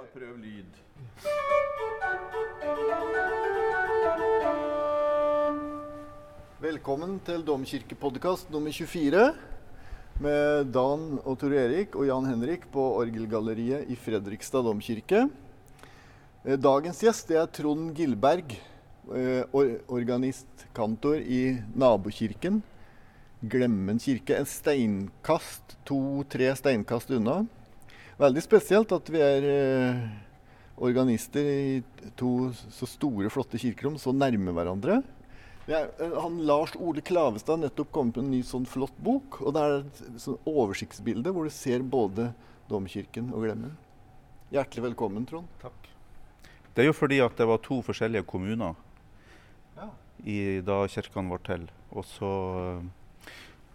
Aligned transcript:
Bare 0.00 0.14
prøv 0.16 0.36
lyd. 0.40 0.76
Velkommen 6.62 7.18
til 7.26 7.44
Domkirkepodkast 7.44 8.48
nummer 8.54 8.72
24 8.72 9.26
med 10.24 10.72
Dan 10.72 11.04
og 11.18 11.36
Tor 11.42 11.52
Erik 11.52 12.00
og 12.00 12.08
Jan 12.08 12.30
Henrik 12.30 12.64
på 12.72 12.86
Orgelgalleriet 13.02 13.92
i 13.92 13.98
Fredrikstad 14.00 14.64
domkirke. 14.64 15.26
Eh, 16.46 16.56
Dagens 16.56 17.04
gjest 17.04 17.36
er 17.36 17.52
Trond 17.52 17.92
Gilberg, 17.92 18.56
eh, 19.12 19.44
organist, 19.52 20.68
kantor 20.72 21.20
i 21.20 21.60
nabokirken. 21.76 22.62
Glemmen 23.44 24.00
kirke. 24.00 24.40
En 24.40 24.48
steinkast, 24.48 25.76
to-tre 25.84 26.54
steinkast 26.56 27.12
unna. 27.20 27.42
Veldig 28.20 28.42
spesielt 28.44 28.90
at 28.92 29.06
vi 29.08 29.20
er 29.24 29.46
eh, 29.48 30.00
organister 30.76 31.46
i 31.46 32.10
to 32.20 32.50
så 32.52 32.88
store, 32.88 33.30
flotte 33.32 33.60
kirkerom 33.60 33.96
så 34.00 34.12
nærme 34.12 34.52
hverandre. 34.52 34.98
Er, 35.70 35.88
eh, 36.02 36.16
han 36.20 36.36
Lars 36.44 36.74
Ole 36.76 37.00
Klavestad 37.00 37.56
har 37.56 37.62
nettopp 37.64 37.92
kommet 37.96 38.18
med 38.18 38.26
en 38.26 38.34
ny 38.34 38.42
sånn 38.44 38.68
flott 38.68 38.96
bok. 39.00 39.40
og 39.40 39.54
Det 39.56 39.62
er 39.64 39.76
et 39.80 40.02
sånn 40.20 40.36
oversiktsbilde 40.44 41.32
hvor 41.32 41.48
du 41.48 41.54
ser 41.54 41.80
både 41.80 42.30
domkirken 42.68 43.32
og 43.32 43.46
Glemmen. 43.46 43.72
Hjertelig 44.52 44.90
velkommen, 44.90 45.24
Trond. 45.30 45.48
Takk. 45.62 45.88
Det 46.74 46.84
er 46.84 46.90
jo 46.90 46.96
fordi 46.96 47.22
at 47.24 47.40
det 47.40 47.48
var 47.48 47.62
to 47.64 47.80
forskjellige 47.86 48.26
kommuner 48.28 48.76
Ja. 49.78 49.88
i, 50.26 50.60
da 50.60 50.82
kirkene 50.90 51.32
var 51.32 51.40
til. 51.46 51.68
Og, 51.90 52.04
så, 52.04 52.30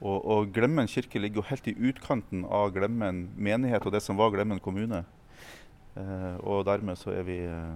og, 0.03 0.17
og 0.25 0.49
Glemmen 0.55 0.89
kirke 0.91 1.21
ligger 1.21 1.41
jo 1.41 1.49
helt 1.49 1.67
i 1.71 1.75
utkanten 1.89 2.43
av 2.45 2.73
Glemmen 2.75 3.29
menighet 3.37 3.85
og 3.85 3.95
det 3.95 4.03
som 4.03 4.19
var 4.19 4.33
Glemmen 4.33 4.59
kommune. 4.63 5.05
Eh, 5.95 6.35
og 6.43 6.65
dermed 6.67 6.99
så 6.99 7.13
er 7.15 7.23
vi, 7.27 7.37
eh, 7.47 7.75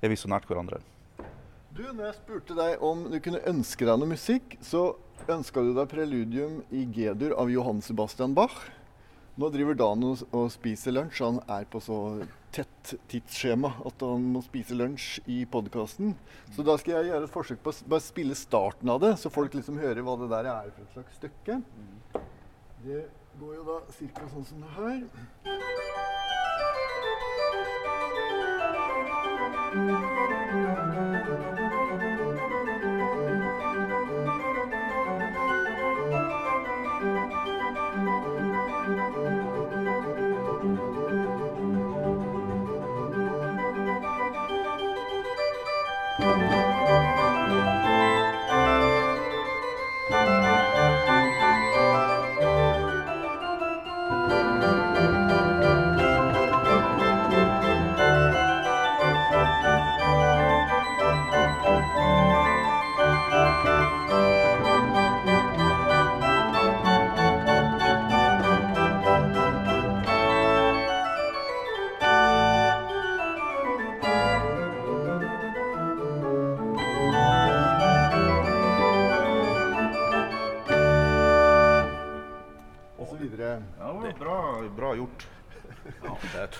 er 0.00 0.12
vi 0.12 0.16
så 0.16 0.30
nært 0.32 0.48
hverandre. 0.48 0.80
Du, 1.74 1.82
når 1.90 2.06
jeg 2.06 2.16
spurte 2.20 2.56
deg 2.56 2.82
om 2.86 3.08
du 3.10 3.18
kunne 3.20 3.42
ønske 3.50 3.84
deg 3.84 3.98
noe 3.98 4.12
musikk, 4.14 4.56
så 4.62 4.94
ønska 5.28 5.64
du 5.64 5.72
deg 5.74 5.90
preludium 5.90 6.60
i 6.70 6.84
G-dur 6.86 7.34
av 7.36 7.50
Johan 7.52 7.82
Sebastian 7.82 8.36
Bach. 8.36 8.56
Nå 9.34 9.50
driver 9.50 9.74
Dan 9.74 10.04
og, 10.06 10.44
spiser 10.54 10.94
lunsj. 10.94 11.20
Han 11.24 11.40
er 11.50 11.66
på 11.66 11.82
så 11.82 11.98
tett 12.54 12.94
tidsskjema 13.10 13.70
at 13.88 14.04
han 14.04 14.28
må 14.34 14.42
spise 14.44 14.76
lunsj 14.78 15.20
i 15.30 15.40
podkasten. 15.50 16.14
Så 16.54 16.64
da 16.66 16.76
skal 16.80 16.98
jeg 16.98 17.10
gjøre 17.10 17.26
et 17.26 17.34
forsøk 17.34 17.60
på 17.64 17.74
å 17.74 17.90
bare 17.90 18.04
spille 18.04 18.38
starten 18.38 18.94
av 18.94 19.02
det, 19.02 19.12
så 19.20 19.32
folk 19.32 19.56
liksom 19.58 19.80
hører 19.82 20.02
hva 20.06 20.14
det 20.22 20.30
der 20.32 20.50
er 20.52 20.70
for 20.70 20.86
et 20.86 20.96
slags 20.98 21.20
stykke. 21.20 21.60
Det 22.84 23.02
går 23.40 23.54
jo 23.58 23.62
da 23.66 23.78
ca. 23.90 24.26
sånn 24.34 24.48
som 24.50 24.58
det 24.62 24.70
her. 24.78 25.00
Og 29.74 30.13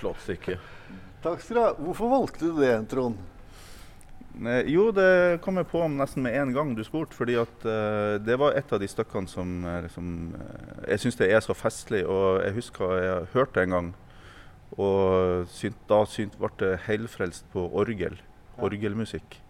flott 0.04 0.24
stykke. 0.24 0.58
Takk 1.24 1.40
skal 1.40 1.56
du 1.56 1.62
ha. 1.62 1.70
Hvorfor 1.80 2.12
valgte 2.12 2.50
du 2.50 2.60
det, 2.60 2.74
Trond? 2.92 3.16
Jo, 4.66 4.88
det 4.90 5.40
kom 5.44 5.60
jeg 5.60 5.68
på 5.70 5.84
nesten 5.94 6.24
med 6.24 6.34
en 6.34 6.52
gang 6.52 6.72
du 6.74 6.82
spurte. 6.84 7.14
fordi 7.14 7.36
at 7.38 7.64
eh, 7.64 8.16
det 8.18 8.34
var 8.38 8.56
et 8.58 8.72
av 8.72 8.80
de 8.82 8.88
stykkene 8.90 9.30
som 9.30 9.62
liksom, 9.62 10.34
Jeg 10.88 11.00
syns 11.00 11.20
det 11.20 11.30
er 11.30 11.40
så 11.40 11.54
festlig. 11.54 12.02
Og 12.04 12.42
jeg 12.42 12.56
husker 12.58 12.96
jeg 12.98 13.30
hørte 13.32 13.60
det 13.60 13.64
en 13.68 13.76
gang. 13.76 13.94
Og 14.74 15.46
synt, 15.54 15.78
da 15.88 16.02
synt, 16.04 16.36
ble 16.36 16.50
det 16.58 16.74
helfrelst 16.88 17.46
på 17.54 17.68
orgel. 17.72 18.18
Orgelmusikk. 18.58 19.40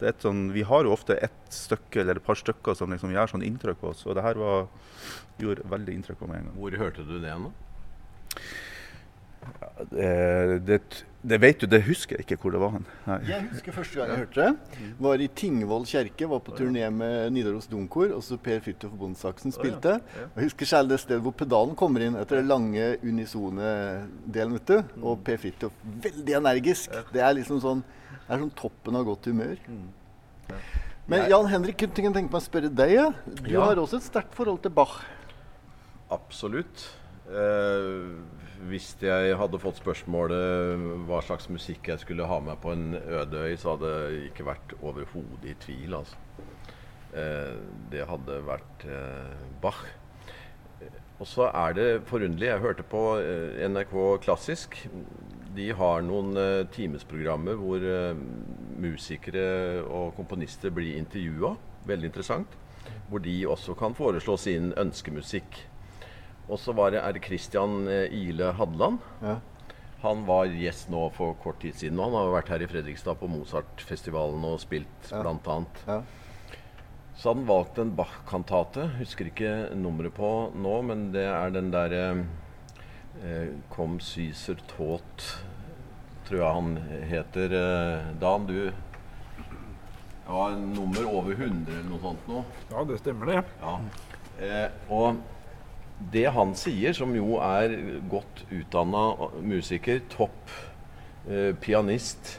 Det 0.00 0.08
er 0.08 0.14
et 0.16 0.24
sånn, 0.24 0.48
vi 0.56 0.64
har 0.66 0.84
jo 0.84 0.94
ofte 0.96 1.14
ett 1.22 1.52
stykke 1.54 2.00
eller 2.00 2.18
et 2.18 2.24
par 2.24 2.38
stykker 2.40 2.74
som 2.74 2.90
liksom 2.90 3.12
gjør 3.12 3.30
sånn 3.30 3.44
inntrykk 3.46 3.78
på 3.78 3.92
oss. 3.92 4.06
Og 4.08 4.16
det 4.16 4.24
her 4.24 4.40
var, 4.40 4.66
gjorde 5.38 5.68
veldig 5.70 5.98
inntrykk 6.00 6.18
på 6.18 6.30
meg 6.32 6.40
en 6.40 6.48
gang. 6.48 6.56
Hvor 6.64 6.78
hørte 6.80 7.06
du 7.06 7.18
det 7.22 7.36
nå? 7.44 7.52
Eh, 9.94 10.58
det, 10.64 10.78
det 11.24 11.38
vet 11.42 11.60
du, 11.60 11.66
det 11.66 11.80
husker 11.86 12.16
jeg 12.16 12.24
ikke 12.26 12.36
hvor 12.42 12.52
det 12.54 12.60
var 12.62 12.70
han. 12.76 12.84
Nei. 13.08 13.16
Jeg 13.28 13.46
husker 13.50 13.72
første 13.74 13.98
gang 13.98 14.10
jeg 14.12 14.18
hørte 14.22 14.44
det. 14.44 14.82
Var 15.06 15.24
i 15.24 15.28
Tingvoll 15.40 15.86
kjerke. 15.88 16.28
Var 16.30 16.42
på 16.46 16.54
turné 16.58 16.84
med 16.94 17.32
Nidaros 17.34 17.66
Domkor. 17.70 18.12
Og 18.16 18.22
så 18.26 18.38
Per 18.40 18.60
Fridtjof 18.64 18.92
Bondsaksen 19.00 19.52
spilte. 19.54 19.96
Og 20.00 20.38
Jeg 20.40 20.50
husker 20.50 20.70
særlig 20.70 20.94
det 20.94 21.00
stedet 21.04 21.22
hvor 21.26 21.32
pedalen 21.36 21.74
kommer 21.76 22.04
inn 22.06 22.16
etter 22.20 22.40
den 22.42 22.48
lange 22.52 22.86
unisone 23.02 23.72
delen. 24.26 24.54
vet 24.58 24.66
du. 24.66 25.02
Og 25.02 25.24
Per 25.26 25.36
Fridtjof 25.42 25.72
veldig 26.06 26.38
energisk. 26.40 26.90
Det 27.12 27.20
er 27.24 27.36
liksom 27.40 27.60
sånn 27.64 27.84
det 28.24 28.32
er 28.32 28.40
sånn 28.40 28.54
toppen 28.56 28.96
av 28.96 29.04
godt 29.04 29.26
humør. 29.28 29.58
Men 31.06 31.26
Jan 31.28 31.44
Henrik, 31.50 31.76
kunne 31.76 31.92
jeg 31.92 32.14
tenke 32.14 32.32
meg 32.32 32.40
å 32.40 32.44
spørre 32.44 32.70
deg. 32.72 33.12
Du 33.42 33.50
Ja. 33.50 33.64
har 33.66 33.76
også 33.76 33.96
et 34.00 34.06
sterkt 34.06 34.32
forhold 34.34 34.62
til 34.62 34.70
Bach. 34.72 35.02
Absolutt. 36.10 36.86
Eh, 37.24 38.04
hvis 38.68 38.90
jeg 39.00 39.36
hadde 39.40 39.60
fått 39.60 39.78
spørsmålet 39.80 40.82
hva 41.08 41.22
slags 41.24 41.48
musikk 41.48 41.88
jeg 41.88 42.02
skulle 42.02 42.26
ha 42.28 42.36
med 42.44 42.60
på 42.60 42.74
en 42.74 42.98
øde 43.00 43.46
øy, 43.48 43.56
så 43.56 43.74
hadde 43.74 43.92
jeg 43.96 44.30
ikke 44.30 44.48
vært 44.50 44.74
overhodet 44.82 45.48
i 45.48 45.56
tvil. 45.64 45.96
Altså. 46.00 46.20
Eh, 47.16 47.56
det 47.92 48.04
hadde 48.10 48.40
vært 48.44 48.86
eh, 48.88 49.44
Bach. 49.62 49.84
Og 51.22 51.28
så 51.30 51.48
er 51.48 51.76
det 51.76 51.88
forunderlig. 52.10 52.50
Jeg 52.50 52.60
hørte 52.60 52.84
på 52.90 53.02
NRK 53.70 53.94
Klassisk. 54.24 54.76
De 55.54 55.68
har 55.78 56.02
noen 56.02 56.34
timesprogrammer 56.74 57.54
hvor 57.54 57.84
musikere 58.82 59.84
og 59.86 60.16
komponister 60.18 60.74
blir 60.74 60.98
intervjua. 60.98 61.52
Veldig 61.86 62.10
interessant. 62.10 62.58
Hvor 63.08 63.22
de 63.22 63.36
også 63.46 63.78
kan 63.78 63.94
foreslå 63.94 64.34
sin 64.42 64.72
ønskemusikk. 64.74 65.62
Og 66.48 66.58
så 66.60 66.74
var 66.76 66.90
det, 66.92 67.00
R. 67.00 67.18
Christian 67.24 67.86
eh, 67.88 68.12
Ile 68.12 68.52
Hadeland. 68.58 68.98
Ja. 69.24 69.38
Han 70.04 70.26
var 70.28 70.50
gjest 70.52 70.90
nå 70.92 71.06
for 71.16 71.32
kort 71.40 71.62
tid 71.64 71.74
siden. 71.80 71.96
og 71.98 72.10
Han 72.10 72.18
har 72.18 72.34
vært 72.34 72.50
her 72.52 72.64
i 72.66 72.68
Fredrikstad 72.68 73.16
på 73.22 73.28
Mozart-festivalen 73.32 74.44
og 74.44 74.58
spilt 74.60 75.08
Ja. 75.10 75.22
blant 75.22 75.46
annet. 75.48 75.80
Ja. 75.88 76.02
Så 77.16 77.30
hadde 77.30 77.40
han 77.40 77.48
valgt 77.48 77.78
en 77.78 77.94
Bach-kantate. 77.96 78.88
Husker 78.98 79.30
ikke 79.30 79.52
nummeret 79.78 80.12
på 80.16 80.30
nå, 80.54 80.74
men 80.84 81.06
det 81.14 81.24
er 81.30 81.50
den 81.54 81.70
derre 81.72 82.26
eh, 83.22 83.54
Kom 83.72 83.96
Syser 84.02 84.58
Tåt, 84.76 85.28
tror 86.26 86.40
jeg 86.42 86.54
han 86.58 86.76
heter. 87.08 87.54
Eh, 87.54 88.12
Dan, 88.20 88.44
du 88.50 88.72
Ja, 90.26 90.48
nummer 90.56 91.04
over 91.12 91.32
100 91.36 91.68
eller 91.72 91.88
noe 91.88 92.00
sånt 92.00 92.28
nå. 92.28 92.44
Ja, 92.72 92.84
det 92.88 92.98
stemmer 93.00 93.26
det. 93.32 93.40
Ja. 93.60 93.74
Eh, 94.40 94.68
og 94.90 95.18
det 96.12 96.26
han 96.34 96.54
sier, 96.58 96.94
som 96.96 97.14
jo 97.16 97.38
er 97.42 97.74
godt 98.10 98.44
utdanna 98.52 99.30
musiker, 99.44 100.02
topp 100.12 100.52
eh, 101.28 101.52
pianist 101.60 102.38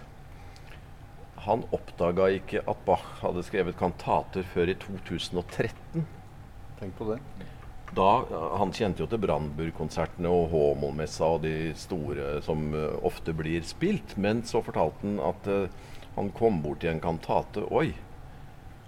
Han 1.45 1.65
oppdaga 1.75 2.29
ikke 2.33 2.63
at 2.65 2.85
Bach 2.87 3.19
hadde 3.21 3.43
skrevet 3.45 3.77
kantater 3.77 4.45
før 4.53 4.71
i 4.71 4.77
2013. 4.81 6.05
Tenk 6.79 6.95
på 6.97 7.09
det. 7.11 7.19
Da, 7.95 8.07
han 8.57 8.73
kjente 8.73 9.03
jo 9.03 9.07
til 9.07 9.21
Brandburg-konsertene 9.21 10.31
og 10.31 10.49
Håmolmessa 10.51 11.29
og 11.35 11.43
de 11.45 11.69
store 11.77 12.39
som 12.43 12.65
uh, 12.73 12.97
ofte 13.05 13.35
blir 13.37 13.61
spilt. 13.67 14.17
Men 14.17 14.41
så 14.47 14.63
fortalte 14.65 15.05
han 15.05 15.21
at 15.23 15.47
uh, 15.47 15.93
han 16.17 16.33
kom 16.35 16.63
bort 16.65 16.81
til 16.81 16.95
en 16.95 17.03
kantate. 17.03 17.63
Oi! 17.69 17.93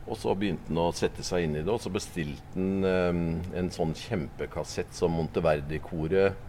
Og 0.07 0.15
så 0.17 0.33
begynte 0.39 0.69
han 0.71 0.77
å 0.85 0.91
sette 0.95 1.23
seg 1.27 1.43
inn 1.43 1.55
i 1.59 1.63
det, 1.63 1.71
og 1.73 1.81
så 1.83 1.91
bestilte 1.91 2.55
han 2.55 2.83
eh, 2.87 3.59
en 3.59 3.71
sånn 3.75 3.93
kjempekassett 3.97 4.93
som 4.95 5.15
Monteverdi-koret 5.17 6.43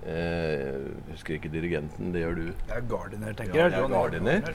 Eh, 0.00 0.80
husker 1.10 1.34
ikke 1.36 1.50
dirigenten, 1.52 2.08
det 2.14 2.22
gjør 2.22 2.38
du. 2.38 2.44
Det 2.70 2.72
er 2.72 2.84
Gardiner, 2.88 3.34
tenker 3.36 3.58
Ja, 3.58 3.66
jeg. 3.66 3.72
det 3.74 3.80
er 3.82 3.90
Gardiner. 3.92 4.54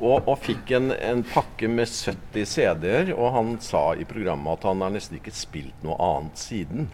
Og, 0.00 0.26
og 0.26 0.38
fikk 0.42 0.72
en, 0.74 0.88
en 0.98 1.22
pakke 1.28 1.68
med 1.70 1.86
70 1.86 2.48
CD-er, 2.50 3.12
og 3.14 3.28
han 3.36 3.52
sa 3.62 3.84
i 3.94 4.06
programmet 4.08 4.56
at 4.58 4.66
han 4.66 4.82
har 4.82 4.90
nesten 4.96 5.20
ikke 5.20 5.30
spilt 5.34 5.84
noe 5.86 5.94
annet 6.02 6.42
siden. 6.42 6.88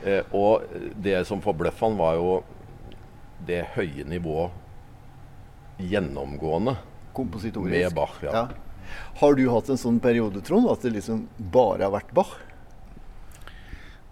Eh, 0.00 0.22
og 0.32 0.64
det 0.96 1.18
som 1.28 1.44
forbløffa 1.44 1.90
han, 1.90 1.98
var 2.00 2.16
jo 2.16 2.30
det 3.46 3.60
høye 3.76 4.06
nivået 4.08 4.56
gjennomgående 5.76 6.78
Kompositorisk. 7.12 7.74
med 7.76 7.94
Bach. 8.00 8.16
Ja. 8.24 8.32
Ja. 8.32 8.46
Har 9.20 9.36
du 9.38 9.44
hatt 9.52 9.70
en 9.72 9.80
sånn 9.80 10.00
periode, 10.02 10.42
Trond, 10.46 10.68
at 10.72 10.84
det 10.84 10.94
liksom 10.96 11.24
bare 11.38 11.86
har 11.86 11.94
vært 11.94 12.12
Bach? 12.16 12.34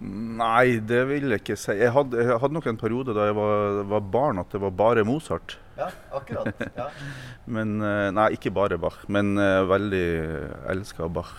Nei, 0.04 0.80
det 0.84 1.04
vil 1.08 1.30
jeg 1.32 1.40
ikke 1.40 1.56
si. 1.56 1.72
Jeg 1.78 1.92
hadde, 1.94 2.18
jeg 2.20 2.38
hadde 2.42 2.56
nok 2.56 2.66
en 2.68 2.80
periode 2.80 3.14
da 3.16 3.28
jeg 3.28 3.36
var, 3.38 3.78
var 3.88 4.02
barn 4.12 4.40
at 4.42 4.50
det 4.52 4.60
var 4.60 4.72
bare 4.76 5.04
Mozart. 5.06 5.54
Ja, 5.78 5.86
akkurat. 6.12 6.50
Ja. 6.76 6.88
Men, 7.54 7.80
eh, 7.82 8.10
nei, 8.14 8.28
ikke 8.36 8.50
bare 8.54 8.78
Bach, 8.80 9.02
men 9.10 9.38
eh, 9.40 9.62
veldig 9.68 10.06
elska 10.72 11.08
Bach. 11.12 11.32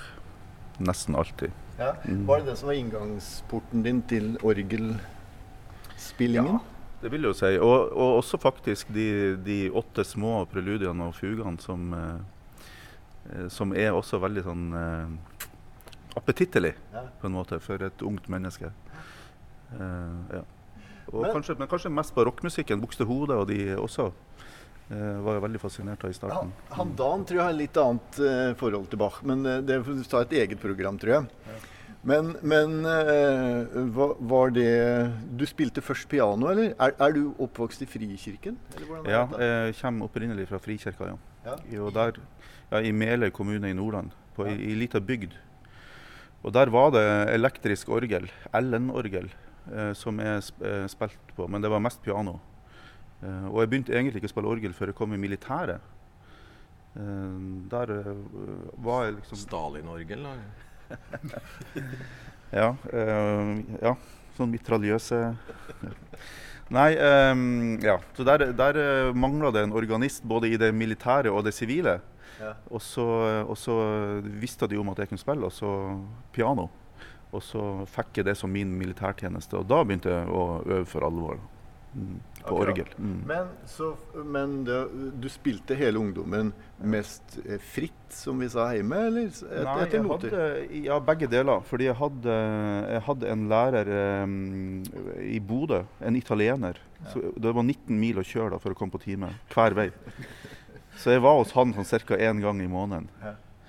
Nesten 0.77 1.15
alltid. 1.15 1.51
Ja. 1.79 1.93
Var 2.03 2.39
det 2.41 2.45
det 2.51 2.55
som 2.59 2.67
var 2.69 2.75
inngangsporten 2.77 3.83
din 3.83 4.01
til 4.07 4.38
orgelspillingen? 4.43 6.59
Ja, 6.59 6.63
Det 7.01 7.11
vil 7.11 7.21
jeg 7.25 7.33
jo 7.33 7.38
si. 7.38 7.57
Og, 7.59 7.91
og 7.91 8.17
også 8.19 8.38
faktisk 8.41 8.88
de, 8.95 9.35
de 9.45 9.57
åtte 9.71 10.03
små 10.07 10.45
preludiene 10.51 11.03
og 11.09 11.15
fugene 11.17 11.59
som, 11.63 11.93
eh, 11.95 12.19
som 13.50 13.74
er 13.74 13.92
også 13.92 14.19
veldig 14.22 14.44
sånn 14.45 14.66
eh, 14.74 15.48
appetittlig, 16.18 16.74
Ja. 16.94 17.01
på 17.22 17.25
en 17.27 17.33
måte, 17.33 17.60
for 17.62 17.81
et 17.83 18.01
ungt 18.01 18.27
menneske. 18.30 18.72
Eh, 19.74 20.36
ja. 20.38 20.44
Men- 21.13 21.31
kanskje, 21.33 21.56
men 21.60 21.68
kanskje 21.68 21.92
mest 21.92 22.13
på 22.16 22.25
rockmusikken. 22.25 22.81
Buxtehude 22.81 23.31
og 23.38 23.48
de 23.48 23.75
også. 23.75 24.12
eh, 24.92 25.18
var 25.25 25.33
jeg 25.33 25.42
veldig 25.42 25.60
fascinert 25.60 26.04
av 26.04 26.10
i 26.12 26.13
Ja, 26.13 26.18
starten. 26.19 26.51
han 26.69 26.95
Dan 26.95 27.25
tror 27.25 27.38
jeg 27.38 27.42
har 27.45 27.54
litt 27.54 27.74
annet 27.77 28.19
eh, 28.19 28.54
forhold 28.54 28.88
til 28.89 28.98
Bach, 29.00 29.24
men 29.24 29.44
eh, 29.45 29.62
det 29.62 29.83
får 29.83 30.04
ta 30.07 30.19
et 30.22 30.30
eget 30.30 30.60
program, 30.62 31.00
tror 31.00 31.10
jeg. 31.10 31.27
Men, 32.04 32.36
men 32.44 32.86
eh, 32.86 33.66
hva, 33.95 34.16
var 34.19 34.51
det 34.51 35.12
Du 35.36 35.44
spilte 35.48 35.81
først 35.81 36.07
piano, 36.07 36.48
eller? 36.51 36.75
Er, 36.80 36.94
er 37.00 37.12
du 37.13 37.33
oppvokst 37.39 37.81
i 37.81 37.88
Frikirken? 37.88 38.57
Eller 38.77 39.10
Ja, 39.10 39.25
jeg 39.66 39.74
kommer 39.81 40.06
opprinnelig 40.06 40.48
fra 40.48 40.60
Frikirka, 40.60 41.04
ja. 41.16 41.18
Ja. 41.45 41.81
Og 41.81 41.92
der, 41.95 42.13
ja, 42.71 42.81
I 42.81 42.91
Meløy 42.91 43.31
kommune 43.35 43.69
i 43.69 43.77
Nordland, 43.77 44.13
på 44.35 44.47
ei, 44.50 44.75
lita 44.77 45.00
bygd. 45.00 45.35
Og 46.45 46.53
der 46.53 46.69
var 46.69 46.91
det 46.94 47.06
elektrisk 47.33 47.89
orgel, 47.89 48.27
Ellen-orgel, 48.53 49.31
eh, 49.73 49.94
som 49.97 50.19
sp 50.21 50.62
eh, 50.62 50.85
spilte 50.91 51.38
på, 51.38 51.47
men 51.50 51.63
det 51.63 51.71
var 51.73 51.81
mest 51.81 52.03
piano. 52.06 52.38
Eh, 53.23 53.47
og 53.50 53.63
jeg 53.63 53.71
begynte 53.71 53.95
egentlig 53.95 54.21
ikke 54.21 54.29
å 54.29 54.35
spille 54.35 54.53
orgel 54.53 54.75
før 54.77 54.91
jeg 54.91 55.00
kom 55.00 55.15
i 55.15 55.21
militæret. 55.21 55.81
Eh, 56.95 57.39
der 57.71 57.91
eh, 57.91 58.12
var 58.85 59.06
jeg 59.06 59.17
liksom 59.19 59.41
Stalin-orgel. 59.45 60.27
da. 60.29 60.35
Ja. 62.56 62.75
eh, 62.94 63.57
ja 63.81 63.95
sånn 64.38 64.51
mitraljøse 64.53 65.17
Nei, 66.71 66.91
ja. 67.83 67.95
Så 68.15 68.23
der, 68.25 68.44
der 68.57 68.77
mangla 69.17 69.51
det 69.53 69.63
en 69.65 69.73
organist 69.75 70.23
både 70.25 70.50
i 70.50 70.57
det 70.57 70.71
militære 70.73 71.29
og 71.33 71.44
det 71.45 71.53
sivile. 71.53 72.00
Ja. 72.41 72.53
Og 72.69 72.81
så, 72.83 73.05
og 73.45 73.57
så 73.57 73.75
visste 74.41 74.67
de 74.67 74.79
om 74.81 74.89
at 74.91 75.03
jeg 75.03 75.11
kunne 75.11 75.21
spille, 75.21 75.47
og 75.47 75.53
så 75.55 75.71
piano. 76.35 76.69
Og 77.35 77.43
så 77.43 77.65
fikk 77.91 78.21
jeg 78.21 78.29
det 78.29 78.37
som 78.39 78.51
min 78.51 78.71
militærtjeneste, 78.79 79.59
og 79.59 79.67
da 79.67 79.81
begynte 79.83 80.13
jeg 80.13 80.31
å 80.31 80.45
øve 80.63 80.85
for 80.87 81.07
alvor. 81.07 81.39
Mm, 81.95 82.19
på 82.43 82.55
Akkurat. 82.55 82.69
orgel. 82.69 82.87
Mm. 82.97 83.21
Men, 83.27 83.47
så, 83.65 83.95
men 84.25 84.55
det, 84.67 84.79
du 85.15 85.27
spilte 85.31 85.77
hele 85.79 85.99
ungdommen 85.99 86.51
mest 86.83 87.37
eh, 87.45 87.61
fritt, 87.63 87.93
som 88.11 88.39
vi 88.43 88.49
sa 88.51 88.67
hjemme, 88.75 88.99
eller 89.07 89.29
et, 89.31 89.39
Nei, 89.63 89.75
etter 89.85 90.03
noter? 90.03 90.35
ja, 90.75 90.99
begge 91.07 91.29
deler. 91.31 91.63
Fordi 91.65 91.88
jeg 91.88 91.97
hadde, 91.97 92.35
jeg 92.91 93.03
hadde 93.07 93.31
en 93.31 93.47
lærer 93.51 93.91
um, 94.27 94.35
i 95.23 95.39
Bodø, 95.39 95.85
en 96.03 96.19
italiener. 96.19 96.81
Så 97.13 97.23
det 97.39 97.55
var 97.55 97.63
19 97.63 97.95
mil 97.99 98.19
å 98.19 98.27
kjøre 98.27 98.55
da 98.55 98.61
for 98.61 98.75
å 98.75 98.77
komme 98.77 98.93
på 98.93 99.03
time, 99.07 99.31
hver 99.55 99.77
vei. 99.77 99.89
Så 100.97 101.12
jeg 101.12 101.21
var 101.21 101.36
hos 101.39 101.51
han 101.56 101.74
sånn 101.74 102.06
ca. 102.07 102.15
én 102.18 102.39
gang 102.42 102.62
i 102.63 102.68
måneden. 102.71 103.09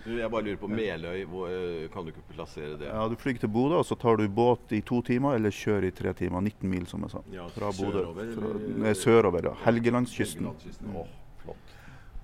Du, 0.07 0.13
jeg 0.21 0.31
bare 0.31 0.45
lurer 0.47 0.59
på 0.61 0.69
Meløy. 0.71 1.25
Hvor, 1.27 1.49
eh, 1.51 1.89
kan 1.91 2.05
du 2.07 2.13
ikke 2.13 2.23
plassere 2.37 2.77
det? 2.79 2.87
Ja, 2.87 3.09
Du 3.11 3.17
flyr 3.19 3.39
til 3.43 3.49
Bodø, 3.51 3.81
og 3.81 3.85
så 3.89 3.97
tar 3.99 4.17
du 4.21 4.29
båt 4.29 4.71
i 4.73 4.81
to 4.81 5.01
timer, 5.03 5.35
eller 5.35 5.51
kjører 5.51 5.89
i 5.89 5.91
tre 5.91 6.13
timer. 6.15 6.41
19 6.41 6.71
mil, 6.71 6.87
som 6.87 7.03
jeg 7.03 7.11
sa. 7.11 7.23
Ja, 7.33 7.49
Fra 7.49 7.73
Bodø. 7.75 8.05
sørover, 8.05 8.31
Fra, 8.37 8.53
nei, 8.85 8.93
sørover, 8.95 9.49
ja. 9.51 9.55
Helgelandskysten. 9.65 10.47
Helgelandskysten. 10.47 10.95
Åh, 10.95 11.09
flott. 11.43 11.75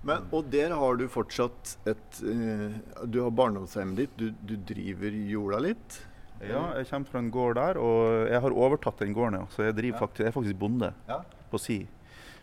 Men, 0.04 0.24
og 0.32 0.48
der 0.50 0.70
har 0.74 0.96
du 0.98 1.04
fortsatt 1.08 1.76
et 1.86 2.22
eh, 2.26 2.72
Du 3.06 3.20
har 3.22 3.30
barndomshjemmet 3.30 3.96
ditt, 3.96 4.16
du, 4.18 4.30
du 4.46 4.56
driver 4.56 5.10
jorda 5.10 5.58
litt. 5.62 5.98
Ja, 6.42 6.72
jeg 6.78 6.86
kommer 6.88 7.06
fra 7.10 7.18
en 7.22 7.30
gård 7.30 7.54
der, 7.54 7.78
og 7.78 8.28
jeg 8.30 8.40
har 8.42 8.50
overtatt 8.50 8.98
den 8.98 9.12
gården, 9.14 9.40
ja. 9.42 9.46
Så 9.54 9.62
jeg, 9.66 9.76
driver 9.78 9.98
faktisk, 10.06 10.22
jeg 10.24 10.30
er 10.32 10.38
faktisk 10.38 10.58
bonde 10.58 10.92
Ja. 11.10 11.20
på 11.50 11.58
si. 11.58 11.80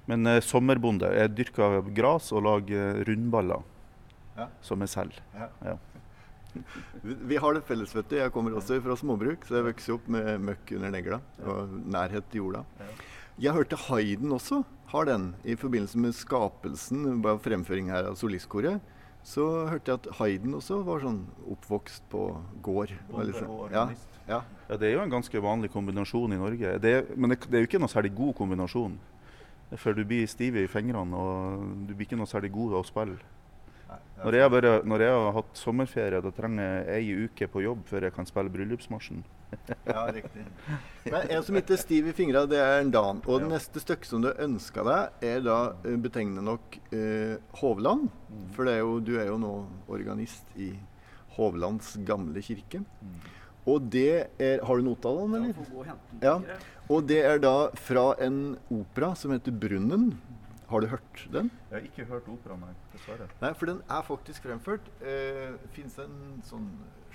Men 0.09 0.25
eh, 0.27 0.39
sommerbonde. 0.41 1.11
Jeg 1.15 1.35
dyrker 1.37 1.83
gras 1.95 2.31
og 2.33 2.43
lager 2.47 3.03
rundballer 3.07 3.61
Ja. 4.39 4.47
som 4.63 4.79
jeg 4.85 4.89
selger. 4.93 5.21
Ja. 5.65 5.75
Vi, 7.03 7.13
vi 7.29 7.37
har 7.37 7.53
det 7.53 7.61
felles, 7.67 7.91
vet 7.93 8.07
du. 8.09 8.15
Jeg 8.17 8.31
kommer 8.33 8.55
også 8.57 8.79
fra 8.81 8.95
småbruk, 8.97 9.43
så 9.45 9.59
jeg 9.59 9.67
vokste 9.67 9.93
opp 9.93 10.07
med 10.09 10.41
møkk 10.41 10.71
under 10.79 10.89
negla 10.95 11.19
og 11.45 11.75
nærhet 11.93 12.25
til 12.31 12.41
jorda. 12.41 12.63
Jeg 13.39 13.53
hørte 13.55 13.77
Hayden 13.85 14.33
også 14.35 14.63
har 14.89 15.05
den 15.05 15.27
i 15.45 15.53
forbindelse 15.55 16.01
med 16.01 16.15
skapelsen, 16.17 17.21
bare 17.21 17.37
fremføring 17.39 17.91
her 17.93 18.09
av 18.09 18.17
solistkoret. 18.19 18.81
Så 19.23 19.45
hørte 19.69 19.91
jeg 19.93 19.99
at 20.01 20.09
Hayden 20.17 20.57
også 20.57 20.79
var 20.87 21.03
sånn 21.05 21.21
oppvokst 21.53 22.09
på 22.09 22.25
gård. 22.65 22.95
Liksom- 23.13 23.69
ja, 23.71 23.85
ja. 24.27 24.41
Ja, 24.69 24.75
Det 24.77 24.89
er 24.89 24.93
jo 24.97 25.01
en 25.05 25.09
ganske 25.13 25.39
vanlig 25.41 25.69
kombinasjon 25.73 26.33
i 26.33 26.37
Norge. 26.41 26.79
Det 26.81 26.91
er, 26.97 27.05
men 27.15 27.29
det, 27.31 27.39
det 27.45 27.53
er 27.59 27.63
jo 27.63 27.69
ikke 27.69 27.79
noe 27.85 27.93
særlig 27.93 28.15
god 28.17 28.33
kombinasjon. 28.41 28.97
For 29.77 29.93
du 29.93 30.01
blir 30.07 30.25
stiv 30.29 30.57
i 30.57 30.69
fingrene, 30.69 31.17
og 31.17 31.67
du 31.85 31.93
blir 31.93 32.07
ikke 32.07 32.17
noe 32.17 32.29
særlig 32.29 32.49
god 32.55 32.73
til 32.73 32.79
å 32.79 32.87
spille. 32.87 33.19
Når 34.19 34.35
jeg, 34.35 34.51
bare, 34.51 34.71
når 34.83 35.01
jeg 35.01 35.13
har 35.15 35.35
hatt 35.37 35.59
sommerferie, 35.61 36.19
da 36.21 36.31
trenger 36.35 36.65
jeg 36.65 36.97
ei 36.97 37.25
uke 37.25 37.47
på 37.49 37.61
jobb 37.63 37.85
før 37.87 38.05
jeg 38.05 38.15
kan 38.17 38.27
spille 38.27 38.51
bryllupsmarsjen. 38.51 39.21
Ja, 39.87 40.03
riktig. 40.11 40.43
Men 41.07 41.31
en 41.31 41.45
som 41.47 41.57
ikke 41.57 41.73
er 41.77 41.81
stiv 41.81 42.09
i 42.11 42.13
fingra, 42.17 42.43
det 42.49 42.59
er 42.61 42.83
en 42.83 42.91
Dan. 42.93 43.21
Og 43.25 43.41
det 43.41 43.49
neste 43.53 43.81
stykket 43.81 44.11
som 44.11 44.25
du 44.25 44.29
ønska 44.29 44.83
deg, 44.85 45.23
er 45.25 45.41
da 45.45 45.57
eh, 45.87 45.95
betegnende 46.01 46.43
nok 46.45 46.77
eh, 46.91 47.39
Hovland. 47.61 48.09
For 48.57 48.67
det 48.67 48.75
er 48.75 48.83
jo, 48.83 48.99
du 48.99 49.15
er 49.17 49.31
jo 49.31 49.39
nå 49.41 49.53
organist 49.89 50.51
i 50.59 50.73
Hovlands 51.37 51.95
gamle 52.05 52.43
kirke. 52.45 52.83
Og 53.69 53.89
det 53.93 54.29
er 54.41 54.63
Har 54.65 54.79
du 54.79 54.89
av 54.89 55.21
den, 55.21 55.35
eller? 55.35 55.93
Ja. 56.23 56.39
Og 56.89 57.05
det 57.05 57.19
er 57.21 57.41
da 57.41 57.69
fra 57.77 58.15
en 58.19 58.57
opera 58.73 59.13
som 59.15 59.31
heter 59.31 59.51
'Brunnen'. 59.51 60.13
Har 60.69 60.81
du 60.81 60.87
hørt 60.87 61.27
den? 61.33 61.49
Jeg 61.71 61.75
har 61.75 61.85
ikke 61.87 62.05
hørt 62.05 62.27
opera, 62.29 62.55
nei. 62.61 62.73
Dessverre. 62.93 63.27
Nei, 63.41 63.53
for 63.57 63.65
den 63.65 63.81
er 63.89 64.03
faktisk 64.05 64.43
fremført. 64.45 64.85
Eh, 65.01 65.55
Fins 65.73 65.97
en 65.97 66.43
sånn 66.45 66.67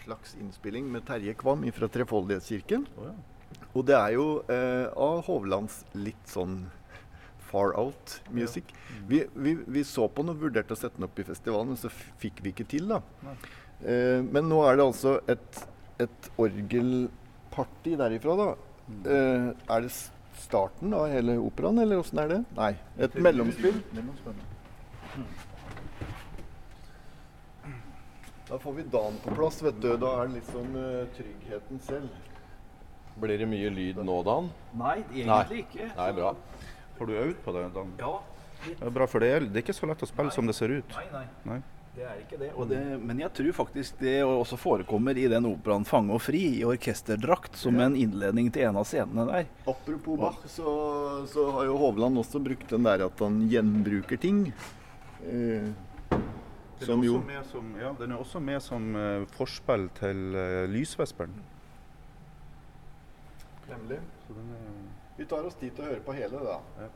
slags 0.04 0.34
innspilling 0.40 0.88
med 0.90 1.06
Terje 1.06 1.34
Kvam 1.38 1.62
fra 1.72 1.86
Trefoldighetskirken. 1.86 2.86
Oh, 2.98 3.04
ja. 3.06 3.14
Og 3.74 3.86
det 3.86 3.94
er 3.94 4.16
jo 4.16 4.26
eh, 4.50 4.88
av 4.90 5.22
Hovlands 5.28 5.84
litt 5.94 6.26
sånn 6.30 6.64
far 7.46 7.76
out 7.78 8.20
music. 8.34 8.74
Vi, 9.06 9.22
vi, 9.34 9.54
vi 9.66 9.84
så 9.86 10.08
på 10.08 10.24
den 10.24 10.34
og 10.34 10.42
vurderte 10.42 10.74
å 10.74 10.78
sette 10.78 10.98
den 10.98 11.06
opp 11.06 11.18
i 11.22 11.26
festivalen, 11.28 11.70
men 11.74 11.78
så 11.78 11.92
fikk 12.22 12.42
vi 12.42 12.50
ikke 12.54 12.66
til, 12.74 12.90
da. 12.90 13.00
Eh, 13.84 14.18
men 14.24 14.50
nå 14.50 14.64
er 14.66 14.80
det 14.80 14.88
altså 14.88 15.20
et, 15.30 15.62
et 16.02 16.30
orgelparty 16.40 17.94
derifra, 18.00 18.36
da. 18.40 18.48
Eh, 19.08 19.48
er 19.76 19.86
det 19.86 19.92
starten 20.42 20.92
av 20.96 21.08
hele 21.12 21.38
operaen, 21.40 21.78
eller 21.82 22.02
åssen 22.02 22.20
er 22.24 22.30
det? 22.32 22.40
Nei. 22.56 22.74
Et 22.98 23.14
mellomspill. 23.22 23.80
Mellomspill. 23.94 24.42
Da 28.48 28.58
får 28.60 28.72
vi 28.76 28.82
Dan 28.92 29.16
på 29.24 29.34
plass, 29.34 29.62
vet 29.64 29.80
du. 29.80 29.94
Da 29.96 30.10
er 30.20 30.28
det 30.28 30.40
liksom 30.40 30.74
uh, 30.76 31.06
tryggheten 31.16 31.80
selv. 31.86 32.08
Blir 33.22 33.38
det 33.40 33.48
mye 33.48 33.70
lyd 33.72 34.02
nå, 34.04 34.18
Dan? 34.26 34.50
Nei, 34.76 34.98
egentlig 35.14 35.64
ikke. 35.64 35.88
Nei, 35.96 36.10
bra. 36.18 36.34
Har 36.98 37.08
du 37.08 37.14
øvd 37.14 37.40
på 37.46 37.54
det? 37.56 37.64
Dan? 37.74 37.94
Ja. 38.02 38.16
Det 38.64 38.76
er 38.80 38.92
bra, 38.94 39.06
for 39.10 39.24
det 39.24 39.30
er, 39.30 39.46
det 39.46 39.60
er 39.60 39.64
ikke 39.64 39.76
så 39.76 39.88
lett 39.88 40.02
å 40.02 40.08
spille 40.08 40.34
som 40.34 40.46
det 40.48 40.56
ser 40.58 40.72
ut. 40.74 40.98
Nei, 40.98 41.06
nei. 41.12 41.24
Nei. 41.48 41.58
Det 41.94 42.02
er 42.02 42.20
ikke 42.24 42.38
det. 42.40 42.48
Og 42.58 42.66
det. 42.66 42.80
Men 42.98 43.20
jeg 43.22 43.30
tror 43.36 43.52
faktisk 43.60 44.00
det 44.02 44.16
også 44.26 44.58
forekommer 44.58 45.14
i 45.14 45.28
den 45.30 45.46
operaen 45.46 45.84
'Fange 45.86 46.16
og 46.16 46.22
fri' 46.22 46.58
i 46.58 46.64
orkesterdrakt, 46.66 47.54
som 47.56 47.78
en 47.78 47.94
innledning 47.94 48.50
til 48.52 48.66
en 48.66 48.80
av 48.80 48.84
scenene 48.88 49.26
der. 49.28 49.46
Apropos 49.70 50.18
Bach, 50.18 50.40
så, 50.50 51.26
så 51.30 51.50
har 51.54 51.68
jo 51.70 51.76
Hovland 51.78 52.18
også 52.18 52.42
brukt 52.42 52.68
den 52.68 52.82
der 52.82 53.06
at 53.06 53.22
han 53.22 53.44
gjenbruker 53.48 54.18
ting. 54.18 54.48
Eh, 55.22 55.70
som 56.82 57.04
jo 57.04 57.22
som, 57.52 57.70
ja, 57.78 57.94
den 57.98 58.12
er 58.12 58.18
også 58.18 58.40
med 58.42 58.60
som 58.62 58.96
eh, 58.96 59.26
forspill 59.38 59.86
til 59.94 60.34
uh, 60.34 60.66
Lysvesperen. 60.68 61.36
Nemlig. 63.70 64.00
Så 64.26 64.34
den 64.34 64.50
er 64.50 64.72
Vi 65.16 65.24
tar 65.30 65.46
oss 65.46 65.54
tid 65.54 65.70
til 65.70 65.84
å 65.84 65.92
høre 65.92 66.02
på 66.02 66.12
hele, 66.18 66.42
da. 66.42 66.58
Det 66.74 66.90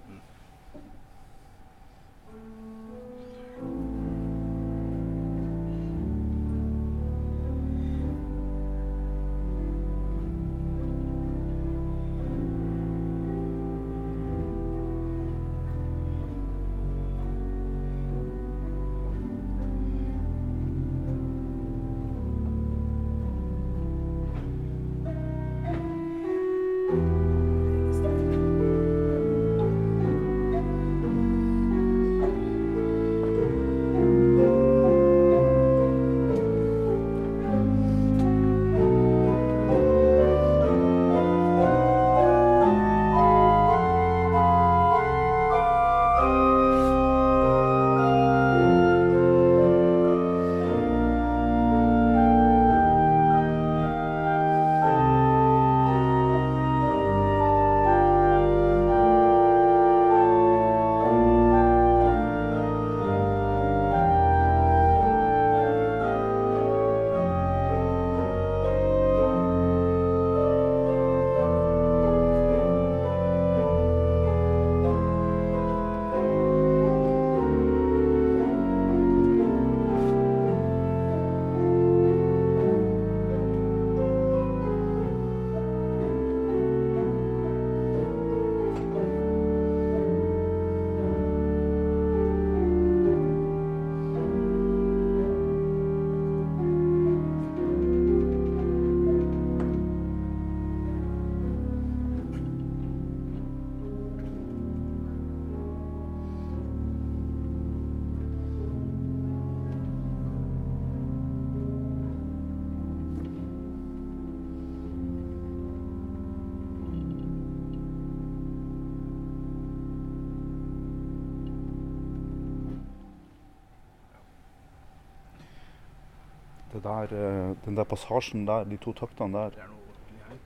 der, 126.83 127.13
eh, 127.13 127.55
den 127.65 127.77
der 127.77 127.85
passasjen 127.85 128.47
der, 128.47 128.65
de 128.65 128.77
to 128.77 128.93
taktene 128.93 129.33
der 129.33 129.51
Det 129.51 129.63
er 129.63 129.69
noe 129.69 129.79
ordentlig 129.89 130.23
her. 130.29 130.37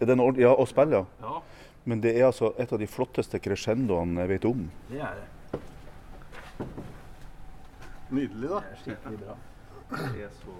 Er 0.00 0.06
den 0.06 0.20
ord- 0.20 0.38
Ja, 0.38 0.54
å 0.54 0.66
spille, 0.66 0.92
ja. 0.92 1.04
Ja, 1.22 1.40
Men 1.84 2.00
det 2.00 2.16
er 2.18 2.26
altså 2.26 2.52
et 2.58 2.72
av 2.72 2.78
de 2.78 2.86
flotteste 2.86 3.38
crescendoene 3.40 4.20
jeg 4.20 4.28
vet 4.28 4.44
om. 4.44 4.70
det 4.90 5.00
er 5.00 5.14
det. 5.14 6.68
Nydelig, 8.10 8.48
da. 8.50 8.60
Det 8.60 8.72
er 8.72 8.82
skikkelig 8.84 9.18
bra. 9.24 9.36
Det 9.90 10.24
er 10.26 10.34
så 10.40 10.56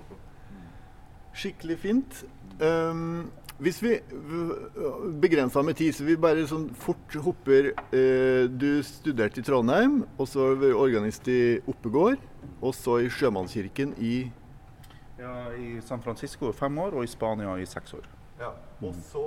Skikkelig 1.37 1.77
fint. 1.79 2.23
Um, 2.61 3.31
hvis 3.61 3.83
vi 3.83 3.91
begrensa 5.21 5.63
med 5.65 5.77
tid, 5.77 5.93
så 5.97 6.05
vi 6.05 6.15
bare 6.17 6.47
sånn 6.49 6.71
fort 6.77 7.13
hopper 7.25 7.71
eh, 7.93 8.47
Du 8.49 8.83
studerte 8.85 9.41
i 9.41 9.45
Trondheim, 9.45 10.03
og 10.19 10.29
så 10.29 10.47
var 10.55 10.61
du 10.61 10.75
organist 10.77 11.29
i 11.29 11.59
Oppegård, 11.69 12.19
og 12.63 12.73
så 12.77 12.99
i 13.05 13.11
Sjømannskirken 13.13 13.95
i 14.01 14.31
Ja, 15.19 15.53
I 15.53 15.81
San 15.81 16.03
Francisco 16.05 16.51
i 16.51 16.57
fem 16.57 16.79
år, 16.79 16.99
og 16.99 17.05
i 17.07 17.11
Spania 17.11 17.55
i 17.57 17.67
seks 17.69 17.95
år. 17.97 18.09
Ja. 18.41 18.51
Og 18.85 18.93
så, 19.09 19.25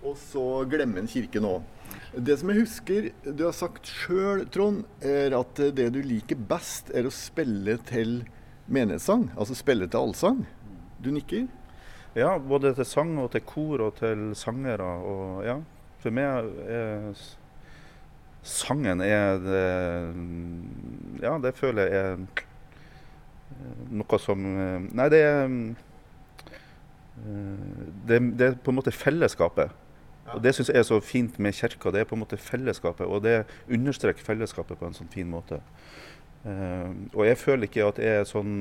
og 0.00 0.14
så 0.16 0.44
Glemmen 0.70 1.08
kirke 1.10 1.42
nå. 1.44 1.58
Det 2.16 2.38
som 2.40 2.50
jeg 2.52 2.62
husker 2.64 3.10
du 3.26 3.44
har 3.44 3.56
sagt 3.56 3.90
sjøl, 3.90 4.46
Trond, 4.52 4.86
er 5.04 5.36
at 5.36 5.60
det 5.76 5.90
du 5.92 6.00
liker 6.04 6.40
best, 6.48 6.88
er 6.96 7.08
å 7.08 7.12
spille 7.12 7.76
til 7.88 8.22
menighetssang. 8.72 9.28
Altså 9.36 9.58
spille 9.58 9.88
til 9.90 10.08
allsang. 10.08 10.42
Du 11.04 11.12
nikker? 11.12 11.44
Ja, 12.16 12.38
både 12.40 12.72
til 12.78 12.88
sang 12.88 13.12
og 13.20 13.28
til 13.34 13.44
kor 13.44 13.84
og 13.90 13.98
til 14.00 14.30
sangere. 14.38 14.88
Og 15.04 15.44
ja, 15.44 15.58
for 16.00 16.16
meg 16.16 16.48
er 16.64 17.10
sangen 18.46 19.02
er 19.04 19.40
det 19.42 19.68
Ja, 21.20 21.36
det 21.42 21.56
føler 21.58 21.92
jeg 21.92 22.12
er 22.14 22.45
noe 23.90 24.18
som 24.22 24.44
eh, 24.44 24.86
Nei, 24.96 25.08
det 25.12 25.22
er 25.24 25.42
eh, 25.46 25.50
det, 28.06 28.20
det 28.38 28.46
er 28.46 28.56
på 28.60 28.72
en 28.72 28.78
måte 28.80 28.94
fellesskapet. 28.94 29.72
Og 30.34 30.42
Det 30.42 30.52
syns 30.54 30.72
jeg 30.72 30.80
er 30.80 30.88
så 30.88 30.98
fint 31.00 31.38
med 31.38 31.54
kirka. 31.54 31.92
Det 31.94 32.02
er 32.02 32.08
på 32.08 32.16
en 32.16 32.24
måte 32.24 32.38
fellesskapet, 32.40 33.06
og 33.06 33.22
det 33.22 33.44
understreker 33.72 34.24
fellesskapet 34.26 34.78
på 34.78 34.88
en 34.88 34.96
sånn 34.96 35.12
fin 35.12 35.28
måte. 35.30 35.60
Eh, 36.44 36.90
og 37.14 37.22
jeg 37.28 37.38
føler 37.40 37.70
ikke 37.70 37.86
at 37.86 38.02
jeg 38.02 38.22
er 38.22 38.26
sånn 38.28 38.58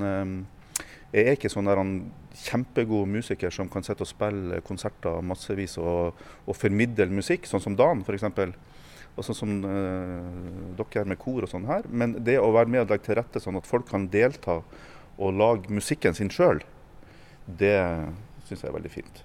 Jeg 1.13 1.27
er 1.29 1.35
ikke 1.37 1.49
sånn 1.51 1.67
der 1.69 1.79
en 1.79 1.91
kjempegod 2.35 3.07
musiker 3.07 3.53
som 3.53 3.69
kan 3.71 3.85
sitte 3.85 4.03
og 4.03 4.09
spille 4.09 4.57
konserter 4.67 5.21
massevis 5.23 5.77
og, 5.79 6.17
og 6.43 6.57
formidle 6.57 7.07
musikk, 7.07 7.45
sånn 7.47 7.63
som 7.63 7.77
Dan 7.79 8.01
f.eks. 8.03 8.25
Og 9.15 9.23
sånn 9.23 9.37
som 9.37 9.51
eh, 9.63 10.73
dere 10.75 11.03
er 11.03 11.11
med 11.11 11.19
kor 11.21 11.45
og 11.45 11.51
sånn 11.51 11.67
her. 11.69 11.87
Men 11.87 12.17
det 12.27 12.39
å 12.41 12.51
være 12.55 12.71
med 12.71 12.85
og 12.85 12.91
legge 12.91 13.07
til 13.07 13.19
rette 13.19 13.41
sånn 13.43 13.59
at 13.59 13.69
folk 13.69 13.87
kan 13.91 14.09
delta 14.11 14.59
og 15.15 15.37
lage 15.39 15.71
musikken 15.71 16.17
sin 16.17 16.31
sjøl, 16.33 16.59
det 17.45 17.77
syns 18.45 18.61
jeg 18.61 18.69
er 18.69 18.75
veldig 18.75 18.91
fint. 18.91 19.23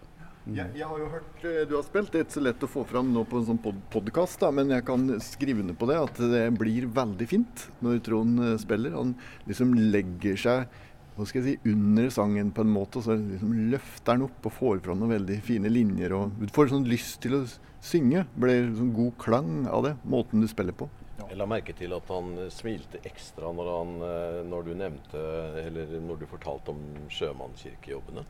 Jeg, 0.48 0.72
jeg 0.80 0.86
har 0.88 0.98
jo 0.98 1.08
hørt 1.12 1.42
eh, 1.44 1.62
du 1.68 1.74
har 1.76 1.84
spilt. 1.86 2.10
Det 2.12 2.20
er 2.20 2.24
ikke 2.24 2.38
så 2.38 2.42
lett 2.42 2.64
å 2.64 2.70
få 2.70 2.84
fram 2.88 3.10
nå 3.14 3.24
på 3.28 3.40
en 3.40 3.48
sånn 3.50 3.60
pod 3.62 3.80
podkast, 3.92 4.44
men 4.56 4.72
jeg 4.72 4.86
kan 4.88 5.04
skrive 5.22 5.62
under 5.62 5.76
på 5.78 5.88
det 5.90 5.98
at 6.00 6.20
det 6.32 6.44
blir 6.58 6.86
veldig 6.96 7.26
fint 7.28 7.66
når 7.84 8.00
Trond 8.06 8.44
eh, 8.46 8.54
spiller. 8.62 8.96
Han 8.96 9.12
liksom 9.50 9.74
legger 9.92 10.40
seg 10.40 10.78
hva 11.18 11.26
skal 11.28 11.42
jeg 11.42 11.58
si, 11.58 11.72
under 11.74 12.06
sangen 12.14 12.52
på 12.56 12.64
en 12.64 12.72
måte, 12.72 13.00
og 13.00 13.04
så 13.04 13.16
liksom 13.18 13.52
løfter 13.72 14.16
han 14.16 14.24
opp 14.24 14.46
og 14.48 14.54
får 14.56 14.78
fram 14.86 15.02
noen 15.02 15.18
veldig 15.18 15.36
fine 15.44 15.68
linjer. 15.68 16.14
og 16.16 16.38
Du 16.40 16.48
får 16.54 16.70
sånn 16.72 16.88
lyst 16.88 17.18
til 17.24 17.36
å 17.36 17.42
synge. 17.84 18.24
Ble 18.38 18.56
sånn 18.76 18.94
god 18.96 19.14
klang 19.20 19.52
av 19.70 19.84
det, 19.88 19.94
måten 20.08 20.42
du 20.42 20.48
spiller 20.50 20.76
på. 20.76 20.88
Jeg 21.30 21.38
la 21.38 21.46
merke 21.46 21.74
til 21.76 21.92
at 21.94 22.08
han 22.10 22.32
eh, 22.40 22.52
smilte 22.52 23.00
ekstra 23.06 23.52
når, 23.54 23.72
han, 23.76 23.96
eh, 24.02 24.38
når 24.50 24.66
du 24.66 24.70
nevnte 24.78 25.24
Eller 25.62 25.92
når 26.02 26.22
du 26.22 26.28
fortalte 26.30 26.72
om 26.72 26.80
sjømannskirkejobbene. 27.12 28.24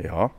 Ja. 0.00 0.30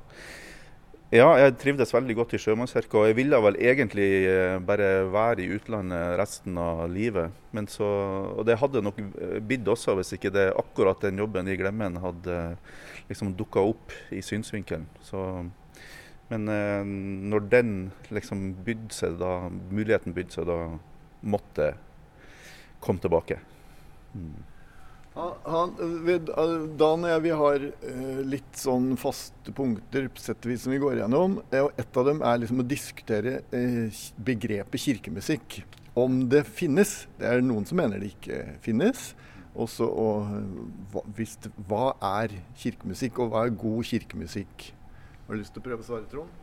ja, 1.14 1.28
jeg 1.38 1.56
trivdes 1.62 1.94
veldig 1.94 2.16
godt 2.18 2.34
i 2.34 2.42
Sjømannskirka. 2.42 2.98
Og 2.98 3.12
jeg 3.12 3.18
ville 3.20 3.40
vel 3.46 3.60
egentlig 3.62 4.10
eh, 4.26 4.58
bare 4.66 4.90
være 5.14 5.46
i 5.46 5.52
utlandet 5.56 6.18
resten 6.20 6.58
av 6.60 6.88
livet. 6.92 7.32
Men 7.56 7.70
så, 7.72 7.88
og 8.34 8.44
det 8.50 8.60
hadde 8.60 8.84
nok 8.84 9.00
bidd 9.48 9.70
også 9.70 9.96
hvis 10.00 10.16
ikke 10.18 10.34
det 10.34 10.50
akkurat 10.60 11.06
den 11.06 11.22
jobben 11.22 11.48
i 11.52 11.60
Glemmen 11.62 12.02
hadde 12.02 12.42
liksom 13.08 13.36
dukka 13.38 13.64
opp 13.72 13.96
i 14.12 14.24
synsvinkelen. 14.26 14.90
Så, 15.06 15.22
men 16.32 16.48
eh, 16.52 16.94
når 17.32 17.50
den 17.52 17.74
liksom 18.14 18.52
bydde 18.66 18.96
seg, 18.96 19.18
da, 19.20 19.50
muligheten 19.52 20.16
bydde 20.16 20.38
seg, 20.38 20.48
da 20.48 20.78
måtte 21.22 21.74
komme 22.82 23.04
tilbake. 23.04 23.42
Mm. 24.16 24.40
Han, 25.12 25.74
ved, 26.06 26.30
Dan 26.80 27.04
og 27.04 27.10
jeg 27.10 27.24
vi 27.26 27.32
har 27.36 27.64
eh, 27.68 28.20
litt 28.24 28.56
sånn 28.56 28.94
faste 29.00 29.52
punkter 29.56 30.08
på 30.08 30.24
sett 30.24 30.46
og 30.48 30.54
vis 30.54 30.64
som 30.64 30.72
vi 30.72 30.80
går 30.80 31.02
gjennom. 31.02 31.42
eh, 31.52 31.68
Et 31.84 32.00
av 32.00 32.08
dem 32.08 32.22
er 32.24 32.40
liksom 32.40 32.64
å 32.64 32.68
diskutere 32.68 33.42
eh, 33.52 34.02
begrepet 34.16 34.86
kirkemusikk. 34.86 35.62
Om 36.00 36.30
det 36.32 36.46
finnes. 36.48 37.02
Det 37.20 37.28
er 37.28 37.44
noen 37.44 37.68
som 37.68 37.82
mener 37.82 38.00
det 38.00 38.14
ikke 38.14 38.40
finnes. 38.64 39.10
Også, 39.52 39.84
og, 39.84 40.32
eh, 40.32 40.86
hva, 40.94 41.04
hvis, 41.18 41.36
hva 41.68 41.90
er 42.24 42.38
kirkemusikk, 42.64 43.20
og 43.20 43.34
hva 43.34 43.44
er 43.50 43.58
god 43.66 43.84
kirkemusikk? 43.92 44.72
Har 45.28 45.36
du 45.36 45.42
lyst 45.42 45.54
til 45.56 45.62
å 45.62 45.66
prøve 45.66 45.84
å 45.84 45.88
svare, 45.88 46.08
Trond? 46.12 46.42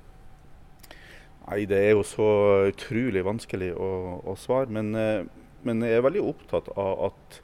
Nei, 1.49 1.63
det 1.65 1.79
er 1.81 1.95
jo 1.97 2.03
så 2.05 2.29
utrolig 2.69 3.23
vanskelig 3.25 3.71
å, 3.73 3.91
å 4.29 4.35
svare. 4.37 4.69
Men, 4.73 4.91
eh, 4.99 5.23
men, 5.65 5.85
jeg 5.87 5.97
er 5.97 6.05
veldig 6.05 6.25
opptatt 6.29 6.69
av 6.77 7.07
at 7.09 7.39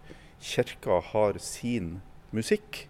kirka 0.44 0.98
har 1.12 1.38
sin 1.40 2.02
musikk. 2.36 2.82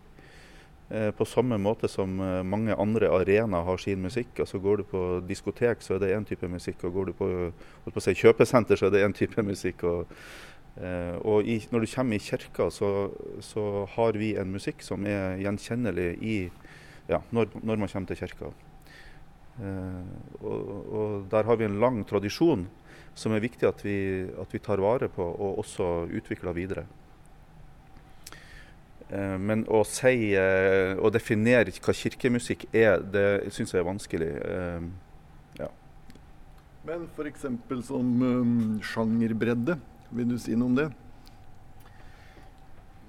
Eh, 0.90 1.12
på 1.14 1.26
samme 1.28 1.56
måte 1.62 1.86
som 1.88 2.18
eh, 2.18 2.40
mange 2.42 2.74
andre 2.74 3.12
arenaer 3.14 3.68
har 3.68 3.78
sin 3.78 4.02
musikk. 4.02 4.42
Altså 4.42 4.58
Går 4.58 4.82
du 4.82 4.88
på 4.90 5.04
diskotek, 5.28 5.86
så 5.86 5.94
er 5.94 6.02
det 6.02 6.10
én 6.16 6.26
type 6.26 6.50
musikk. 6.50 6.82
og 6.82 6.98
Går 6.98 7.12
du 7.12 7.14
på, 7.20 7.30
på 7.86 8.02
si, 8.02 8.16
kjøpesenter, 8.18 8.80
så 8.80 8.90
er 8.90 8.96
det 8.96 9.06
én 9.06 9.14
type 9.14 9.46
musikk. 9.52 9.86
og 9.86 10.18
og 11.22 11.46
i, 11.46 11.60
når 11.70 11.84
du 11.84 11.86
kommer 11.86 12.16
i 12.16 12.18
kirka, 12.18 12.64
så, 12.66 12.88
så, 13.38 13.84
har 13.94 14.16
vi 14.18 14.32
en 14.34 14.50
musikk 14.50 14.82
som 14.82 15.04
er 15.06 15.36
gjenkjennelig 15.38 16.08
i, 16.18 16.38
ja, 17.11 17.20
når, 17.30 17.52
når, 17.61 17.76
man 17.76 17.90
kommer 17.90 18.11
til 18.11 18.20
kirka. 18.23 18.50
Eh, 19.61 20.40
og, 20.40 20.73
og, 20.99 21.26
der 21.30 21.46
har 21.46 21.61
vi 21.61 21.68
en 21.68 21.80
lang 21.80 22.02
tradisjon 22.08 22.66
som 23.14 23.34
er 23.34 23.44
viktig 23.44 23.68
at 23.68 23.84
vi, 23.87 23.96
at 24.40 24.50
vi 24.50 24.62
tar 24.62 24.82
vare 24.82 25.08
på 25.12 25.23
og 25.23 25.61
også 25.62 26.08
utvikler 26.11 26.56
videre. 26.56 26.87
Eh, 29.11 29.37
men 29.38 29.66
å 29.68 29.84
si 29.87 30.32
eh, 30.34 30.96
definere 31.12 31.75
hva 31.76 31.94
kirkemusikk 31.94 32.66
er, 32.73 33.04
det 33.04 33.52
syns 33.54 33.75
jeg 33.75 33.82
er 33.84 33.88
vanskelig. 33.88 34.30
Eh, 34.49 34.88
ja. 35.61 35.70
Men 36.88 37.06
f.eks. 37.12 37.46
som 37.87 38.12
um, 38.23 38.54
sjangerbredde? 38.84 39.78
Vil 40.14 40.34
du 40.34 40.38
si 40.40 40.56
noe 40.56 40.73
om 40.73 40.78
det? 40.78 40.90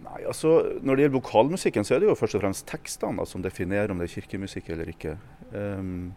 Nei, 0.06 0.22
altså 0.30 0.52
Når 0.82 0.96
det 0.96 1.06
gjelder 1.06 1.18
vokalmusikken, 1.18 1.88
så 1.88 1.96
er 1.96 2.04
det 2.04 2.10
jo 2.10 2.20
først 2.20 2.38
og 2.38 2.44
fremst 2.44 2.68
tekstene 2.70 3.26
som 3.30 3.44
definerer 3.44 3.92
om 3.92 4.02
det 4.02 4.10
er 4.10 4.16
kirkemusikk 4.20 4.70
eller 4.74 4.92
ikke. 4.92 5.18
Um, 5.52 6.14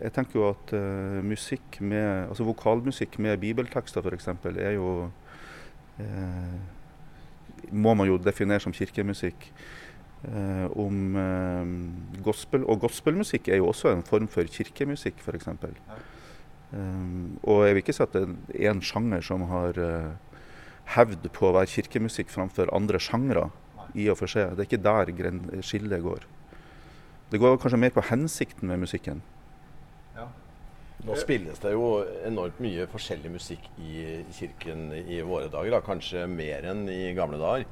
jeg 0.00 0.12
tenker 0.16 0.38
jo 0.40 0.46
at 0.48 0.72
uh, 0.74 1.20
musikk 1.24 1.80
med, 1.80 2.28
altså 2.30 2.46
vokalmusikk 2.48 3.18
med 3.22 3.36
bibeltekster 3.42 4.02
f.eks. 4.02 4.30
er 4.54 4.76
jo 4.78 5.10
uh, 6.00 6.54
Må 7.70 7.94
man 7.94 8.08
jo 8.08 8.18
definere 8.18 8.60
som 8.60 8.72
kirkemusikk. 8.72 9.50
Uh, 10.24 10.66
om 10.80 11.18
gospel, 12.24 12.64
Og 12.64 12.80
gospelmusikk 12.80 13.48
er 13.48 13.60
jo 13.60 13.68
også 13.68 13.92
en 13.92 14.02
form 14.02 14.28
for 14.28 14.48
kirkemusikk, 14.48 15.20
f.eks. 15.20 15.48
Um, 16.72 17.38
og 17.42 17.66
jeg 17.66 17.74
vil 17.74 17.82
ikke 17.84 17.94
si 17.94 18.02
at 18.02 18.14
det 18.16 18.24
er 18.56 18.72
en 18.72 18.82
sjanger 18.82 19.20
som 19.22 19.44
har 19.46 19.76
uh, 19.78 20.33
hevd 20.94 21.28
på 21.32 21.48
å 21.48 21.54
være 21.56 21.70
kirkemusikk 21.72 22.32
framfor 22.32 22.72
andre 22.76 23.00
sjangre, 23.02 23.48
i 23.94 24.08
og 24.10 24.18
for 24.18 24.30
seg. 24.30 24.54
Det 24.56 24.64
er 24.64 24.68
ikke 24.68 24.84
der 24.84 25.62
skillet 25.64 26.02
går. 26.04 26.26
Det 27.30 27.40
går 27.40 27.58
kanskje 27.62 27.80
mer 27.80 27.94
på 27.94 28.04
hensikten 28.10 28.68
med 28.68 28.82
musikken. 28.84 29.22
Ja. 30.14 30.28
Nå 31.04 31.16
spilles 31.18 31.60
det 31.62 31.74
jo 31.74 31.88
enormt 32.26 32.60
mye 32.62 32.86
forskjellig 32.90 33.32
musikk 33.34 33.66
i 33.82 34.22
kirken 34.36 34.90
i 34.94 35.20
våre 35.26 35.50
dager. 35.52 35.76
Da. 35.76 35.82
Kanskje 35.84 36.26
mer 36.30 36.66
enn 36.70 36.86
i 36.90 37.12
gamle 37.16 37.40
dager. 37.40 37.66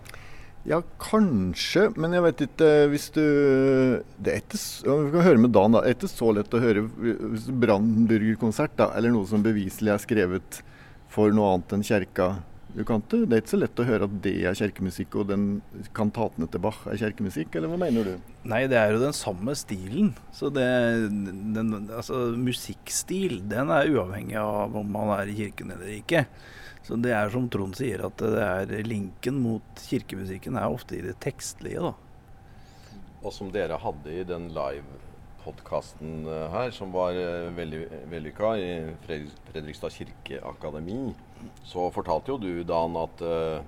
Ja, 0.68 0.78
kanskje, 1.02 1.88
men 1.98 2.12
jeg 2.14 2.22
vet 2.22 2.42
ikke 2.44 2.66
hvis 2.92 3.08
du 3.10 3.22
det 4.22 4.30
er 4.30 4.42
ikke, 4.44 4.60
Vi 4.86 5.10
kan 5.10 5.24
høre 5.26 5.40
med 5.42 5.50
Dan, 5.56 5.74
da. 5.74 5.80
Det 5.82 5.90
er 5.90 5.96
ikke 5.96 6.10
så 6.12 6.30
lett 6.36 6.54
å 6.54 6.60
høre 6.62 6.84
hvis 6.86 7.48
Brannburgerkonsert, 7.64 8.76
da, 8.78 8.92
eller 8.94 9.10
noe 9.10 9.26
som 9.26 9.42
beviselig 9.42 9.90
er 9.90 10.04
skrevet 10.04 10.60
for 11.10 11.34
noe 11.34 11.56
annet 11.56 11.74
enn 11.74 11.86
kjerka. 11.86 12.28
Du 12.72 12.80
kan 12.88 13.02
ikke, 13.02 13.26
det 13.28 13.36
er 13.36 13.42
ikke 13.42 13.52
så 13.52 13.58
lett 13.60 13.80
å 13.82 13.84
høre 13.84 14.06
at 14.08 14.12
det 14.24 14.32
er 14.48 14.56
kirkemusikk, 14.56 15.16
og 15.20 15.28
den 15.28 15.44
kantatene 15.96 16.46
til 16.48 16.62
Bach 16.64 16.78
er 16.88 16.96
kirkemusikk, 17.02 17.58
eller 17.58 17.68
hva 17.68 17.76
mener 17.82 18.06
du? 18.08 18.30
Nei, 18.48 18.62
det 18.70 18.78
er 18.80 18.94
jo 18.94 19.02
den 19.02 19.12
samme 19.16 19.52
stilen. 19.60 20.14
Så 20.32 20.48
det, 20.56 20.64
den, 21.52 21.74
altså, 21.92 22.30
musikkstil, 22.40 23.42
den 23.50 23.72
er 23.76 23.92
uavhengig 23.92 24.38
av 24.40 24.72
om 24.80 24.88
man 24.94 25.12
er 25.18 25.28
i 25.28 25.36
kirken 25.36 25.74
eller 25.74 25.92
ikke. 25.98 26.24
Så 26.82 26.96
det 26.98 27.12
er 27.14 27.28
som 27.30 27.44
Trond 27.52 27.76
sier, 27.78 28.06
at 28.08 28.24
det 28.24 28.72
er 28.80 28.88
linken 28.88 29.36
mot 29.44 29.84
kirkemusikken 29.90 30.56
er 30.58 30.72
ofte 30.72 30.96
i 30.96 31.04
det 31.04 31.18
tekstlige, 31.22 31.92
da. 31.92 31.92
Og 33.22 33.34
som 33.36 33.52
dere 33.54 33.76
hadde 33.78 34.16
i 34.16 34.24
den 34.26 34.48
live-podkasten 34.56 36.24
eh, 36.24 36.46
her, 36.56 36.72
som 36.74 36.90
var 36.96 37.14
eh, 37.14 37.52
veldig 37.54 37.84
vellykka, 38.10 38.54
i 38.58 38.72
Fredrikstad 39.04 39.94
kirkeakademi, 39.94 41.12
så 41.66 41.88
fortalte 41.94 42.34
jo 42.34 42.40
du, 42.40 42.50
Dan, 42.66 42.96
at 43.00 43.22
uh, 43.24 43.62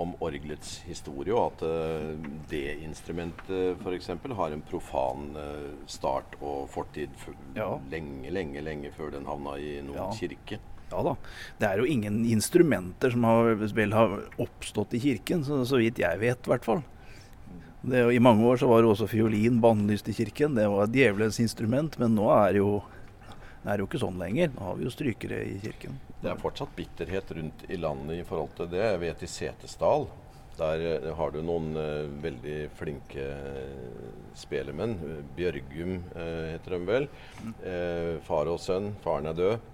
om 0.00 0.14
orgelets 0.24 0.80
historie, 0.88 1.34
og 1.34 1.52
at 1.52 1.64
uh, 1.66 2.28
det 2.50 2.80
instrumentet 2.84 3.80
f.eks. 3.80 4.10
har 4.40 4.54
en 4.54 4.64
profan 4.66 5.32
uh, 5.38 5.72
start 5.86 6.38
og 6.40 6.68
fortid 6.72 7.14
ja. 7.56 7.74
lenge, 7.92 8.30
lenge, 8.34 8.64
lenge 8.64 8.94
før 8.96 9.14
den 9.14 9.28
havna 9.30 9.58
i 9.60 9.76
noen 9.84 10.00
ja. 10.02 10.08
kirke. 10.18 10.60
Ja 10.90 11.02
da. 11.02 11.14
Det 11.58 11.68
er 11.68 11.80
jo 11.80 11.86
ingen 11.90 12.22
instrumenter 12.28 13.14
som 13.14 13.24
har, 13.26 13.54
vel 13.58 13.94
har 13.96 14.18
oppstått 14.42 14.94
i 14.98 15.02
kirken, 15.02 15.46
så, 15.46 15.62
så 15.66 15.80
vidt 15.80 16.02
jeg 16.02 16.20
vet 16.20 16.46
i 16.46 16.52
hvert 16.52 16.66
fall. 16.66 16.84
Det, 17.84 18.00
I 18.16 18.22
mange 18.22 18.46
år 18.48 18.60
så 18.60 18.68
var 18.70 18.82
det 18.82 18.90
også 18.90 19.08
fiolin 19.10 19.60
bannlyst 19.60 20.08
i 20.08 20.16
kirken. 20.16 20.56
Det 20.56 20.66
var 20.72 20.90
djevelens 20.92 21.40
instrument, 21.42 21.98
men 22.00 22.14
nå 22.16 22.30
er 22.32 22.56
det 22.56 22.62
jo, 22.62 22.78
det 23.64 23.74
er 23.74 23.82
jo 23.82 23.88
ikke 23.88 24.00
sånn 24.00 24.20
lenger. 24.20 24.52
Nå 24.54 24.68
har 24.70 24.78
vi 24.78 24.86
jo 24.86 24.92
strykere 24.94 25.42
i 25.44 25.58
kirken. 25.62 25.98
Det 26.24 26.30
er 26.32 26.40
fortsatt 26.40 26.70
bitterhet 26.72 27.32
rundt 27.36 27.62
i 27.68 27.76
landet 27.76 28.22
i 28.22 28.24
forhold 28.24 28.54
til 28.56 28.70
det. 28.72 28.80
Jeg 28.80 29.00
vet 29.02 29.24
i 29.26 29.28
Setesdal. 29.28 30.06
Der 30.56 30.84
uh, 31.04 31.10
har 31.18 31.34
du 31.34 31.42
noen 31.44 31.74
uh, 31.76 32.06
veldig 32.22 32.54
flinke 32.78 33.26
uh, 33.28 34.06
spelemenn. 34.38 34.94
Bjørgum 35.36 35.98
heter 36.14 36.78
de 36.78 36.80
vel. 36.88 37.10
Uh, 37.60 38.16
far 38.24 38.48
og 38.48 38.56
sønn. 38.64 38.94
Faren 39.04 39.28
er 39.28 39.36
død. 39.36 39.68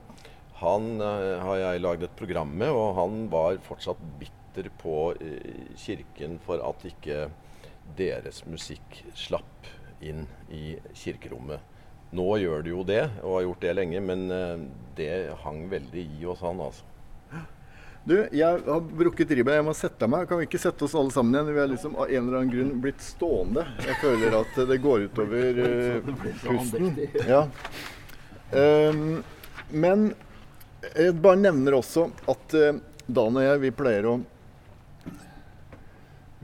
Han 0.64 0.90
uh, 0.98 1.38
har 1.46 1.62
jeg 1.62 1.84
lagd 1.84 2.08
et 2.08 2.18
program 2.18 2.50
med, 2.50 2.74
og 2.74 2.98
han 2.98 3.22
var 3.30 3.62
fortsatt 3.70 4.02
bitter 4.18 4.72
på 4.82 4.98
uh, 5.22 5.64
kirken 5.78 6.40
for 6.42 6.66
at 6.66 6.82
ikke 6.90 7.28
deres 7.94 8.42
musikk 8.50 9.04
slapp 9.14 9.70
inn 10.02 10.26
i 10.50 10.80
kirkerommet. 10.98 11.62
Nå 12.10 12.26
gjør 12.42 12.62
det 12.66 12.70
jo 12.72 12.84
det, 12.86 13.02
og 13.22 13.36
har 13.36 13.44
gjort 13.46 13.64
det 13.64 13.74
lenge, 13.78 14.00
men 14.02 14.24
uh, 14.34 14.62
det 14.98 15.10
hang 15.44 15.66
veldig 15.70 16.06
i 16.18 16.26
oss, 16.26 16.42
han 16.42 16.62
altså. 16.64 16.86
Du, 18.04 18.14
jeg 18.32 18.62
har 18.64 18.80
brukket 18.80 19.30
ribba. 19.36 19.58
Jeg 19.58 19.64
må 19.66 19.74
sette 19.76 20.06
meg. 20.08 20.24
Kan 20.26 20.40
vi 20.40 20.46
ikke 20.48 20.58
sette 20.58 20.86
oss 20.86 20.94
alle 20.96 21.12
sammen 21.12 21.36
igjen? 21.36 21.50
Vi 21.52 21.60
har 21.60 21.68
liksom 21.68 21.98
av 22.00 22.08
en 22.08 22.22
eller 22.22 22.38
annen 22.38 22.52
grunn 22.54 22.70
blitt 22.80 23.02
stående. 23.04 23.66
Jeg 23.84 23.98
føler 24.00 24.36
at 24.38 24.56
det 24.70 24.78
går 24.80 25.04
utover 25.10 25.60
uh, 25.60 26.08
pusten. 26.40 26.96
Ja. 27.28 27.42
Um, 28.56 29.20
men 29.70 30.08
jeg 30.96 31.12
bare 31.20 31.38
nevner 31.38 31.76
også 31.76 32.08
at 32.32 32.56
uh, 32.56 32.80
Dan 33.06 33.36
og 33.36 33.44
jeg 33.44 33.60
vi 33.62 33.70
pleier 33.74 34.08
å 34.08 34.16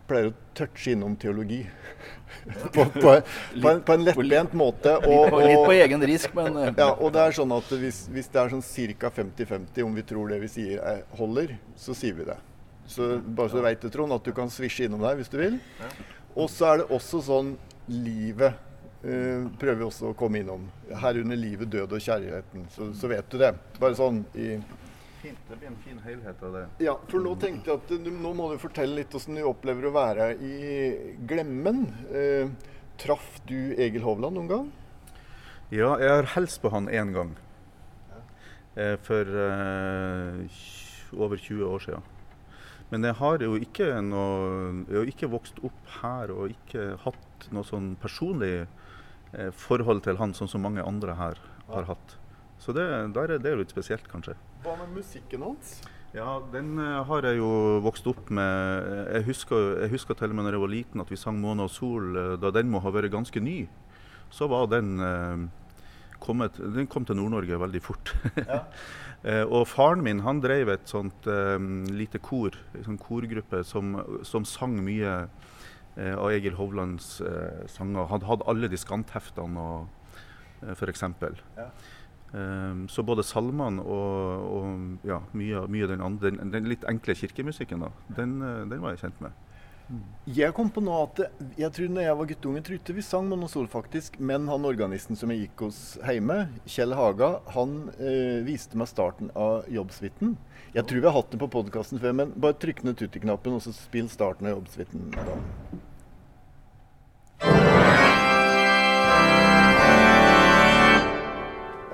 pleier 0.07 0.31
å 0.31 0.37
touche 0.55 0.92
innom 0.94 1.16
teologi. 1.18 1.64
på, 2.73 2.85
på, 2.85 3.21
på, 3.63 3.69
en, 3.69 3.81
på 3.83 3.93
en 3.93 4.05
lettbent 4.07 4.53
måte. 4.57 4.93
Og, 5.03 5.33
og, 5.33 5.41
litt 5.43 5.63
på 5.67 5.77
egen 5.77 6.05
risk, 6.11 6.35
men 6.37 6.59
uh, 6.59 6.69
Ja, 6.83 6.91
og 6.93 7.15
det 7.15 7.25
er 7.25 7.39
sånn 7.39 7.55
at 7.57 7.73
hvis, 7.81 8.05
hvis 8.13 8.31
det 8.33 8.43
er 8.43 8.53
sånn 8.55 8.67
ca. 9.01 9.11
50-50 9.19 9.87
om 9.87 9.97
vi 9.97 10.05
tror 10.07 10.31
det 10.33 10.43
vi 10.45 10.51
sier 10.53 10.83
er, 10.83 11.03
holder, 11.19 11.57
så 11.81 11.97
sier 11.97 12.19
vi 12.19 12.29
det. 12.29 12.39
Så 12.87 13.17
bare 13.19 13.51
så 13.51 13.59
du 13.59 13.67
veit 13.67 13.83
det, 13.83 13.91
Trond, 13.95 14.15
at 14.15 14.27
du 14.27 14.35
kan 14.35 14.53
svisje 14.53 14.87
innom 14.87 15.03
der 15.03 15.19
hvis 15.19 15.33
du 15.33 15.41
vil. 15.41 15.59
Og 16.37 16.51
så 16.53 16.71
er 16.71 16.83
det 16.83 16.91
også 16.95 17.25
sånn 17.27 17.55
livet 17.91 18.55
uh, 19.07 19.47
prøver 19.59 19.81
vi 19.83 19.89
også 19.89 20.13
å 20.13 20.17
komme 20.19 20.43
innom. 20.43 20.69
Herunder 21.03 21.39
livet, 21.39 21.71
død 21.73 21.97
og 21.99 22.03
kjærligheten. 22.03 22.69
Så, 22.75 22.93
så, 22.97 23.11
vet 23.11 23.31
du 23.33 23.41
det. 23.43 23.55
Bare 23.81 23.99
sånn 23.99 24.23
i 24.39 24.55
Fint, 25.27 25.39
Det 25.49 25.59
blir 25.59 25.69
en 25.69 25.79
fin 25.85 25.99
helhet 26.05 26.43
av 26.43 26.57
det. 26.57 26.65
Ja, 26.85 26.97
for 27.11 27.23
nå 27.25 27.35
tenkte 27.43 27.73
jeg 27.73 27.81
at 27.83 27.93
du, 28.07 28.11
nå 28.15 28.33
må 28.37 28.49
du 28.53 28.59
fortelle 28.62 29.01
litt 29.01 29.15
hvordan 29.15 29.41
du 29.41 29.45
opplever 29.49 29.89
å 29.89 29.95
være 29.95 30.29
i 30.39 30.57
Glemmen. 31.29 31.87
Eh, 32.15 32.53
traff 33.01 33.41
du 33.49 33.75
Egil 33.75 34.07
Hovland 34.07 34.39
noen 34.39 34.51
gang? 34.51 34.71
Ja, 35.75 35.97
jeg 35.99 36.12
har 36.12 36.31
hilst 36.37 36.62
på 36.62 36.71
han 36.73 36.87
én 36.89 37.12
gang. 37.17 37.35
Eh, 38.77 38.95
for 39.03 39.25
over 41.17 41.41
20 41.41 41.65
år 41.67 41.85
siden. 41.87 42.12
Men 42.91 43.03
jeg 43.03 43.19
har 43.19 43.43
jo 43.43 43.57
ikke, 43.59 43.91
noe, 44.05 44.85
jeg 44.87 45.01
har 45.01 45.11
ikke 45.11 45.33
vokst 45.33 45.59
opp 45.67 45.95
her 46.01 46.31
og 46.31 46.53
ikke 46.55 46.93
hatt 47.03 47.49
noe 47.51 47.67
sånn 47.67 47.97
personlig 47.99 48.67
Eh, 49.37 49.51
forhold 49.53 50.05
til 50.07 50.17
han, 50.21 50.33
sånn 50.37 50.49
som 50.49 50.62
mange 50.65 50.85
andre 50.87 51.17
her 51.19 51.41
har 51.69 51.89
hatt. 51.91 52.17
Så 52.66 52.74
det, 52.74 52.87
der 53.14 53.37
er 53.37 53.42
det 53.42 53.52
litt 53.61 53.70
spesielt, 53.70 54.09
kanskje. 54.11 54.35
Hva 54.64 54.74
med 54.81 54.96
musikken 54.96 55.44
hans? 55.46 55.76
Ja, 56.16 56.40
den 56.50 56.74
uh, 56.81 57.05
har 57.07 57.29
jeg 57.29 57.38
jo 57.38 57.50
vokst 57.85 58.09
opp 58.11 58.33
med. 58.35 58.88
Jeg 59.14 59.26
husker, 59.29 59.76
jeg 59.85 59.92
husker 59.92 60.18
til 60.18 60.33
og 60.33 60.38
med 60.38 60.48
da 60.48 60.57
jeg 60.57 60.64
var 60.64 60.72
liten 60.72 61.05
at 61.05 61.12
vi 61.12 61.20
sang 61.20 61.38
'Måne 61.38 61.68
og 61.68 61.70
sol'. 61.70 62.16
Uh, 62.16 62.35
da 62.42 62.50
den 62.50 62.72
må 62.72 62.83
ha 62.83 62.90
vært 62.90 63.12
ganske 63.14 63.40
ny, 63.40 63.68
så 64.35 64.48
var 64.50 64.66
den 64.72 64.98
uh, 64.98 65.46
kommet 66.18 66.59
Den 66.59 66.90
kom 66.90 67.05
til 67.07 67.16
Nord-Norge 67.16 67.61
veldig 67.61 67.83
fort. 67.83 68.16
Ja. 68.37 68.64
og 69.55 69.66
faren 69.66 70.02
min 70.02 70.20
han 70.20 70.40
drev 70.40 70.68
et 70.70 70.88
sånt 70.88 71.26
lite 71.90 72.18
kor, 72.22 72.55
en 72.74 72.85
sånn 72.85 72.98
korgruppe, 73.00 73.62
som, 73.64 73.96
som 74.22 74.44
sang 74.44 74.76
mye 74.85 75.26
Eh, 75.96 76.12
av 76.12 76.29
Egil 76.31 76.57
Hovlands 76.59 77.20
eh, 77.24 77.66
sanger. 77.72 78.05
Han 78.11 78.24
hadde 78.29 78.44
alle 78.50 78.68
diskantheftene 78.68 79.62
og 79.62 79.87
uh, 80.61 80.74
f.eks. 80.74 81.05
Ja. 81.57 81.70
Um, 82.33 82.85
så 82.91 83.05
både 83.07 83.23
salmene 83.25 83.81
og, 83.81 84.47
og 84.51 85.07
ja, 85.07 85.21
mye, 85.33 85.62
mye 85.73 85.87
den, 85.89 86.03
den, 86.21 86.41
den, 86.53 86.67
litt 86.69 86.85
enkle 86.91 87.15
kirkemusikken, 87.17 87.87
da, 87.87 87.93
den, 88.19 88.41
den 88.71 88.83
var 88.83 88.97
jeg 88.97 89.07
kjent 89.07 89.23
med. 89.25 89.37
Jeg 90.27 90.51
kom 90.57 90.67
på 90.75 90.83
nå 90.83 90.95
at 90.99 91.21
jeg 91.55 91.71
tror 91.75 91.93
når 91.95 92.03
jeg 92.03 92.19
var 92.19 92.29
guttunge, 92.33 92.62
trodde 92.67 92.95
vi 92.97 93.05
sang 93.07 93.29
monosol, 93.31 93.69
faktisk. 93.71 94.19
Men 94.19 94.49
han 94.51 94.67
organisten 94.67 95.19
som 95.19 95.31
jeg 95.31 95.45
gikk 95.45 95.62
hos 95.69 95.79
hjemme, 96.03 96.41
Kjell 96.67 96.97
Haga, 96.99 97.37
han 97.55 97.79
øh, 97.95 98.43
viste 98.49 98.79
meg 98.79 98.91
starten 98.91 99.31
av 99.39 99.71
Jobbsuiten. 99.71 100.35
Jeg 100.75 100.89
tror 100.89 101.05
vi 101.05 101.09
har 101.09 101.15
hatt 101.21 101.31
den 101.31 101.43
på 101.45 101.53
podkasten 101.55 102.03
før, 102.03 102.19
men 102.19 102.35
bare 102.35 102.59
trykk 102.59 102.83
ned 102.87 102.99
tutti-knappen 102.99 103.61
og 103.61 103.62
så 103.62 103.75
spill 103.77 104.11
starten 104.11 104.51
av 104.51 104.59
Jobbsuiten. 104.59 105.12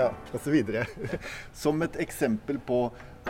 Ja, 0.03 0.11
osv. 0.37 0.61
Som 1.65 1.83
et 1.87 1.97
eksempel 2.03 2.59
på 2.67 2.85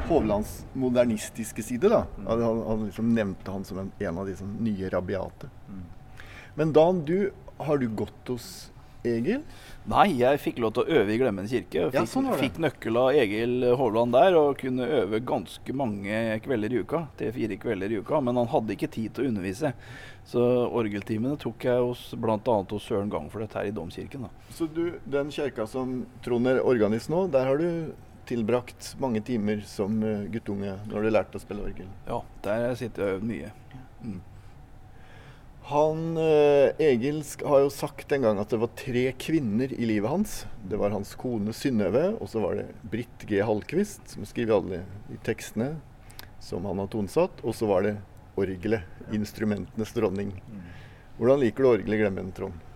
Hovlands 0.08 0.62
modernistiske 0.72 1.62
side. 1.62 1.88
da. 1.92 2.04
Han, 2.26 2.42
han 2.66 2.86
liksom 2.88 3.10
nevnte 3.14 3.52
han 3.52 3.64
som 3.68 3.78
en, 3.82 3.92
en 4.00 4.18
av 4.22 4.26
de 4.30 4.36
sånn 4.38 4.54
nye 4.64 4.88
rabiate. 4.92 5.50
Men 6.56 6.72
Dan, 6.72 7.04
du, 7.08 7.30
har 7.60 7.78
du 7.80 7.88
gått 7.88 8.28
hos 8.32 8.46
Egil? 9.04 9.40
Nei, 9.90 10.12
jeg 10.20 10.38
fikk 10.38 10.60
lov 10.62 10.72
til 10.76 10.84
å 10.86 10.98
øve 11.00 11.10
i 11.10 11.16
Glemmen 11.18 11.48
kirke. 11.50 11.88
Fikk, 11.90 11.96
Ja, 11.96 12.04
sånn 12.06 12.28
var 12.30 12.36
det. 12.38 12.44
fikk 12.46 12.60
nøkkel 12.62 12.98
av 13.00 13.16
Egil 13.18 13.64
Hovland 13.80 14.14
der 14.14 14.36
og 14.38 14.60
kunne 14.60 14.86
øve 15.00 15.18
ganske 15.26 15.74
mange 15.74 16.20
kvelder 16.44 16.76
i 16.76 16.82
uka. 16.84 17.00
Tre-fire 17.18 17.56
kvelder 17.58 17.90
i 17.90 17.98
uka. 17.98 18.20
Men 18.22 18.38
han 18.38 18.46
hadde 18.52 18.76
ikke 18.76 18.90
tid 18.94 19.10
til 19.16 19.24
å 19.26 19.32
undervise. 19.32 19.72
Så 20.28 20.40
orgeltimene 20.70 21.36
tok 21.40 21.66
jeg 21.66 21.82
hos 21.82 22.06
bl.a. 22.14 22.38
hos 22.70 22.86
Søren 22.86 23.10
Gangfløt 23.12 23.56
her 23.58 23.68
i 23.68 23.74
Domkirken. 23.74 24.28
da. 24.28 24.48
Så 24.54 24.68
du, 24.70 24.98
den 25.04 25.32
kjerka 25.34 25.66
som 25.68 26.02
Trond 26.24 26.48
er 26.48 26.62
organist 26.62 27.10
nå, 27.12 27.26
der 27.32 27.48
har 27.50 27.58
du 27.58 27.92
tilbrakt 28.28 28.94
mange 29.02 29.20
timer 29.26 29.64
som 29.66 29.98
eh, 30.06 30.28
guttunge 30.32 30.76
når 30.88 31.02
du 31.02 31.10
lærte 31.10 31.40
å 31.40 31.42
spille 31.42 31.64
orgel? 31.66 31.88
Ja, 32.06 32.20
der 32.44 32.68
sitter 32.78 33.02
jeg 33.02 33.16
og 33.16 33.18
øvd 33.18 33.32
mye. 33.32 33.50
Mm. 34.02 34.20
Han, 35.70 36.00
eh, 36.18 36.74
Egil 36.82 37.20
har 37.46 37.62
jo 37.62 37.70
sagt 37.70 38.10
en 38.12 38.24
gang 38.26 38.40
at 38.42 38.50
det 38.50 38.58
var 38.62 38.72
tre 38.78 39.04
kvinner 39.14 39.70
i 39.72 39.86
livet 39.86 40.10
hans. 40.10 40.34
Det 40.68 40.78
var 40.78 40.94
hans 40.94 41.14
kone 41.18 41.54
Synnøve, 41.54 42.16
og 42.18 42.30
så 42.30 42.42
var 42.42 42.58
det 42.58 42.66
Britt 42.82 43.26
G. 43.30 43.38
Hallquist, 43.46 44.02
som 44.10 44.26
skriver 44.26 44.58
alle 44.58 44.82
de 45.10 45.20
tekstene 45.26 45.76
som 46.42 46.66
han 46.66 46.82
har 46.82 46.90
tonesatt. 46.90 47.44
Og 47.46 47.54
så 47.54 47.70
var 47.70 47.86
det 47.86 47.94
orgelet, 48.38 48.82
instrumentenes 49.14 49.94
dronning. 49.96 50.34
Hvordan 51.18 51.42
liker 51.42 51.64
du 51.64 51.72
orgelet 51.74 51.98
i 51.98 52.02
Glemmen, 52.02 52.30
Trond? 52.36 52.68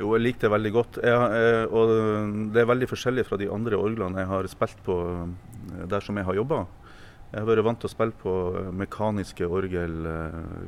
Jo, 0.00 0.14
jeg 0.16 0.24
liker 0.24 0.46
det 0.46 0.52
veldig 0.54 0.70
godt. 0.72 0.98
Jeg, 1.04 1.16
eh, 1.36 1.64
og 1.68 1.90
det 2.54 2.62
er 2.62 2.70
veldig 2.70 2.88
forskjellig 2.88 3.26
fra 3.28 3.36
de 3.40 3.50
andre 3.52 3.76
orglene 3.76 4.22
jeg 4.22 4.30
har 4.30 4.48
spilt 4.48 4.80
på 4.86 4.96
eh, 5.10 5.82
der 5.90 6.04
som 6.04 6.16
jeg 6.16 6.24
har 6.24 6.38
jobba. 6.38 6.62
Jeg 7.32 7.40
har 7.40 7.48
vært 7.48 7.64
vant 7.66 7.80
til 7.80 7.90
å 7.90 7.92
spille 7.92 8.16
på 8.22 8.32
eh, 8.56 8.70
mekaniske 8.82 9.44
orgel. 9.44 10.08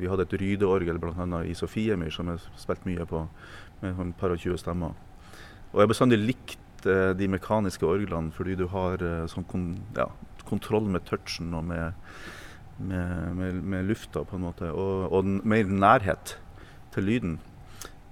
Vi 0.00 0.10
hadde 0.10 0.28
et 0.28 0.36
rydeorgel 0.42 1.00
bl.a. 1.00 1.40
i 1.48 1.56
Sofiemyr 1.56 2.12
som 2.12 2.28
jeg 2.32 2.44
spilte 2.60 2.90
mye 2.90 3.08
på, 3.08 3.24
med 3.80 4.04
et 4.04 4.20
par 4.20 4.34
og 4.34 4.44
20 4.44 4.60
stemmer. 4.60 4.92
Og 5.72 5.80
jeg 5.80 5.86
har 5.86 5.92
bestandig 5.94 6.20
likt 6.20 6.60
de 6.84 7.26
mekaniske 7.32 7.86
orglene 7.88 8.28
fordi 8.36 8.58
du 8.60 8.66
har 8.68 9.00
sånn 9.32 9.46
kon 9.48 9.70
ja, 9.96 10.04
kontroll 10.44 10.84
med 10.92 11.06
touchen 11.08 11.54
og 11.56 11.64
med, 11.70 11.94
med, 12.78 13.34
med, 13.38 13.60
med 13.62 13.90
lufta, 13.90 14.24
på 14.24 14.36
en 14.38 14.46
måte. 14.46 14.70
Og, 14.72 15.12
og 15.12 15.24
mer 15.46 15.70
nærhet 15.70 16.38
til 16.94 17.06
lyden. 17.08 17.38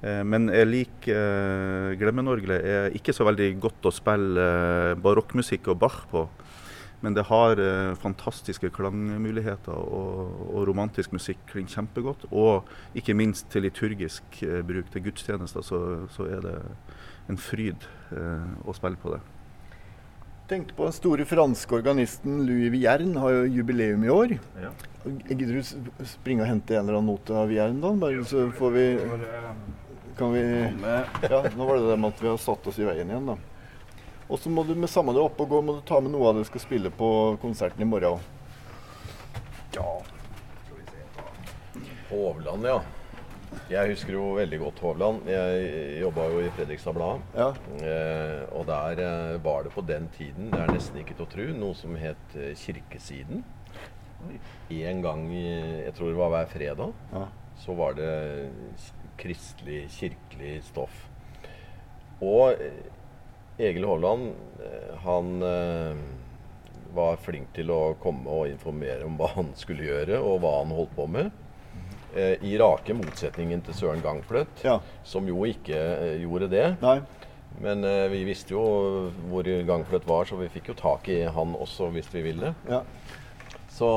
Eh, 0.03 0.22
Men 0.27 0.48
jeg 0.51 0.68
liker 0.70 1.16
eh, 1.16 1.96
Glemmenorgelet 2.01 2.64
er 2.66 2.96
ikke 2.98 3.14
så 3.14 3.27
veldig 3.29 3.51
godt 3.62 3.90
å 3.90 3.94
spille 3.94 4.46
eh, 4.46 4.94
barokkmusikk 5.03 5.72
og 5.75 5.83
Bach 5.83 6.05
på. 6.11 6.27
Men 7.03 7.16
det 7.18 7.25
har 7.27 7.59
eh, 7.59 7.96
fantastiske 7.98 8.70
klangmuligheter, 8.70 9.75
og, 9.75 10.37
og 10.55 10.68
romantisk 10.68 11.14
musikk 11.16 11.40
klinger 11.51 11.81
kjempegodt. 11.81 12.29
Og 12.31 12.68
ikke 12.94 13.16
minst 13.18 13.51
til 13.51 13.66
liturgisk 13.66 14.42
eh, 14.46 14.61
bruk 14.66 14.90
til 14.94 15.09
gudstjenester, 15.09 15.66
så, 15.66 15.81
så 16.14 16.31
er 16.31 16.46
det 16.46 16.57
en 17.31 17.38
fryd 17.38 17.88
eh, 18.14 18.53
å 18.62 18.75
spille 18.79 19.03
på 19.03 19.16
det. 19.16 19.22
Tenkte 20.52 20.74
på 20.76 20.84
den 20.84 20.92
store 20.92 21.24
franske 21.24 21.72
organisten 21.78 22.42
Louis 22.44 22.68
Vierne, 22.74 23.16
har 23.16 23.30
jo 23.32 23.44
jubileum 23.54 24.02
i 24.04 24.10
år. 24.12 24.34
Gidder 25.30 25.54
du 25.56 26.04
springe 26.04 26.44
og 26.44 26.50
hente 26.50 26.76
en 26.76 26.82
eller 26.82 26.98
annen 26.98 27.08
note 27.08 27.32
av 27.40 27.48
Vierne, 27.48 27.80
da? 27.80 27.92
Bare 27.96 28.20
så 28.28 28.44
får 28.58 28.74
vi 28.74 28.84
Kan 30.18 30.34
vi 30.34 30.42
Ja, 31.32 31.40
nå 31.56 31.64
var 31.64 31.80
det 31.80 31.88
det 31.88 31.96
med 31.96 32.12
at 32.12 32.20
vi 32.20 32.28
har 32.28 32.36
satt 32.36 32.68
oss 32.68 32.82
i 32.82 32.84
veien 32.84 33.08
igjen, 33.08 33.32
da. 33.32 33.38
Og 34.28 34.44
så 34.44 34.52
må 34.52 34.60
du 34.68 34.74
med 34.76 34.92
samme 34.92 35.16
det 35.16 35.24
opp 35.24 35.40
oppe 35.40 35.48
og 35.48 35.54
gå, 35.54 35.64
må 35.64 35.78
du 35.78 35.82
ta 35.88 36.04
med 36.04 36.12
noe 36.12 36.28
av 36.28 36.36
det 36.36 36.44
du 36.44 36.50
skal 36.52 36.66
spille 36.66 36.92
på 37.00 37.08
konserten 37.40 37.80
i 37.80 37.88
morgen 37.88 38.20
òg. 38.20 38.20
Hovland, 42.12 42.68
ja. 42.68 42.82
Jeg 43.72 43.92
husker 43.92 44.16
jo 44.16 44.24
veldig 44.36 44.58
godt 44.60 44.80
Hovland. 44.84 45.28
Jeg 45.30 46.00
jobba 46.02 46.26
jo 46.32 46.40
i 46.42 46.50
Fredrikstad 46.56 46.96
Blad. 46.96 47.22
Ja. 47.36 47.48
Eh, 47.80 48.42
og 48.52 48.66
der 48.68 49.02
eh, 49.04 49.44
var 49.44 49.66
det 49.66 49.72
på 49.74 49.84
den 49.88 50.08
tiden, 50.16 50.50
det 50.52 50.60
er 50.60 50.72
nesten 50.72 51.00
ikke 51.00 51.16
til 51.16 51.26
å 51.26 51.32
tro, 51.32 51.46
noe 51.56 51.76
som 51.78 51.96
het 52.00 52.36
eh, 52.36 52.52
Kirkesiden. 52.58 53.44
En 54.72 55.00
gang 55.02 55.24
i 55.34 55.46
Jeg 55.86 55.94
tror 55.96 56.12
det 56.12 56.20
var 56.20 56.34
hver 56.36 56.50
fredag. 56.52 56.92
Ja. 57.12 57.24
Så 57.62 57.74
var 57.78 57.96
det 57.98 58.10
kristelig, 59.20 59.86
kirkelig 59.94 60.56
stoff. 60.68 61.06
Og 62.22 62.54
eh, 62.62 62.82
Egil 63.62 63.86
Hovland, 63.86 64.32
eh, 64.62 64.92
han 65.04 65.42
eh, 65.46 66.02
var 66.94 67.20
flink 67.24 67.52
til 67.56 67.72
å 67.72 67.94
komme 68.02 68.30
og 68.30 68.50
informere 68.50 69.06
om 69.08 69.16
hva 69.20 69.32
han 69.36 69.52
skulle 69.58 69.86
gjøre, 69.88 70.20
og 70.20 70.42
hva 70.42 70.58
han 70.60 70.74
holdt 70.76 70.94
på 70.96 71.08
med. 71.10 71.32
Eh, 72.14 72.37
I 72.44 72.57
rake 72.61 72.92
motsetningen 72.94 73.62
til 73.64 73.75
Søren 73.75 74.03
Gangfløt, 74.05 74.64
Ja. 74.64 74.79
som 75.05 75.27
jo 75.29 75.44
ikke 75.48 75.77
eh, 75.77 76.18
gjorde 76.20 76.51
det. 76.53 76.66
Nei. 76.83 76.98
Men 77.62 77.85
eh, 77.85 78.09
vi 78.12 78.25
visste 78.29 78.53
jo 78.53 78.64
hvor 79.31 79.48
Gangfløt 79.68 80.07
var, 80.09 80.25
så 80.29 80.37
vi 80.40 80.51
fikk 80.53 80.72
jo 80.72 80.75
tak 80.77 81.09
i 81.09 81.22
han 81.25 81.55
også 81.57 81.90
hvis 81.94 82.11
vi 82.12 82.22
ville. 82.29 82.55
Ja. 82.68 82.83
Så 83.72 83.88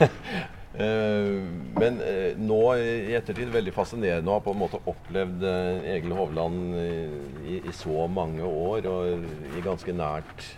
eh, 0.80 1.36
Men 1.76 2.00
nå 2.40 2.60
i 2.80 3.12
ettertid 3.18 3.52
veldig 3.52 3.74
fascinerende 3.76 4.32
å 4.32 4.38
ha 4.38 4.44
på 4.44 4.54
en 4.54 4.62
måte 4.62 4.80
opplevd 4.88 5.44
Egil 5.44 6.16
Hovland 6.16 6.74
i, 6.80 7.60
i 7.60 7.76
så 7.76 8.06
mange 8.08 8.46
år 8.46 8.88
og 8.88 9.28
i 9.56 9.64
ganske 9.64 9.92
nært 9.96 10.48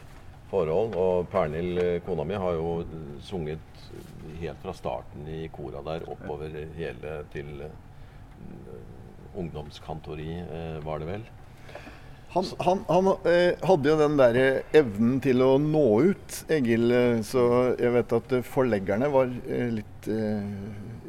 forhold. 0.53 0.95
Og 1.01 1.29
Pernhild, 1.33 1.81
eh, 1.83 1.99
kona 2.07 2.29
mi, 2.29 2.39
har 2.39 2.59
jo 2.61 2.85
sunget 3.25 3.89
helt 4.41 4.63
fra 4.63 4.73
starten 4.77 5.27
i 5.29 5.47
kora 5.53 5.83
der 5.87 6.07
oppover 6.13 6.55
hele 6.77 7.19
til 7.33 7.65
eh, 7.67 8.83
ungdomskantori, 9.39 10.33
eh, 10.45 10.77
var 10.85 11.01
det 11.01 11.09
vel. 11.09 11.31
Han, 12.33 12.47
han, 12.65 12.79
han 12.89 13.09
eh, 13.29 13.59
hadde 13.61 13.91
jo 13.91 13.99
den 14.01 14.15
der 14.17 14.37
evnen 14.73 15.19
til 15.21 15.43
å 15.45 15.51
nå 15.61 15.85
ut, 16.13 16.39
Egil. 16.49 16.87
eh, 16.97 17.19
Så 17.29 17.43
jeg 17.77 17.93
vet 17.99 18.15
at 18.17 18.33
eh, 18.39 18.47
forleggerne 18.55 19.11
var 19.13 19.29
eh, 19.49 19.69
litt 19.81 20.09
eh, 20.09 20.47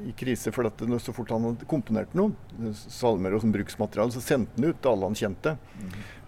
i 0.09 0.13
krise. 0.17 0.51
For 0.53 0.67
at 0.67 0.81
så 1.01 1.13
fort 1.15 1.31
han 1.33 1.45
hadde 1.49 1.67
komponert 1.69 2.13
noe, 2.17 2.33
salmer 2.73 3.35
og 3.35 3.43
som 3.43 3.53
bruksmateriale, 3.53 4.13
så 4.15 4.23
sendte 4.23 4.59
han 4.59 4.69
ut 4.71 4.81
til 4.81 4.91
alle 4.91 5.09
han 5.09 5.17
kjente. 5.17 5.55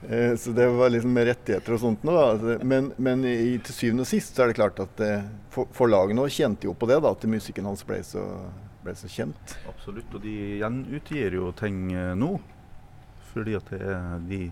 Eh, 0.09 0.35
så 0.39 0.53
det 0.55 0.67
var 0.75 0.91
liksom 0.93 1.13
med 1.15 1.27
rettigheter 1.31 1.75
og 1.75 1.81
sånt 1.81 2.03
noe. 2.07 2.17
Da. 2.17 2.25
Altså, 2.35 2.57
Men, 2.73 2.91
men 2.97 3.25
i, 3.29 3.55
til 3.65 3.77
syvende 3.77 4.05
og 4.05 4.11
sist 4.11 4.35
så 4.35 4.45
er 4.45 4.51
det 4.51 4.59
klart 4.59 4.81
at 4.83 5.05
eh, 5.05 5.29
for, 5.53 5.69
forlagene 5.75 6.25
også 6.25 6.43
kjente 6.43 6.69
jo 6.69 6.75
på 6.77 6.89
det, 6.91 6.99
da, 7.03 7.13
at 7.15 7.29
musikken 7.29 7.69
hans 7.69 7.85
ble 7.87 8.01
så, 8.05 8.25
ble 8.85 8.97
så 8.97 9.09
kjent. 9.11 9.55
Absolutt. 9.71 10.11
Og 10.13 10.25
de 10.25 10.35
gjenutgir 10.61 11.39
jo 11.39 11.49
ting 11.57 11.87
eh, 11.93 12.13
nå. 12.19 12.35
Fordi 13.31 13.57
at 13.57 13.71
det 13.73 13.81
er, 13.83 14.21
de 14.29 14.45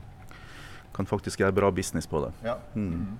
kan 0.94 1.08
faktisk 1.10 1.42
gjøre 1.42 1.56
bra 1.56 1.70
business 1.74 2.10
på 2.10 2.26
det. 2.26 2.34
Ja. 2.46 2.58
Mm. 2.76 3.14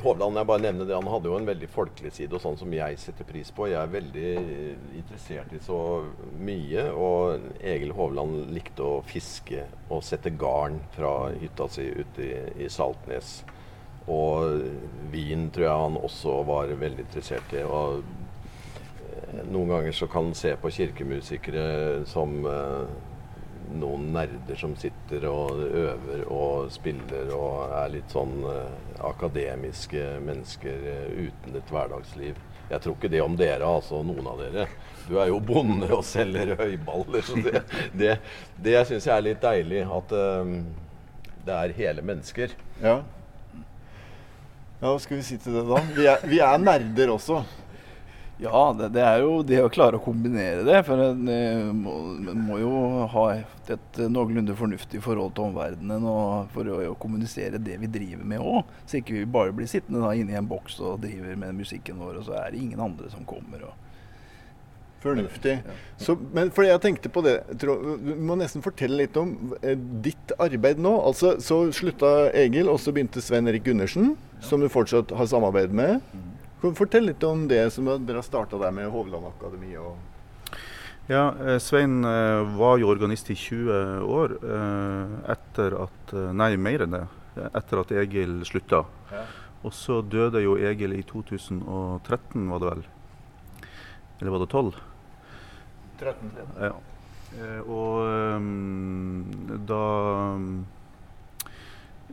Hovland, 0.00 0.38
jeg 0.40 0.48
bare 0.48 0.62
nevner 0.64 0.86
det, 0.88 0.94
han 0.96 1.08
hadde 1.12 1.28
jo 1.28 1.36
en 1.36 1.46
veldig 1.46 1.68
folkelig 1.68 2.14
side, 2.16 2.32
og 2.32 2.40
sånn 2.40 2.56
som 2.56 2.72
jeg 2.72 2.96
setter 2.96 3.26
pris 3.28 3.50
på. 3.52 3.66
Jeg 3.68 3.76
er 3.76 3.90
veldig 3.92 4.30
eh, 4.40 4.86
interessert 4.96 5.52
i 5.52 5.60
så 5.60 5.80
mye, 6.40 6.86
og 6.96 7.60
Egil 7.60 7.92
Hovland 7.98 8.54
likte 8.56 8.86
å 8.88 9.02
fiske 9.04 9.66
og 9.92 10.00
sette 10.06 10.32
garn 10.40 10.80
fra 10.96 11.12
hytta 11.36 11.68
si 11.68 11.90
ute 11.92 12.24
i, 12.24 12.32
i 12.64 12.70
Saltnes. 12.72 13.42
Og 14.08 14.64
vin 15.12 15.50
tror 15.52 15.68
jeg 15.68 15.84
han 15.84 16.00
også 16.00 16.40
var 16.48 16.72
veldig 16.72 17.04
interessert 17.04 17.52
i. 17.52 17.60
og 17.60 18.00
eh, 19.12 19.44
noen 19.44 19.76
ganger 19.76 20.00
så 20.00 20.08
kan 20.08 20.32
en 20.32 20.40
se 20.40 20.56
på 20.56 20.72
kirkemusikere 20.72 22.06
som 22.08 22.40
eh, 22.48 23.11
noen 23.78 24.08
nerder 24.14 24.58
som 24.58 24.74
sitter 24.78 25.26
og 25.30 25.60
øver 25.64 26.24
og 26.32 26.70
spiller 26.74 27.30
og 27.36 27.72
er 27.82 27.92
litt 27.94 28.12
sånn 28.12 28.42
eh, 28.48 28.74
akademiske 29.08 30.02
mennesker 30.24 30.88
eh, 30.92 31.28
uten 31.28 31.58
et 31.58 31.72
hverdagsliv. 31.72 32.40
Jeg 32.72 32.80
tror 32.84 32.96
ikke 32.96 33.10
det 33.12 33.22
om 33.24 33.34
dere, 33.36 33.68
altså 33.68 34.00
noen 34.06 34.28
av 34.30 34.38
dere. 34.40 34.66
Du 35.08 35.18
er 35.20 35.28
jo 35.32 35.40
bonde 35.44 35.90
og 35.92 36.04
selger 36.06 36.54
høyballer. 36.60 37.24
Så 37.26 37.40
det, 37.44 37.64
det, 38.00 38.14
det 38.62 38.78
syns 38.88 39.08
jeg 39.08 39.16
er 39.16 39.26
litt 39.26 39.42
deilig. 39.42 39.82
At 39.98 40.14
eh, 40.16 40.54
Det 41.42 41.58
er 41.58 41.74
hele 41.74 42.04
mennesker. 42.06 42.54
Ja. 42.80 43.00
Ja, 44.82 44.90
hva 44.90 44.98
skal 44.98 45.20
vi 45.20 45.24
si 45.26 45.36
til 45.38 45.54
det, 45.54 45.66
da? 45.68 45.78
Vi 45.94 46.06
er, 46.10 46.24
vi 46.26 46.38
er 46.42 46.58
nerder 46.58 47.12
også. 47.14 47.42
Ja, 48.42 48.62
det, 48.78 48.88
det, 48.96 49.02
er 49.06 49.20
jo 49.22 49.36
det 49.46 49.60
å 49.62 49.70
klare 49.70 49.98
å 49.98 50.02
kombinere 50.02 50.64
det. 50.66 50.80
For 50.86 50.98
en 50.98 51.28
eh, 51.30 51.68
må, 51.76 51.94
må, 52.34 52.58
jo 52.58 52.72
ha 53.12 53.26
et, 53.38 54.00
noenlunde 54.10 54.56
fornuftig 54.58 55.02
forhold 55.04 55.36
til 55.36 55.46
omverdenen 55.50 56.08
for 56.54 56.72
å, 56.72 56.80
å 56.90 56.98
kommunisere 56.98 57.60
det 57.62 57.78
vi 57.84 57.90
driver 57.92 58.26
med 58.34 58.42
òg. 58.42 58.74
Så 58.82 58.98
ikke 58.98 59.20
vi 59.20 59.28
bare 59.38 59.54
blir 59.54 59.70
sittende 59.70 60.02
da 60.02 60.10
inne 60.18 60.34
i 60.34 60.40
en 60.40 60.50
boks 60.50 60.80
og 60.82 61.04
driver 61.04 61.38
med 61.38 61.62
musikken 61.62 62.02
vår, 62.02 62.18
og 62.18 62.28
så 62.28 62.36
er 62.40 62.50
det 62.50 62.64
ingen 62.64 62.82
andre 62.82 63.12
som 63.12 63.22
kommer. 63.28 63.68
og 63.70 63.78
Fornuftig. 65.02 65.56
Så, 65.98 66.14
men 66.34 66.50
fordi 66.54 66.68
jeg 66.68 66.82
tenkte 66.82 67.10
på 67.10 67.24
det, 67.26 67.40
tror, 67.58 67.96
Du 67.98 68.12
må 68.22 68.36
nesten 68.38 68.62
fortelle 68.62 69.00
litt 69.00 69.16
om 69.18 69.54
eh, 69.62 69.78
ditt 70.02 70.34
arbeid 70.42 70.82
nå. 70.82 70.92
Altså, 71.08 71.36
Så 71.42 71.64
slutta 71.74 72.30
Egil, 72.38 72.70
og 72.70 72.78
så 72.82 72.94
begynte 72.94 73.22
Svein 73.22 73.50
Erik 73.50 73.66
Gundersen, 73.66 74.14
som 74.42 74.62
du 74.62 74.70
fortsatt 74.70 75.10
har 75.14 75.30
samarbeid 75.30 75.74
med. 75.74 75.98
Fortell 76.62 77.08
litt 77.08 77.24
om 77.26 77.48
det 77.50 77.64
som 77.74 77.88
dere 78.06 78.20
har 78.20 78.22
starta 78.22 78.58
der 78.60 78.70
med 78.70 78.90
Hovland 78.90 79.26
Akademi. 79.26 79.74
ja, 81.06 81.34
eh, 81.46 81.58
Svein 81.58 82.04
eh, 82.04 82.56
var 82.56 82.78
jo 82.78 82.86
organist 82.86 83.30
i 83.30 83.34
20 83.34 84.04
år 84.06 84.36
eh, 84.46 85.32
etter 85.34 85.74
at 85.82 86.12
Nei, 86.12 86.56
mer 86.56 86.84
enn 86.84 86.94
det. 86.94 87.06
Etter 87.50 87.80
at 87.80 87.90
Egil 87.90 88.44
slutta. 88.46 88.84
Ja. 89.10 89.24
Og 89.64 89.74
så 89.74 90.02
døde 90.06 90.42
jo 90.44 90.54
Egil 90.54 90.92
i 90.94 91.02
2013, 91.02 92.46
var 92.50 92.62
det 92.62 92.70
vel? 92.70 92.84
Eller 94.20 94.30
var 94.30 94.44
det 94.44 94.50
12? 94.52 94.78
13. 95.98 96.30
Ja. 96.60 96.72
Og 97.64 98.46
da 99.66 99.82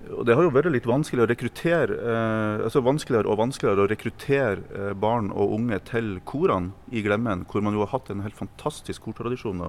og 0.09 0.25
det 0.25 0.35
har 0.35 0.45
jo 0.45 0.53
vært 0.53 0.71
litt 0.73 0.87
vanskelig 0.89 1.25
å 1.25 1.29
rekruttere, 1.29 1.95
eh, 1.99 2.63
altså 2.65 2.81
vanskeligere 2.85 3.29
og 3.29 3.39
vanskeligere 3.41 3.83
å 3.83 3.89
rekruttere 3.91 4.63
eh, 4.75 4.93
barn 4.97 5.29
og 5.31 5.55
unge 5.59 5.79
til 5.89 6.15
korene 6.25 6.71
i 6.91 7.03
Glemmen, 7.05 7.45
hvor 7.49 7.63
man 7.65 7.75
jo 7.77 7.83
har 7.83 7.93
hatt 7.93 8.09
en 8.13 8.23
helt 8.25 8.37
fantastisk 8.37 9.05
kortradisjon 9.05 9.61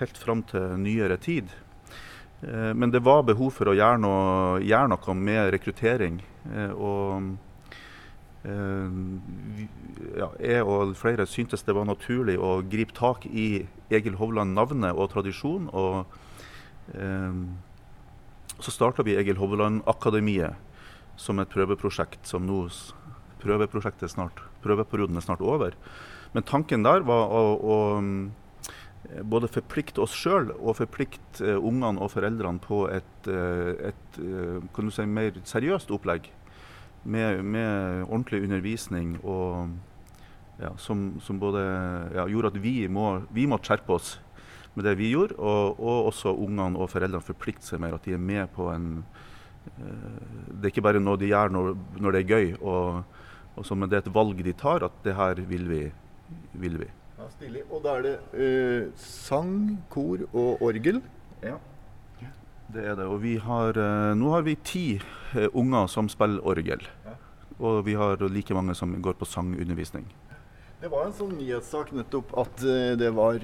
helt 0.00 0.18
fram 0.18 0.42
til 0.50 0.74
nyere 0.82 1.18
tid. 1.22 1.52
Eh, 2.42 2.72
men 2.74 2.90
det 2.90 3.04
var 3.04 3.24
behov 3.26 3.54
for 3.56 3.70
å 3.70 3.76
gjøre 3.76 4.00
noe, 4.02 4.60
gjøre 4.64 4.92
noe 4.94 5.16
med 5.18 5.50
rekruttering. 5.54 6.20
Eh, 6.52 6.72
og 6.74 7.36
eh, 8.48 8.98
ja, 10.18 10.30
jeg 10.40 10.64
og 10.66 10.96
flere 10.98 11.28
syntes 11.30 11.64
det 11.66 11.76
var 11.76 11.88
naturlig 11.88 12.36
å 12.38 12.58
gripe 12.62 12.96
tak 12.96 13.28
i 13.30 13.64
Egil 13.94 14.18
Hovland-navnet 14.20 14.96
og 14.96 15.12
tradisjon. 15.14 15.70
og 15.72 16.04
eh, 16.96 17.44
så 18.62 18.70
starta 18.70 19.04
vi 19.06 19.16
Egil 19.18 19.40
Hovland-akademiet 19.40 20.54
som 21.20 21.38
et 21.38 21.50
prøveprosjekt 21.52 22.26
som 22.28 22.46
nå 22.46 22.66
Prøveprosjektet 23.44 24.08
snart, 24.08 24.38
prøveperioden 24.64 25.18
er 25.20 25.24
snart 25.26 25.42
over. 25.44 25.74
Men 26.32 26.46
tanken 26.48 26.80
der 26.86 27.04
var 27.04 27.28
å, 27.28 27.42
å 27.60 27.74
eh, 28.00 29.18
både 29.20 29.50
forplikte 29.52 30.00
oss 30.00 30.14
sjøl 30.16 30.48
og 30.54 30.78
forplikte 30.78 31.44
uh, 31.44 31.58
ungene 31.60 32.00
og 32.00 32.14
foreldrene 32.14 32.62
på 32.64 32.86
et, 32.88 33.28
uh, 33.28 33.90
et 33.90 34.18
kan 34.72 34.88
du 34.88 34.94
si, 34.94 35.04
mer 35.04 35.36
seriøst 35.44 35.92
opplegg. 35.92 36.30
Med, 37.04 37.42
med 37.44 38.06
ordentlig 38.06 38.46
undervisning 38.46 39.18
og 39.20 39.74
ja, 40.56 40.70
som, 40.80 41.18
som, 41.20 41.36
både 41.36 41.60
ja, 42.14 42.24
gjorde 42.32 42.54
at 42.54 42.62
vi 42.64 42.86
må, 42.88 43.18
vi 43.28 43.44
må 43.44 43.58
skjerpe 43.60 43.98
oss 43.98 44.14
med 44.74 44.88
det 44.88 44.96
vi 44.98 45.12
gjorde, 45.12 45.36
og, 45.38 45.78
og 45.78 46.08
også 46.10 46.34
ungene 46.34 46.80
og 46.80 46.90
foreldrene 46.90 47.22
forplikter 47.24 47.74
seg 47.74 47.82
mer. 47.82 47.96
At 47.96 48.06
de 48.06 48.16
er 48.16 48.22
med 48.22 48.50
på 48.54 48.68
en 48.72 48.88
uh, 49.02 50.22
Det 50.50 50.66
er 50.66 50.72
ikke 50.72 50.86
bare 50.88 51.02
noe 51.02 51.20
de 51.20 51.30
gjør 51.30 51.54
når, 51.54 51.74
når 52.02 52.16
det 52.16 52.22
er 52.22 52.32
gøy, 52.32 52.56
og, 52.60 53.04
og 53.54 53.66
så, 53.66 53.78
men 53.78 53.90
det 53.90 54.00
er 54.00 54.06
et 54.06 54.14
valg 54.14 54.42
de 54.44 54.56
tar, 54.58 54.86
at 54.86 54.98
det 55.06 55.14
her 55.18 55.42
vil 55.50 55.68
vi. 55.70 55.84
Vil 56.58 56.78
vi. 56.80 56.88
Ja, 57.18 57.28
stilig. 57.30 57.62
Og 57.70 57.84
da 57.84 57.98
er 57.98 58.08
det 58.08 58.16
uh, 58.34 58.90
sang, 58.98 59.54
kor 59.92 60.26
og 60.32 60.62
orgel? 60.64 61.00
Ja. 61.44 61.58
Det 62.74 62.82
er 62.82 62.96
det. 62.98 63.06
Og 63.06 63.20
vi 63.22 63.36
har, 63.38 63.76
uh, 63.78 64.10
nå 64.18 64.32
har 64.34 64.42
vi 64.46 64.56
ti 64.66 64.86
unger 65.52 65.86
som 65.92 66.08
spiller 66.10 66.42
orgel. 66.42 66.82
Ja. 67.04 67.14
Og 67.60 67.84
vi 67.86 67.94
har 67.94 68.18
like 68.32 68.54
mange 68.56 68.74
som 68.74 68.96
går 69.02 69.14
på 69.20 69.28
sangundervisning. 69.30 70.08
Det 70.80 70.90
var 70.90 71.06
en 71.06 71.14
sånn 71.14 71.36
nyhetssak 71.38 71.92
nettopp 71.94 72.32
at 72.42 72.64
det 72.98 73.08
var 73.14 73.38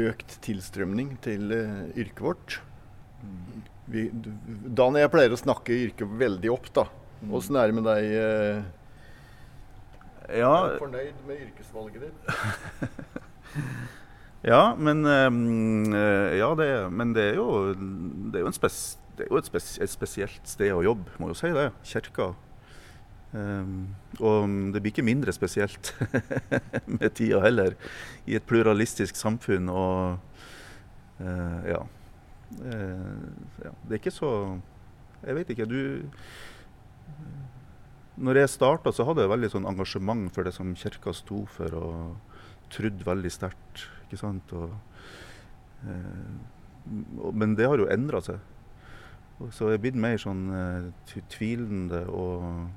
økt 0.00 0.38
tilstrømning 0.44 1.14
til 1.24 1.52
uh, 1.54 1.82
yrket 1.94 2.22
vårt. 2.24 2.58
Vi, 3.90 4.08
Dan 4.12 4.96
og 4.96 5.02
jeg 5.02 5.12
pleier 5.12 5.34
å 5.34 5.40
snakke 5.40 5.76
yrket 5.86 6.16
veldig 6.20 6.50
opp, 6.54 6.70
da. 6.76 6.86
Åssen 7.34 7.56
er 7.56 7.70
det 7.70 7.76
med 7.76 7.86
deg? 7.88 8.08
Uh, 8.14 8.84
ja. 10.40 10.52
Er 10.56 10.76
du 10.78 10.84
fornøyd 10.86 11.20
med 11.28 11.44
yrkesvalget 11.46 12.06
ditt? 12.06 12.16
ja, 14.50 14.62
men 14.76 15.04
um, 15.04 15.94
Ja, 15.94 16.50
det, 16.58 16.70
men 16.90 17.12
det 17.16 17.30
er 17.34 17.40
jo, 17.42 17.48
det 17.76 18.40
er 18.40 18.48
jo, 18.48 18.54
spes, 18.56 18.80
det 19.18 19.28
er 19.28 19.34
jo 19.34 19.42
et, 19.42 19.50
spes, 19.52 19.74
et, 19.84 19.92
spesielt 19.92 20.48
sted 20.48 20.72
å 20.72 20.82
jobbe, 20.84 21.12
må 21.20 21.30
jo 21.32 21.38
si 21.38 21.52
det. 21.54 21.70
Kirka. 21.86 22.32
Um, 23.34 23.88
og 24.22 24.46
det 24.70 24.78
blir 24.78 24.92
ikke 24.92 25.02
mindre 25.06 25.32
spesielt 25.34 25.90
med 27.00 27.08
tida 27.18 27.40
heller, 27.42 27.74
i 28.30 28.36
et 28.38 28.46
pluralistisk 28.46 29.18
samfunn. 29.18 29.68
Og 29.72 30.18
ja. 31.66 31.80
Uh, 32.54 33.26
ja. 33.64 33.72
Det 33.86 33.96
er 33.96 34.00
ikke 34.00 34.12
så 34.14 34.30
Jeg 35.24 35.34
vet 35.38 35.50
ikke. 35.50 35.66
Du 35.66 36.04
Når 38.16 38.38
jeg 38.38 38.48
starta, 38.48 38.92
så 38.92 39.06
hadde 39.08 39.24
jeg 39.24 39.30
veldig 39.30 39.50
sånn 39.50 39.66
engasjement 39.66 40.30
for 40.34 40.46
det 40.46 40.54
som 40.54 40.74
kirka 40.78 41.14
sto 41.14 41.44
for, 41.50 41.74
og 41.74 42.70
trodde 42.70 43.06
veldig 43.06 43.32
sterkt. 43.32 43.88
Ikke 44.06 44.20
sant? 44.20 44.52
Og, 44.54 44.70
uh, 45.82 47.30
men 47.32 47.56
det 47.58 47.66
har 47.66 47.80
jo 47.80 47.90
endra 47.90 48.22
seg. 48.22 48.38
Så 49.50 49.72
jeg 49.72 49.80
er 49.80 49.82
blitt 49.82 49.98
mer 49.98 50.14
sånn 50.22 50.44
tvilende 51.32 52.04
og 52.06 52.68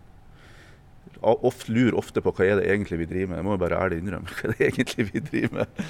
ofte, 1.21 1.71
lurer 1.73 1.97
ofte 1.97 2.21
på 2.23 2.33
hva 2.35 2.45
er 2.45 2.59
det 2.59 2.67
egentlig 2.71 3.01
vi 3.03 3.09
driver 3.09 3.31
med. 3.31 3.39
Jeg 3.41 3.47
må 3.47 3.55
jo 3.55 3.63
bare 3.63 3.79
ærlig 3.85 4.01
innrømme 4.01 4.33
hva 4.37 4.51
det 4.51 4.59
er 4.59 4.69
egentlig 4.71 5.07
vi 5.11 5.23
driver 5.31 5.61
med. 5.61 5.89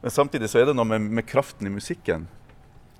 Men 0.00 0.14
samtidig 0.14 0.50
så 0.50 0.60
er 0.60 0.70
det 0.70 0.76
noe 0.76 0.88
med, 0.88 1.10
med 1.20 1.28
kraften 1.28 1.68
i 1.68 1.74
musikken 1.74 2.28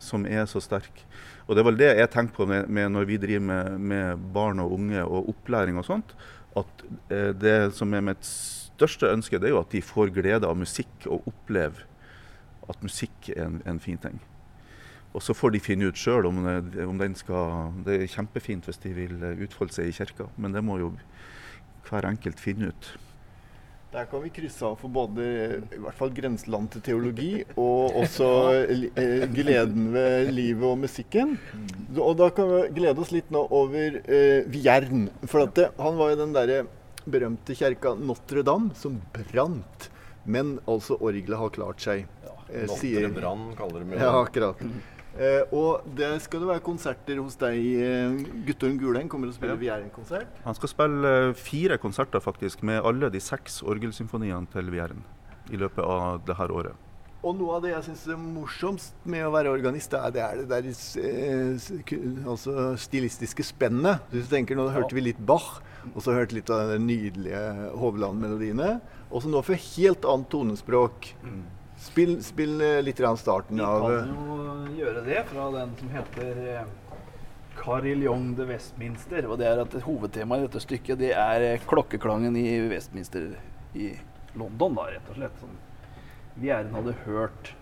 som 0.00 0.24
er 0.28 0.46
så 0.48 0.62
sterk. 0.64 1.04
Og 1.46 1.56
det 1.56 1.62
er 1.62 1.68
vel 1.68 1.80
det 1.80 1.90
jeg 1.98 2.12
tenker 2.12 2.36
på 2.36 2.46
med, 2.48 2.68
med 2.72 2.92
når 2.94 3.08
vi 3.08 3.20
driver 3.20 3.44
med, 3.44 3.78
med, 3.92 4.26
barn 4.34 4.62
og 4.62 4.72
unge 4.76 5.04
og 5.04 5.32
opplæring 5.34 5.80
og 5.80 5.86
sånt. 5.88 6.14
At 6.56 6.84
eh, 7.12 7.30
det 7.36 7.74
som 7.76 7.92
er 7.94 8.04
mitt 8.04 8.24
største 8.24 9.10
ønske, 9.12 9.38
det 9.38 9.50
er 9.50 9.56
jo 9.56 9.62
at 9.62 9.72
de 9.74 9.84
får 9.84 10.12
glede 10.16 10.48
av 10.48 10.58
musikk 10.58 11.08
og 11.08 11.28
opplever 11.28 11.86
at 12.70 12.84
musikk 12.86 13.32
er 13.34 13.48
en, 13.48 13.60
en 13.66 13.80
fin 13.82 13.98
ting. 14.00 14.20
Og 15.10 15.24
så 15.26 15.34
får 15.34 15.56
de 15.56 15.62
finne 15.62 15.88
ut 15.90 15.98
sjøl 15.98 16.28
om, 16.28 16.38
om, 16.46 16.98
den 17.00 17.16
skal 17.18 17.72
Det 17.82 17.96
er 17.96 18.12
kjempefint 18.12 18.68
hvis 18.68 18.78
de 18.78 18.92
vil 18.94 19.24
utfolde 19.42 19.74
seg 19.74 19.90
i 19.90 19.94
kirka, 19.96 20.28
men 20.38 20.54
det 20.54 20.62
må 20.62 20.78
jo 20.78 20.92
hver 21.90 22.08
enkelt 22.08 22.40
finne 22.42 22.70
ut. 22.72 22.90
Der 23.90 24.06
kan 24.06 24.22
vi 24.22 24.30
krysse 24.30 24.62
av 24.62 24.76
for 24.78 24.92
både 24.94 25.24
i 25.74 25.78
hvert 25.82 25.96
fall 25.98 26.12
grenseland 26.14 26.70
til 26.70 26.82
teologi 26.86 27.30
og 27.58 27.96
også 28.04 28.28
eh, 29.02 29.24
gleden 29.34 29.88
ved 29.96 30.30
livet 30.30 30.66
og 30.68 30.78
musikken. 30.84 31.34
Og 31.96 32.14
da 32.20 32.28
kan 32.34 32.52
vi 32.52 32.60
glede 32.76 33.02
oss 33.02 33.10
litt 33.10 33.32
nå 33.34 33.42
over 33.50 33.98
eh, 34.04 34.46
Vierne. 34.46 35.10
For 35.26 35.50
det, 35.58 35.72
han 35.82 35.98
var 35.98 36.12
jo 36.12 36.20
den 36.22 36.36
derre 36.36 36.60
berømte 37.10 37.56
kjerka 37.58 37.96
Notre-Dame 37.98 38.76
som 38.78 39.00
brant. 39.16 39.90
Men 40.22 40.60
altså 40.70 40.94
orgelet 41.00 41.42
har 41.42 41.52
klart 41.58 41.82
seg. 41.82 42.06
Ja, 42.22 42.38
eh, 42.46 42.70
Notre 42.70 43.12
Brann 43.18 43.50
kaller 43.58 43.82
de 43.82 43.90
det. 43.96 44.02
Ja, 44.04 44.14
akkurat. 44.22 44.62
Eh, 45.18 45.42
og 45.56 45.86
det 45.96 46.12
skal 46.22 46.44
det 46.44 46.50
være 46.52 46.64
konserter 46.64 47.18
hos 47.18 47.38
deg. 47.40 47.56
Eh, 47.58 48.20
Guttorm 48.46 48.76
Guleng 48.80 49.10
kommer 49.10 49.30
og 49.30 49.34
spiller 49.36 49.56
ja. 49.56 49.62
Vieren-konsert. 49.64 50.38
Han 50.44 50.58
skal 50.58 50.72
spille 50.72 51.14
eh, 51.30 51.32
fire 51.38 51.80
konserter 51.82 52.22
faktisk 52.22 52.62
med 52.66 52.84
alle 52.86 53.10
de 53.10 53.22
seks 53.22 53.60
orgelsymfoniene 53.66 54.46
til 54.52 54.70
Vieren 54.70 55.02
i 55.50 55.58
løpet 55.58 55.82
av 55.82 56.22
det 56.26 56.38
her 56.38 56.54
året. 56.54 56.86
Og 57.20 57.34
noe 57.36 57.58
av 57.58 57.64
det 57.64 57.74
jeg 57.74 57.84
syns 57.90 58.06
er 58.08 58.20
morsomst 58.20 59.02
med 59.12 59.26
å 59.26 59.32
være 59.34 59.50
organist, 59.52 59.92
er 59.92 60.12
det, 60.14 60.22
er 60.24 60.38
det 60.40 60.46
der 60.48 60.68
eh, 61.02 62.28
altså 62.30 62.70
stilistiske 62.80 63.44
spennet. 63.44 64.06
Hvis 64.12 64.30
du 64.30 64.32
tenker, 64.32 64.56
Nå 64.56 64.70
hørte 64.72 64.96
vi 64.96 65.04
litt 65.04 65.20
Bach, 65.20 65.58
og 65.90 66.00
så 66.04 66.14
hørte 66.16 66.38
litt 66.38 66.48
av 66.52 66.70
de 66.72 66.78
nydelige 66.80 67.42
Hovland-melodiene. 67.80 68.78
Og 69.10 69.24
så 69.24 69.32
nå 69.32 69.42
får 69.44 69.60
helt 69.74 70.06
annet 70.08 70.30
tonespråk. 70.32 71.10
Mm. 71.24 71.42
Spill, 71.80 72.18
spill 72.22 72.60
eh, 72.60 72.82
litt 72.84 73.00
starten 73.16 73.60
av 73.64 73.86
Vi 73.88 73.96
kan 73.96 74.10
jo 74.12 74.80
gjøre 74.82 75.04
det 75.06 75.22
fra 75.30 75.46
den 75.54 75.70
som 75.78 75.92
heter 75.94 76.40
eh, 76.44 76.66
Carillon 77.56 78.34
de 78.36 78.44
Westminster. 78.50 79.24
Og 79.30 79.40
det 79.40 79.48
er 79.48 79.62
at 79.62 79.76
Hovedtemaet 79.86 80.44
i 80.44 80.48
dette 80.48 80.62
stykket 80.64 81.00
det 81.00 81.14
er 81.16 81.46
eh, 81.46 81.64
klokkeklangen 81.70 82.36
i 82.36 82.46
Westminster 82.68 83.32
i 83.72 83.94
London, 84.36 84.76
da, 84.76 84.90
rett 84.92 85.08
og 85.08 85.16
slett. 85.16 85.40
Som 85.40 85.56
vi 86.36 86.50
gjerne 86.50 86.76
hadde 86.76 86.96
hørt 87.06 87.54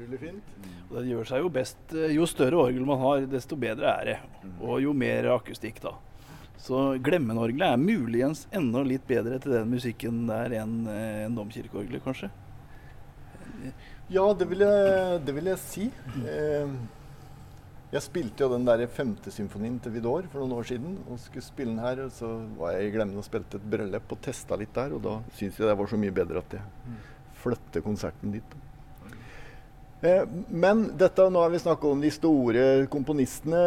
Utrolig 0.00 0.20
fint. 0.22 0.52
Og 0.88 0.94
det 0.96 1.10
gjør 1.10 1.26
seg 1.28 1.42
jo 1.42 1.48
best 1.52 1.92
eh, 1.92 2.14
Jo 2.14 2.24
større 2.28 2.56
orgel 2.56 2.86
man 2.88 3.00
har, 3.02 3.26
desto 3.28 3.56
bedre 3.60 3.90
er 4.00 4.06
det. 4.08 4.14
Og 4.62 4.78
jo 4.80 4.94
mer 4.96 5.28
akustikk, 5.34 5.82
da. 5.84 5.92
Så 6.60 6.96
Glemmenorgelet 7.04 7.74
er 7.74 7.80
muligens 7.80 8.46
enda 8.52 8.80
litt 8.84 9.04
bedre 9.08 9.36
til 9.40 9.52
den 9.58 9.68
musikken 9.68 10.22
der 10.28 10.54
enn 10.62 10.86
eh, 10.88 11.26
en 11.26 11.36
domkirkeorgelet, 11.36 12.00
kanskje. 12.04 12.30
Ja, 14.08 14.24
det 14.32 14.48
vil 14.48 14.64
jeg, 14.64 15.20
det 15.26 15.36
vil 15.36 15.52
jeg 15.52 15.62
si. 15.66 15.90
Eh, 16.24 16.72
jeg 17.92 18.04
spilte 18.06 18.46
jo 18.46 18.54
den 18.54 18.64
der 18.64 18.86
femte 18.88 19.32
symfonien 19.34 19.76
til 19.84 19.92
Vidor 19.98 20.24
for 20.32 20.40
noen 20.40 20.56
år 20.62 20.70
siden. 20.72 20.96
og 21.10 21.20
skulle 21.20 21.44
spille 21.44 21.74
den 21.74 21.84
her, 21.84 22.06
og 22.06 22.16
Så 22.16 22.32
var 22.56 22.78
jeg 22.78 22.88
i 22.88 22.96
Glemmen 22.96 23.20
og 23.20 23.28
spilte 23.28 23.60
et 23.60 23.68
bryllup 23.68 24.16
og 24.16 24.24
testa 24.24 24.56
litt 24.56 24.72
der. 24.72 24.96
Og 24.96 25.04
da 25.04 25.20
syntes 25.34 25.60
jeg 25.60 25.68
det 25.68 25.76
var 25.76 25.92
så 25.92 26.00
mye 26.00 26.18
bedre 26.22 26.40
at 26.40 26.56
jeg 26.56 26.98
flytter 27.44 27.84
konserten 27.84 28.32
dit. 28.32 28.60
Eh, 30.02 30.22
men 30.48 30.86
dette, 30.96 31.26
nå 31.28 31.42
har 31.42 31.50
vi 31.52 31.58
snakka 31.60 31.88
om 31.90 32.00
de 32.00 32.08
store 32.14 32.62
komponistene. 32.88 33.58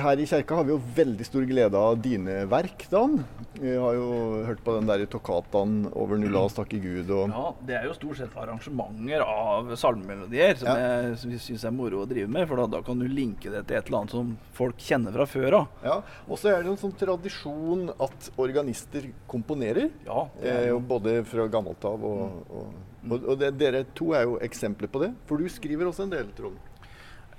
Her 0.00 0.16
i 0.22 0.24
kjerka 0.28 0.56
har 0.56 0.64
vi 0.64 0.72
jo 0.72 0.78
veldig 0.96 1.26
stor 1.28 1.44
glede 1.50 1.76
av 1.76 1.98
dine 2.00 2.38
verk, 2.48 2.86
Dan. 2.88 3.18
Vi 3.58 3.74
har 3.76 3.98
jo 3.98 4.06
hørt 4.46 4.62
på 4.64 4.72
den 4.78 4.88
der 4.88 5.04
tokataen 5.12 5.82
over 5.92 6.16
nulla 6.16 6.46
og 6.46 6.54
takke 6.56 6.80
Gud 6.80 7.10
og 7.12 7.28
Ja, 7.34 7.52
Det 7.68 7.76
er 7.76 7.84
jo 7.90 7.92
stort 7.98 8.16
sett 8.22 8.36
arrangementer 8.38 9.20
av 9.26 9.74
salmemelodier 9.76 10.56
som 10.56 10.68
Ja. 10.68 11.02
jeg 11.12 11.38
syns 11.42 11.64
er 11.64 11.70
moro 11.76 12.04
å 12.04 12.08
drive 12.08 12.28
med. 12.28 12.48
For 12.48 12.56
da, 12.56 12.66
da 12.78 12.82
kan 12.82 12.98
du 12.98 13.06
linke 13.06 13.50
det 13.52 13.66
til 13.66 13.76
et 13.76 13.86
eller 13.88 13.98
annet 14.00 14.10
som 14.16 14.38
folk 14.56 14.78
kjenner 14.78 15.12
fra 15.12 15.26
før 15.26 15.52
av. 15.60 15.66
Ja, 15.84 16.00
Og 16.30 16.38
så 16.38 16.48
er 16.56 16.62
det 16.62 16.70
en 16.72 16.76
sånn 16.80 16.96
tradisjon 16.96 17.90
at 18.00 18.30
organister 18.38 19.04
komponerer. 19.28 19.90
Ja, 20.06 20.28
det 20.40 20.48
Eh, 20.48 20.62
er 20.62 20.68
jo 20.68 20.78
jo 20.78 20.80
både 20.86 21.24
fra 21.26 21.46
gammelt 21.48 21.84
av 21.84 22.02
og, 22.04 22.44
og, 22.50 22.66
og, 23.10 23.24
og 23.24 23.38
det, 23.40 23.52
Dere 23.60 23.84
to 23.96 24.12
er 24.16 24.26
jo 24.28 24.38
eksempler 24.44 24.90
på 24.92 25.02
det. 25.02 25.12
For 25.28 25.40
du 25.40 25.48
skriver 25.52 25.88
også 25.88 26.06
en 26.06 26.14
del, 26.14 26.30
Trond. 26.36 26.58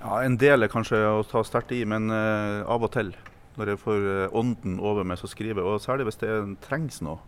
Ja, 0.00 0.22
En 0.24 0.38
del 0.40 0.64
er 0.64 0.72
kanskje 0.72 0.96
å 1.04 1.24
ta 1.28 1.42
sterkt 1.44 1.74
i, 1.76 1.82
men 1.84 2.08
uh, 2.08 2.64
av 2.70 2.86
og 2.86 2.92
til. 2.94 3.12
Når 3.58 3.74
jeg 3.74 3.80
får 3.82 4.06
uh, 4.06 4.36
ånden 4.40 4.78
over 4.80 5.04
meg, 5.04 5.18
så 5.20 5.28
skriver 5.28 5.60
jeg. 5.60 5.68
Og 5.68 5.82
særlig 5.84 6.06
hvis 6.08 6.20
det 6.22 6.32
trengs 6.64 7.02
noe. 7.04 7.18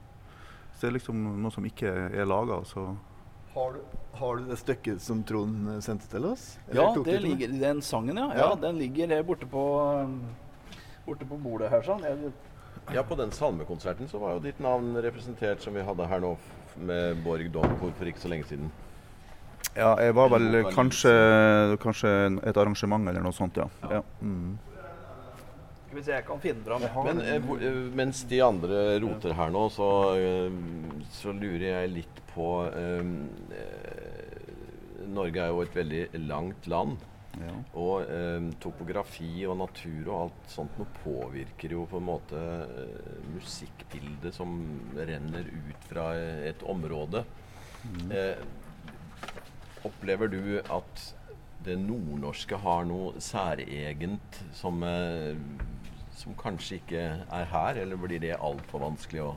Hvis 0.70 0.80
det 0.80 0.88
er 0.88 0.94
liksom 0.96 1.26
noe 1.42 1.52
som 1.52 1.66
ikke 1.68 1.90
er 2.08 2.28
laga, 2.28 2.62
så 2.68 2.94
Har 3.52 3.74
du, 3.74 3.82
har 4.16 4.38
du 4.40 4.46
det 4.48 4.56
stykket 4.56 5.02
som 5.04 5.20
Trond 5.28 5.68
eh, 5.68 5.80
sendte 5.84 6.08
til 6.08 6.24
oss? 6.24 6.56
Eller 6.70 6.80
Ja, 6.80 6.94
det 6.96 7.04
til 7.04 7.26
ligger, 7.26 7.52
den 7.60 7.82
sangen, 7.84 8.16
ja. 8.16 8.30
Ja. 8.32 8.46
ja. 8.46 8.54
Den 8.56 8.78
ligger 8.80 9.12
borte 9.28 9.44
på, 9.44 9.64
borte 11.04 11.28
på 11.28 11.36
bordet 11.36 11.68
her. 11.68 11.84
sånn. 11.84 12.00
Jeg, 12.08 12.32
Ja, 12.90 13.02
på 13.06 13.14
den 13.14 13.30
salmekonserten 13.30 14.08
så 14.08 14.18
var 14.18 14.32
jo 14.38 14.40
ditt 14.42 14.58
navn 14.58 14.96
representert 15.04 15.60
som 15.62 15.76
vi 15.76 15.84
hadde 15.84 16.08
her 16.08 16.24
nå 16.24 16.32
med 16.76 17.22
Borg 17.24 17.50
Domkor 17.52 17.92
for 17.98 18.08
ikke 18.08 18.22
så 18.22 18.32
lenge 18.32 18.48
siden. 18.48 18.70
Ja, 19.72 19.94
jeg 20.02 20.12
var 20.14 20.28
vel 20.28 20.58
kanskje, 20.74 21.12
kanskje 21.80 22.10
et 22.44 22.58
arrangement 22.60 23.08
eller 23.08 23.24
noe 23.24 23.32
sånt, 23.32 23.56
ja. 23.56 23.68
ja. 23.88 24.02
Mm. 24.20 24.58
skal 25.92 26.10
jeg 26.10 26.26
kan 26.26 26.42
finne 26.42 26.64
fram. 26.66 26.84
Men 27.06 27.22
eh, 27.24 27.38
eh, 27.68 27.78
mens 27.96 28.24
de 28.28 28.42
andre 28.44 28.82
roter 29.00 29.36
her 29.38 29.52
nå, 29.54 29.64
så, 29.72 29.88
eh, 30.16 30.58
så 31.12 31.32
lurer 31.36 31.68
jeg 31.70 31.94
litt 31.94 32.20
på 32.34 32.50
eh, 32.68 33.14
eh, 33.60 34.22
Norge 35.12 35.40
er 35.40 35.52
jo 35.52 35.64
et 35.64 35.74
veldig 35.76 36.04
langt 36.28 36.68
land. 36.72 37.00
Ja. 37.40 37.52
Og 37.80 38.10
eh, 38.12 38.48
topografi 38.60 39.46
og 39.48 39.56
natur 39.62 40.02
og 40.02 40.16
alt 40.18 40.50
sånt 40.52 40.76
noe 40.80 40.98
påvirker 41.00 41.72
jo 41.72 41.86
på 41.88 42.00
en 42.00 42.08
måte 42.10 42.42
eh, 42.66 43.22
musikkbildet 43.32 44.36
som 44.36 44.52
renner 44.98 45.48
ut 45.48 45.88
fra 45.88 46.10
eh, 46.18 46.50
et 46.50 46.64
område. 46.68 47.24
Eh, 48.12 48.42
opplever 49.88 50.30
du 50.30 50.42
at 50.60 51.06
det 51.62 51.78
nordnorske 51.78 52.58
har 52.58 52.84
noe 52.86 53.22
særegent 53.22 54.42
som, 54.56 54.82
eh, 54.84 55.32
som 56.18 56.36
kanskje 56.38 56.82
ikke 56.82 57.06
er 57.24 57.48
her, 57.54 57.80
eller 57.84 58.00
blir 58.00 58.22
det 58.22 58.36
altfor 58.36 58.84
vanskelig 58.90 59.24
å 59.30 59.32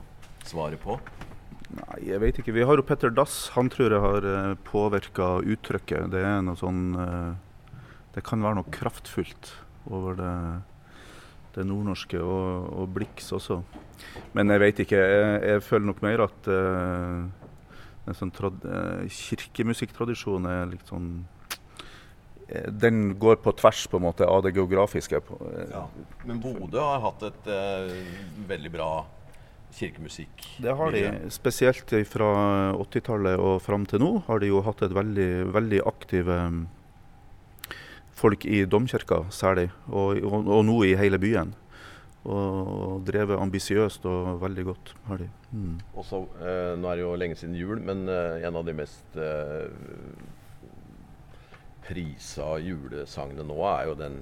svare 0.46 0.78
på? 0.80 0.98
Nei, 1.76 1.98
jeg 2.06 2.22
vet 2.22 2.38
ikke. 2.40 2.54
Vi 2.54 2.64
har 2.66 2.78
jo 2.78 2.84
Petter 2.86 3.10
Dass. 3.10 3.48
Han 3.56 3.68
tror 3.72 3.92
jeg 3.92 4.02
har 4.02 4.26
uh, 4.26 4.54
påvirka 4.68 5.36
uttrykket. 5.42 6.12
Det 6.12 6.22
er 6.22 6.44
noe 6.46 6.58
sånn 6.58 6.94
eh, 6.94 7.45
Det 8.16 8.24
kan 8.24 8.42
være 8.42 8.58
noe 8.58 8.72
kraftfullt 8.72 9.52
over 9.92 10.16
det, 10.18 10.34
det 11.54 11.66
nordnorske, 11.68 12.18
og, 12.18 12.70
og 12.72 12.94
Blix 12.96 13.28
også. 13.36 13.60
Men 14.34 14.50
jeg 14.54 14.62
vet 14.62 14.86
ikke. 14.86 15.02
Jeg, 15.02 15.42
jeg 15.52 15.64
føler 15.66 15.90
nok 15.90 16.00
mer 16.04 16.24
at 16.24 16.48
uh, 16.48 17.46
en 18.06 18.14
sånn 18.14 18.30
eh, 18.30 19.06
kirkemusikktradisjon 19.10 20.46
er 20.46 20.68
litt 20.70 20.86
sånn 20.90 21.10
eh, 22.46 22.68
Den 22.70 23.16
går 23.18 23.40
på 23.42 23.54
tvers 23.58 23.86
på 23.90 23.98
en 23.98 24.06
måte 24.06 24.28
av 24.30 24.44
det 24.46 24.54
geografiske. 24.56 25.18
Eh, 25.18 25.76
Men 26.28 26.40
Bodø 26.42 26.82
har 26.82 27.02
hatt 27.02 27.26
et 27.26 27.50
eh, 27.50 27.96
veldig 28.46 28.72
bra 28.76 28.90
kirkemusikk. 29.76 30.46
Det 30.62 30.72
har 30.78 30.94
de. 30.94 31.02
Spesielt 31.34 31.90
fra 32.08 32.30
80-tallet 32.78 33.42
og 33.42 33.58
fram 33.64 33.84
til 33.90 34.00
nå 34.00 34.12
har 34.28 34.40
de 34.40 34.52
jo 34.52 34.62
hatt 34.64 34.86
et 34.86 34.94
veldig, 34.94 35.30
veldig 35.56 35.82
aktive 35.90 36.38
folk 38.16 38.46
i 38.48 38.64
domkirka 38.64 39.22
særlig, 39.34 39.68
og, 39.92 40.16
og, 40.24 40.46
og 40.58 40.64
nå 40.64 40.76
i 40.88 40.94
hele 40.96 41.18
byen. 41.20 41.54
Og, 42.26 42.70
og 42.82 43.02
drevet 43.06 43.38
ambisiøst 43.38 44.06
og 44.10 44.40
veldig 44.42 44.64
godt 44.66 44.94
har 45.06 45.20
de. 45.22 45.28
Mm. 45.52 45.76
Også, 45.94 46.24
eh, 46.42 46.72
nå 46.80 46.88
er 46.90 46.98
det 46.98 47.04
jo 47.04 47.12
lenge 47.20 47.36
siden 47.38 47.54
jul, 47.54 47.78
men 47.86 48.00
eh, 48.10 48.40
en 48.48 48.56
av 48.58 48.64
de 48.66 48.74
mest 48.74 49.14
eh, 49.14 49.68
prisa 51.86 52.56
julesangene 52.62 53.44
nå 53.46 53.60
er 53.70 53.86
jo 53.92 53.94
den 54.00 54.18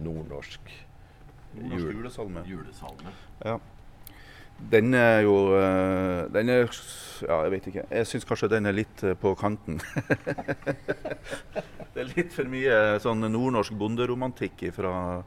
nordnorsk 0.00 0.72
Nordnorsk 1.52 1.76
jul- 1.84 1.96
julesalme. 1.98 2.42
julesalme. 2.48 3.12
Ja. 3.44 3.58
Den 4.70 4.94
er 4.94 5.22
jo 5.26 5.36
eh, 5.58 6.28
Den 6.32 6.48
er 6.52 6.68
Ja, 7.22 7.42
jeg 7.44 7.52
vet 7.52 7.66
ikke. 7.70 7.84
Jeg 7.90 8.08
syns 8.10 8.26
kanskje 8.26 8.48
den 8.50 8.66
er 8.66 8.74
litt 8.74 9.02
eh, 9.06 9.14
på 9.18 9.34
kanten. 9.38 9.78
det 11.94 12.02
er 12.02 12.10
litt 12.16 12.32
for 12.34 12.50
mye 12.50 12.98
sånn 13.02 13.22
nordnorsk 13.30 13.76
bonderomantikk 13.78 14.64
fra 14.74 15.22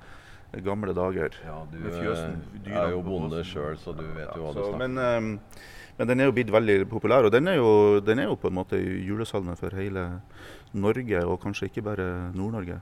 gamle 0.65 0.95
dager. 0.95 1.35
Ja, 1.45 1.61
du 1.71 1.77
fjøsen, 1.85 2.41
eh, 2.65 2.75
er 2.75 2.91
jo 2.95 2.99
bonde 3.05 3.43
sjøl, 3.47 3.77
så 3.79 3.95
du 3.95 4.03
vet 4.15 4.27
jo 4.35 4.43
hva 4.43 4.51
du 4.51 4.59
Så, 4.59 4.67
snakker 4.71 4.75
om. 4.75 4.95
men, 4.95 5.39
men 5.97 6.11
den 6.11 6.19
er 6.19 6.29
jo 6.29 6.35
blitt 6.35 6.51
veldig 6.51 6.77
populær, 6.91 7.27
og 7.27 7.31
den 7.35 7.47
er, 7.51 7.59
jo, 7.59 8.01
den 8.03 8.19
er 8.19 8.29
jo 8.29 8.35
på 8.39 8.51
en 8.51 8.59
måte 8.59 8.79
julesalmen 8.79 9.55
for 9.59 9.75
hele 9.75 10.05
Norge, 10.75 11.23
og 11.23 11.39
kanskje 11.43 11.71
ikke 11.71 11.83
bare 11.87 12.09
Nord-Norge. 12.35 12.81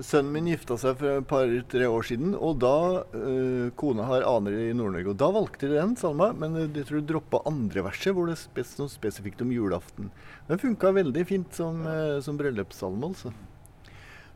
Sønnen 0.00 0.32
min 0.32 0.48
gifta 0.48 0.76
seg 0.80 0.96
for 1.00 1.18
et 1.18 1.26
par-tre 1.28 1.88
år 1.90 2.06
siden, 2.08 2.32
og 2.34 2.58
da 2.62 3.02
øh, 3.16 3.68
Kona 3.80 4.06
har 4.08 4.24
aner 4.28 4.56
i 4.56 4.72
Nord-Norge. 4.76 5.12
Og 5.12 5.20
da 5.20 5.28
valgte 5.34 5.68
de 5.68 5.76
den 5.76 5.92
salma, 6.00 6.30
men 6.36 6.56
jeg 6.62 6.86
tror 6.88 7.02
du 7.02 7.12
droppa 7.12 7.42
andre 7.50 7.84
verset, 7.84 8.14
hvor 8.16 8.30
det 8.30 8.38
spes 8.40 8.76
noe 8.80 8.92
spesifikt 8.92 9.44
om 9.44 9.52
julaften. 9.52 10.08
Den 10.48 10.62
funka 10.62 10.94
veldig 10.96 11.24
fint 11.28 11.56
som, 11.56 11.84
øh, 11.86 12.18
som 12.24 12.40
bryllupssalme, 12.40 13.12
altså. 13.12 13.34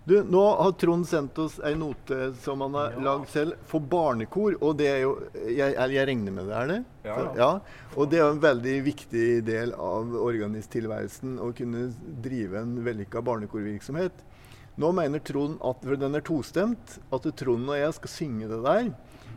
Du, 0.05 0.19
nå 0.29 0.43
har 0.61 0.73
Trond 0.77 1.07
sendt 1.09 1.39
oss 1.41 1.55
ei 1.65 1.73
note 1.81 2.27
som 2.45 2.61
han 2.61 2.75
har 2.77 2.99
lagd 3.01 3.31
selv 3.33 3.55
for 3.71 3.81
barnekor. 3.81 4.59
Og 4.61 4.77
det 4.77 4.91
er 4.91 5.01
jo 5.07 5.15
Jeg, 5.33 5.73
jeg 5.79 5.97
jeg 5.97 6.09
regner 6.11 6.35
med 6.37 6.51
det, 6.51 6.59
er 6.59 6.69
det? 6.69 6.79
Ja. 7.07 7.15
ja. 7.17 7.31
ja. 7.41 7.49
Og 7.97 8.11
det 8.12 8.21
er 8.21 8.27
jo 8.27 8.35
en 8.35 8.45
veldig 8.45 8.75
viktig 8.85 9.27
del 9.47 9.73
av 9.81 10.12
organisttilværelsen 10.21 11.39
å 11.41 11.49
kunne 11.57 11.87
drive 12.25 12.61
en 12.61 12.77
vellykka 12.85 13.25
barnekorvirksomhet. 13.25 14.25
Nå 14.77 14.91
mener 14.91 15.22
Trond 15.22 15.61
at 15.62 15.85
den 16.01 16.16
er 16.18 16.25
tostemt, 16.27 16.97
at 17.14 17.27
Trond 17.39 17.68
og 17.70 17.77
jeg 17.79 17.95
skal 17.95 18.11
synge 18.11 18.49
det 18.51 18.62
der. 18.64 18.89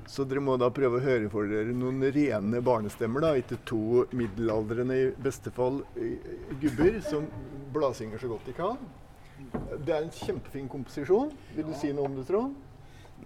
Så 0.10 0.24
dere 0.26 0.42
må 0.42 0.56
da 0.58 0.70
prøve 0.74 0.98
å 0.98 1.04
høre 1.04 1.28
for 1.30 1.46
dere 1.52 1.74
noen 1.76 2.00
rene 2.16 2.62
barnestemmer, 2.64 3.22
da. 3.26 3.34
Ikke 3.38 3.58
to 3.68 4.06
middelaldrende, 4.16 4.96
i 4.98 5.10
beste 5.22 5.52
fall 5.54 5.82
eh, 6.00 6.16
gubber 6.62 6.98
som 7.06 7.28
bladsynger 7.76 8.22
så 8.24 8.30
godt 8.32 8.48
de 8.48 8.56
kan. 8.58 8.80
Det 9.84 9.94
er 9.94 10.06
en 10.08 10.16
kjempefin 10.16 10.70
komposisjon. 10.72 11.30
Vil 11.58 11.68
du 11.68 11.76
si 11.78 11.92
noe 11.94 12.08
om 12.10 12.16
det, 12.18 12.26
Trond? 12.32 12.56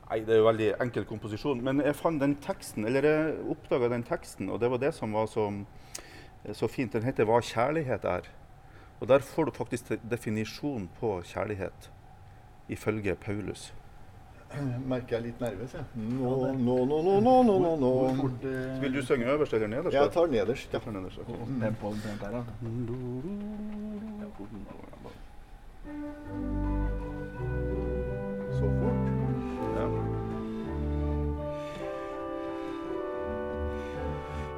Nei, 0.09 0.19
det 0.25 0.33
er 0.35 0.41
jo 0.41 0.49
veldig 0.49 0.69
enkel 0.83 1.05
komposisjon, 1.07 1.61
men 1.63 1.79
jeg 1.85 1.95
fant 1.99 2.19
den 2.19 2.35
teksten, 2.43 2.83
eller 2.89 3.07
jeg 3.07 3.37
oppdaga 3.53 3.91
den 3.93 4.03
teksten, 4.07 4.49
og 4.51 4.59
det 4.59 4.69
var 4.73 4.81
det 4.81 4.91
som 4.97 5.13
var 5.15 5.29
så, 5.31 5.47
så 6.57 6.67
fint. 6.71 6.91
Den 6.91 7.07
heter 7.07 7.23
'Hva 7.29 7.39
kjærlighet 7.39 8.03
er'. 8.03 8.27
Og 9.01 9.07
der 9.07 9.19
får 9.19 9.45
du 9.45 9.51
faktisk 9.51 9.87
de- 9.89 9.99
definisjon 10.09 10.89
på 10.99 11.21
kjærlighet, 11.23 11.89
ifølge 12.71 13.15
Paulus. 13.15 13.69
Merker 14.85 15.15
jeg 15.15 15.19
er 15.19 15.25
litt 15.29 15.39
nervøs, 15.39 15.73
jeg. 15.77 15.83
Nå, 15.95 16.31
nå, 16.59 16.75
nå, 16.89 16.97
nå, 17.07 17.13
nå, 17.23 17.35
nå, 17.47 17.55
nå, 17.63 17.71
nå. 17.79 17.91
Vil 18.81 18.93
du 18.97 19.01
synge 19.05 19.25
øverst 19.31 19.53
eller 19.55 19.71
nederst? 19.71 19.95
Jeg 19.95 20.11
tar 20.11 20.27
nederst, 20.33 20.67
ja. 20.67 20.71
Jeg 20.75 20.81
tar 20.87 20.91
nederst, 20.97 21.17
ok. 21.23 21.27
Tempo 21.63 21.83
omtrent 21.93 22.21
der, 22.21 22.31
da. 22.35 22.41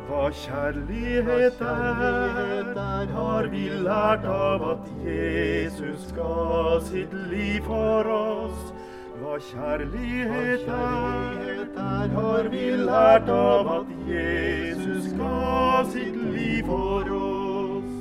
Hva 0.07 0.29
kjærlighet 0.35 1.61
er, 1.63 3.07
har 3.15 3.47
vi 3.51 3.69
lært 3.85 4.25
av 4.27 4.63
at 4.73 4.89
Jesus 5.05 6.09
ga 6.17 6.79
sitt 6.83 7.13
liv 7.31 7.63
for 7.67 8.09
oss. 8.15 8.73
Hva 9.21 9.37
kjærlighet 9.47 10.67
er, 10.67 12.11
har 12.17 12.49
vi 12.51 12.65
lært 12.83 13.31
av 13.31 13.71
at 13.77 13.95
Jesus 14.09 15.07
ga 15.21 15.85
sitt 15.95 16.19
liv 16.35 16.67
for 16.67 17.15
oss. 17.19 17.95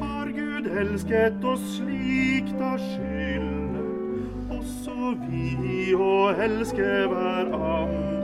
Har 0.00 0.32
Gud 0.38 0.72
elsket 0.86 1.44
oss 1.44 1.68
slik, 1.76 2.48
da 2.56 2.72
skylder 2.80 3.62
også 4.56 5.14
vi 5.28 5.92
å 5.92 6.16
elske 6.48 6.90
hverandre. 7.12 8.21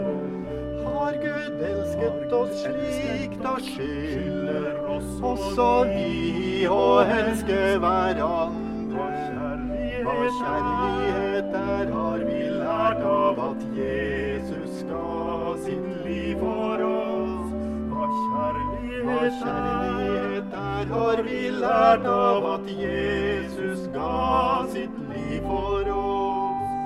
Har 0.98 1.12
Gud 1.12 1.60
elsket 1.62 2.32
oss 2.32 2.62
slik, 2.62 3.34
da 3.42 3.52
skylder 3.62 4.80
også 4.90 5.66
vi 5.92 6.64
å 6.66 6.86
elske 7.06 7.58
hverandre. 7.84 9.06
Hva 10.08 10.16
kjærlighet 10.40 11.54
er, 11.60 11.92
har 11.92 12.24
vi 12.26 12.40
lært 12.50 13.04
av 13.12 13.38
at 13.44 13.62
Jesus 13.78 14.82
ga 14.90 15.54
sitt 15.68 15.86
liv 16.02 16.42
for 16.42 16.82
oss. 16.88 17.54
Hva 17.92 18.10
kjærlighet 19.38 20.58
er, 20.64 20.90
har 20.96 21.22
vi 21.28 21.40
lært 21.60 22.10
av 22.16 22.50
at 22.56 22.66
Jesus 22.74 23.86
ga 23.94 24.66
sitt 24.74 24.98
liv 25.12 25.46
for 25.46 25.94
oss. 25.94 26.76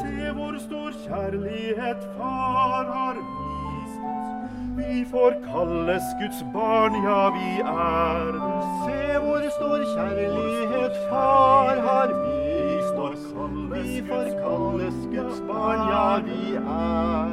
Se 0.00 0.34
hvor 0.40 0.58
stor 0.64 0.98
kjærlighet 1.04 2.10
far 2.16 2.88
har 2.96 3.20
vist. 3.20 3.49
Vi 4.90 5.04
får 5.04 5.30
kalles 5.52 6.02
Guds 6.20 6.42
barn, 6.52 6.94
ja, 7.04 7.30
vi 7.30 7.60
er. 7.60 8.32
Se 8.84 9.18
hvor 9.22 9.42
stor 9.56 9.82
kjærlighet 9.94 10.96
far 11.10 11.76
har 11.86 12.08
vist 12.22 12.96
oss. 12.98 13.24
Vi 13.72 14.02
får 14.08 14.26
kalles 14.42 14.98
Guds 15.14 15.40
barn, 15.48 15.78
ja, 15.92 16.18
vi 16.26 16.54
er. 16.54 17.30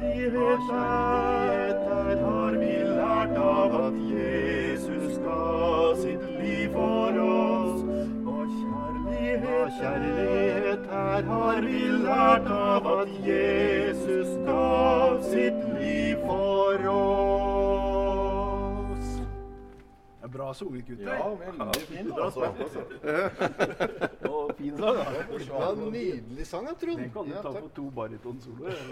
Kjærlighet 0.00 0.66
er 0.72 1.74
Der 1.86 2.16
har 2.24 2.58
vi 2.58 2.74
lært 2.96 3.36
av 3.38 3.76
at 3.86 3.96
Jesus 4.10 5.18
ga 5.22 5.94
sitt 6.02 6.26
liv 6.40 6.72
for 6.72 7.20
oss. 7.28 7.80
Og 8.26 8.44
kjærlighet 8.58 9.70
kjærlighet 9.78 10.90
har 10.90 11.60
vi 11.60 11.80
lært 12.08 12.50
av 12.50 12.92
at 13.00 13.08
Jesus 13.28 14.28
ga 14.46 15.22
sitt 15.22 15.54
liv 15.54 15.62
for 15.62 15.65
oss. 16.92 18.06
Det 20.16 20.24
er 20.24 20.28
bra 20.38 20.48
sunget, 20.54 20.86
gutter. 20.88 21.06
Ja, 21.06 21.28
veldig 21.40 21.82
fint. 21.86 22.12
Altså. 22.18 22.40
Og 24.32 24.50
fin 24.58 24.74
sang, 24.78 24.96
da. 24.96 25.04
Ja, 25.46 25.68
nydelig 25.78 26.46
sang, 26.48 26.64
jeg, 26.70 26.76
Trond. 26.82 26.98
Den 27.04 27.10
kan 27.14 27.22
du 27.24 27.30
Ja, 27.36 27.40
ta 27.42 27.50
takk. 27.52 27.62
på 27.62 27.68
to 27.76 27.84
baritonsoloer. 27.90 28.76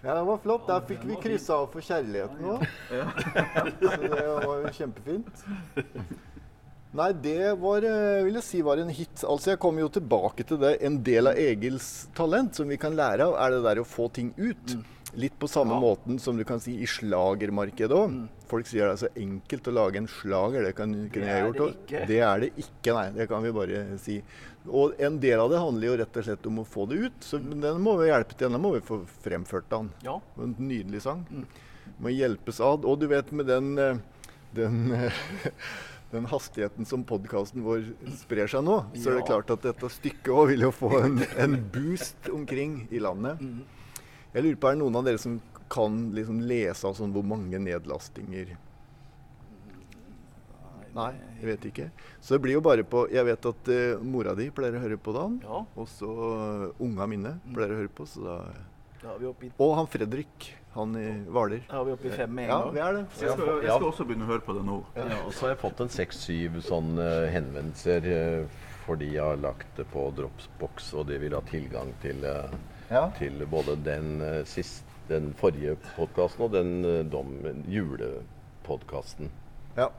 Ja, 0.00 0.14
det 0.16 0.22
var 0.24 0.38
flott. 0.40 0.62
Der 0.64 0.80
fikk 0.88 1.02
vi 1.04 1.12
kryssa 1.20 1.58
av 1.60 1.66
for 1.74 1.84
kjærligheten 1.84 2.40
òg. 2.48 2.62
Så 3.82 3.98
det 4.00 4.22
var 4.46 4.54
jo 4.62 4.70
kjempefint. 4.78 5.42
Nei, 6.92 7.12
det 7.22 7.52
var, 7.60 7.84
eh, 7.86 8.24
vil 8.26 8.34
jeg 8.40 8.42
si 8.42 8.60
var 8.66 8.80
en 8.82 8.88
hit. 8.90 9.22
Altså, 9.22 9.52
Jeg 9.52 9.60
kommer 9.62 9.84
jo 9.84 9.88
tilbake 9.88 10.42
til 10.46 10.58
det. 10.58 10.82
En 10.82 10.96
del 11.06 11.28
av 11.30 11.38
Egils 11.38 12.08
talent 12.14 12.54
som 12.54 12.66
vi 12.68 12.76
kan 12.76 12.96
lære 12.98 13.28
av, 13.28 13.36
er 13.38 13.50
det 13.54 13.62
der 13.62 13.82
å 13.82 13.86
få 13.86 14.08
ting 14.12 14.32
ut. 14.36 14.74
Litt 15.14 15.36
på 15.38 15.48
samme 15.50 15.74
måten 15.82 16.20
som 16.22 16.36
du 16.38 16.44
kan 16.46 16.60
si 16.62 16.76
i 16.82 16.86
slagermarkedet 16.86 17.90
òg. 17.90 18.28
Folk 18.46 18.66
sier 18.66 18.86
det 18.86 18.92
er 18.94 19.08
så 19.08 19.10
enkelt 19.18 19.66
å 19.70 19.74
lage 19.74 19.96
en 19.98 20.06
slager. 20.06 20.62
Det 20.66 20.74
kan, 20.78 20.92
kunne 21.10 21.26
jeg 21.26 21.46
gjort 21.46 21.56
det 21.56 21.64
òg. 21.66 22.06
Det 22.06 22.20
er 22.20 22.40
det 22.40 22.50
ikke, 22.62 22.94
nei. 22.94 23.10
Det 23.16 23.28
kan 23.28 23.42
vi 23.42 23.50
bare 23.54 23.98
si. 23.98 24.20
Og 24.68 24.94
en 25.00 25.18
del 25.18 25.40
av 25.40 25.50
det 25.50 25.58
handler 25.62 25.86
jo 25.88 25.96
rett 26.02 26.16
og 26.20 26.24
slett 26.26 26.46
om 26.46 26.60
å 26.62 26.66
få 26.66 26.86
det 26.90 27.00
ut. 27.06 27.18
Så 27.26 27.38
den 27.42 27.82
må 27.82 27.96
vi 27.98 28.10
hjelpe 28.10 28.34
til. 28.38 28.50
Den 28.50 28.62
må 28.62 28.74
vi 28.76 28.82
få 28.86 29.00
fremført 29.24 29.70
den. 29.70 29.90
Ja. 30.06 30.20
En 30.38 30.54
nydelig 30.58 31.02
sang. 31.06 31.24
Må 31.98 32.14
hjelpes 32.14 32.60
ad. 32.62 32.84
Og 32.86 32.98
du 33.00 33.08
vet 33.10 33.30
med 33.32 33.46
den, 33.50 33.78
eh, 33.78 33.98
den, 34.54 34.92
eh, 34.92 35.10
den 36.10 36.26
hastigheten 36.26 36.88
som 36.88 37.04
podkasten 37.06 37.62
vår 37.62 37.84
sprer 38.18 38.50
seg 38.50 38.64
nå, 38.66 38.80
så 38.98 39.12
er 39.12 39.20
det 39.20 39.28
klart 39.28 39.52
at 39.54 39.62
dette 39.62 39.90
stykket 39.94 40.32
òg 40.34 40.50
vil 40.52 40.66
jo 40.66 40.72
få 40.74 40.90
en, 41.04 41.20
en 41.38 41.54
boost 41.70 42.30
omkring 42.34 42.82
i 42.90 43.02
landet. 43.02 43.42
Jeg 44.34 44.44
lurer 44.44 44.58
på, 44.58 44.70
er 44.70 44.76
det 44.76 44.82
noen 44.82 44.98
av 44.98 45.06
dere 45.06 45.22
som 45.22 45.38
kan 45.70 46.00
liksom 46.16 46.42
lese 46.50 46.90
sånn 46.98 47.14
hvor 47.14 47.26
mange 47.26 47.60
nedlastinger 47.62 48.56
Nei, 50.90 51.12
jeg 51.38 51.46
vet 51.46 51.66
ikke. 51.68 51.84
Så 52.18 52.34
det 52.34 52.42
blir 52.42 52.56
jo 52.56 52.62
bare 52.66 52.82
på 52.82 53.04
Jeg 53.14 53.22
vet 53.28 53.46
at 53.46 53.68
uh, 53.70 54.00
mora 54.02 54.32
di 54.34 54.48
pleier 54.50 54.74
å 54.74 54.80
høre 54.82 54.96
på 54.98 55.14
Dan. 55.14 55.36
Ja. 55.44 55.60
Og 55.78 55.86
så 55.86 56.08
uh, 56.10 56.82
unga 56.82 57.06
mine 57.10 57.36
pleier 57.46 57.76
å 57.76 57.78
høre 57.84 57.92
på. 57.94 58.08
Så 58.10 58.24
da 58.24 58.40
Da 59.04 59.14
Og 59.14 59.76
han 59.78 59.86
Fredrik, 59.86 60.50
han 60.74 60.96
i 60.96 61.06
Hvaler. 61.26 61.62
vi 61.66 61.76
er 61.76 61.84
vi 61.84 61.92
oppe 61.92 62.06
i 62.06 62.10
fem 62.14 62.30
med 62.34 62.44
en 62.44 62.50
Ja, 62.50 62.58
gang. 62.62 62.74
vi 62.74 62.80
er 62.80 62.92
det. 62.92 63.04
Jeg 63.20 63.30
skal, 63.34 63.48
jeg 63.62 63.70
skal 63.74 63.86
også 63.88 64.04
begynne 64.06 64.24
å 64.24 64.30
høre 64.30 64.44
på 64.46 64.54
det 64.54 64.64
nå. 64.64 64.76
Ja, 64.96 65.06
og 65.26 65.32
så 65.32 65.40
har 65.46 65.54
jeg 65.54 65.58
fått 65.64 65.80
en 65.80 65.88
seks-syv 65.88 66.60
sånne 66.62 67.08
henvendelser 67.34 68.06
eh, 68.06 68.44
fordi 68.86 69.12
jeg 69.14 69.22
har 69.22 69.36
lagt 69.42 69.76
det 69.76 69.86
på 69.92 70.06
Dropbox, 70.16 70.92
og 70.94 71.06
de 71.10 71.18
vil 71.18 71.34
ha 71.34 71.40
tilgang 71.50 71.92
til, 72.02 72.24
eh, 72.24 72.50
Ja. 72.90 73.10
til 73.18 73.44
både 73.46 73.76
den, 73.84 74.20
eh, 74.22 74.44
sist, 74.44 74.84
den 75.08 75.32
forrige 75.38 75.76
podkasten 75.96 76.42
og 76.44 76.52
den 76.52 76.84
eh, 76.84 77.02
dom, 77.04 77.34
julepodkasten. 77.68 79.30
Ja. 79.76 79.90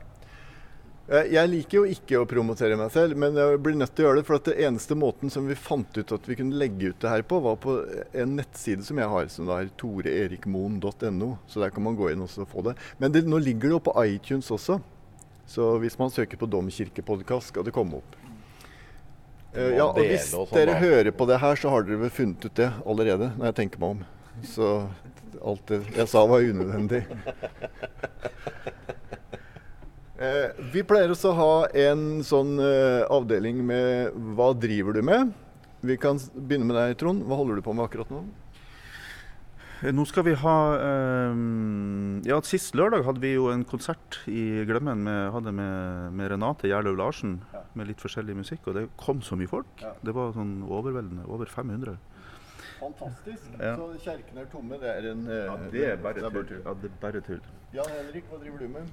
Eh, 1.12 1.28
Jeg 1.34 1.50
liker 1.52 1.82
jo 1.82 1.82
ikke 1.92 2.22
å 2.22 2.28
promotere 2.28 2.78
meg 2.80 2.92
selv, 2.94 3.18
men 3.20 3.36
jeg 3.36 3.60
blir 3.62 3.76
nødt 3.76 3.92
til 3.92 4.06
å 4.06 4.08
gjøre 4.08 4.20
det. 4.22 4.26
For 4.28 4.38
at 4.38 4.48
det 4.48 4.56
eneste 4.64 4.96
måten 4.98 5.32
som 5.32 5.48
vi 5.48 5.58
fant 5.58 5.98
ut 5.98 6.14
at 6.16 6.28
vi 6.28 6.38
kunne 6.38 6.56
legge 6.58 6.92
ut 6.92 7.02
det 7.04 7.12
her 7.12 7.24
på, 7.28 7.42
var 7.44 7.58
på 7.60 7.76
en 8.16 8.38
nettside 8.38 8.86
som 8.86 9.00
jeg 9.02 9.12
har, 9.12 9.28
som 9.32 9.50
da 9.50 9.60
er 9.60 9.72
toreerikmoen.no. 9.80 11.30
Så 11.50 11.62
der 11.62 11.74
kan 11.74 11.84
man 11.84 11.98
gå 11.98 12.12
inn 12.12 12.24
og 12.24 12.32
få 12.48 12.64
det. 12.70 12.78
Men 13.02 13.12
det, 13.12 13.26
nå 13.28 13.42
ligger 13.42 13.68
det 13.68 13.76
jo 13.76 13.84
på 13.90 13.96
iTunes 14.06 14.48
også. 14.54 14.80
Så 15.52 15.74
hvis 15.82 15.98
man 16.00 16.12
søker 16.14 16.40
på 16.40 16.48
Domkirkepodkast, 16.48 17.52
skal 17.52 17.66
det 17.66 17.74
komme 17.76 18.00
opp. 18.00 18.18
Uh, 19.52 19.68
ja, 19.76 19.84
og 19.84 19.98
hvis 20.00 20.30
sånn, 20.30 20.48
dere 20.54 20.78
hører 20.80 21.12
på 21.12 21.26
det 21.28 21.36
her, 21.42 21.58
så 21.60 21.68
har 21.74 21.84
dere 21.84 22.06
vel 22.06 22.12
funnet 22.14 22.46
ut 22.46 22.54
det 22.56 22.70
allerede, 22.88 23.34
når 23.36 23.50
jeg 23.50 23.58
tenker 23.58 23.82
meg 23.82 23.98
om. 23.98 24.06
Så 24.48 24.70
alt 25.44 25.66
det 25.68 25.82
jeg 25.92 26.08
sa, 26.08 26.22
var 26.30 26.46
unødvendig. 26.46 27.02
Eh, 30.22 30.52
vi 30.70 30.84
pleier 30.86 31.10
også 31.10 31.32
å 31.32 31.38
ha 31.38 31.54
en 31.88 32.20
sånn 32.26 32.54
eh, 32.62 33.02
avdeling 33.10 33.58
med 33.66 34.12
'Hva 34.36 34.52
driver 34.54 34.94
du 34.94 35.02
med?' 35.02 35.32
Vi 35.82 35.96
kan 35.98 36.14
begynne 36.16 36.68
med 36.68 36.76
deg, 36.78 36.94
Trond. 37.00 37.24
Hva 37.26 37.34
holder 37.40 37.58
du 37.58 37.62
på 37.66 37.74
med 37.74 37.82
akkurat 37.88 38.10
nå? 38.12 38.20
Eh, 39.82 39.90
Nå 39.90 40.04
skal 40.06 40.22
vi 40.22 40.34
ha 40.38 40.56
eh, 40.78 41.34
Ja, 42.28 42.38
Sist 42.46 42.76
lørdag 42.78 43.02
hadde 43.02 43.18
vi 43.24 43.32
jo 43.34 43.48
en 43.50 43.64
konsert 43.66 44.20
i 44.30 44.62
Glemmen 44.68 45.02
med, 45.02 45.32
hadde 45.34 45.50
med, 45.50 46.12
med 46.14 46.30
Renate 46.30 46.70
Gjerløv 46.70 46.96
Larsen. 47.00 47.40
Med 47.74 47.88
litt 47.90 47.98
forskjellig 47.98 48.36
musikk. 48.36 48.68
Og 48.68 48.74
det 48.78 48.84
kom 48.96 49.22
så 49.26 49.34
mye 49.34 49.50
folk. 49.50 49.66
Ja. 49.82 49.90
Det 50.04 50.14
var 50.14 50.30
sånn 50.36 50.62
overveldende. 50.68 51.26
Over 51.26 51.50
500. 51.50 51.98
Fantastisk. 52.78 53.50
Ja. 53.58 53.74
Så 53.74 53.90
kjerkene 54.06 54.44
er 54.44 54.46
tomme. 54.54 54.78
Det 54.78 54.90
er 54.92 55.10
en 55.16 55.26
eh, 55.26 55.42
Ja, 55.50 55.58
det 55.74 55.84
er 55.90 55.98
bare 56.06 56.30
tull. 56.30 56.62
Ja, 56.62 56.76
det 56.78 56.92
er 56.92 56.96
bare 57.02 57.24
tull. 57.26 57.42
Jan 57.74 57.90
Henrik, 57.96 58.30
hva 58.30 58.38
driver 58.38 58.62
du 58.62 58.68
med? 58.78 58.86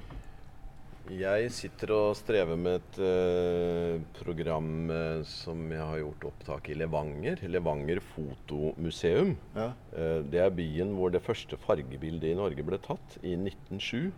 Jeg 1.09 1.47
sitter 1.49 1.89
og 1.95 2.17
strever 2.19 2.57
med 2.59 2.75
et 2.77 2.97
eh, 3.01 4.01
program 4.19 4.91
eh, 4.93 5.21
som 5.25 5.63
jeg 5.73 5.81
har 5.81 6.01
gjort 6.03 6.25
opptak 6.29 6.67
i 6.69 6.75
Levanger. 6.77 7.39
Levanger 7.49 7.97
Fotomuseum. 8.11 9.31
Ja. 9.55 9.71
Eh, 9.89 10.19
det 10.29 10.43
er 10.43 10.53
byen 10.53 10.91
hvor 10.93 11.09
det 11.09 11.23
første 11.25 11.57
fargebildet 11.63 12.29
i 12.29 12.35
Norge 12.37 12.65
ble 12.65 12.77
tatt, 12.83 13.17
i 13.23 13.33
1907. 13.33 14.11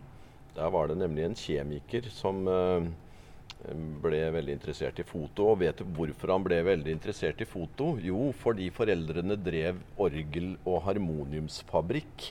Der 0.58 0.74
var 0.74 0.90
det 0.90 0.98
nemlig 1.00 1.24
en 1.24 1.38
kjemiker 1.38 2.10
som 2.12 2.44
ble 4.02 4.20
veldig 4.34 4.58
interessert 4.58 5.00
i 5.00 5.06
foto. 5.08 5.48
Og 5.54 5.62
vet 5.62 5.80
du 5.80 5.88
hvorfor 5.96 6.34
han 6.34 6.44
ble 6.44 6.60
veldig 6.66 6.92
interessert 6.92 7.40
i 7.40 7.48
foto? 7.48 7.94
Jo, 8.04 8.34
fordi 8.36 8.68
foreldrene 8.74 9.38
drev 9.40 9.80
orgel- 9.96 10.58
og 10.66 10.82
harmoniumsfabrikk. 10.90 12.28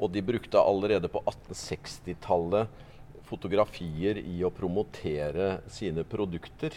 Og 0.00 0.08
de 0.16 0.24
brukte 0.24 0.64
allerede 0.72 1.12
på 1.12 1.20
1860-tallet 1.28 2.80
fotografier 3.28 4.18
i 4.20 4.40
å 4.44 4.52
promotere 4.52 5.60
sine 5.72 6.04
produkter. 6.04 6.74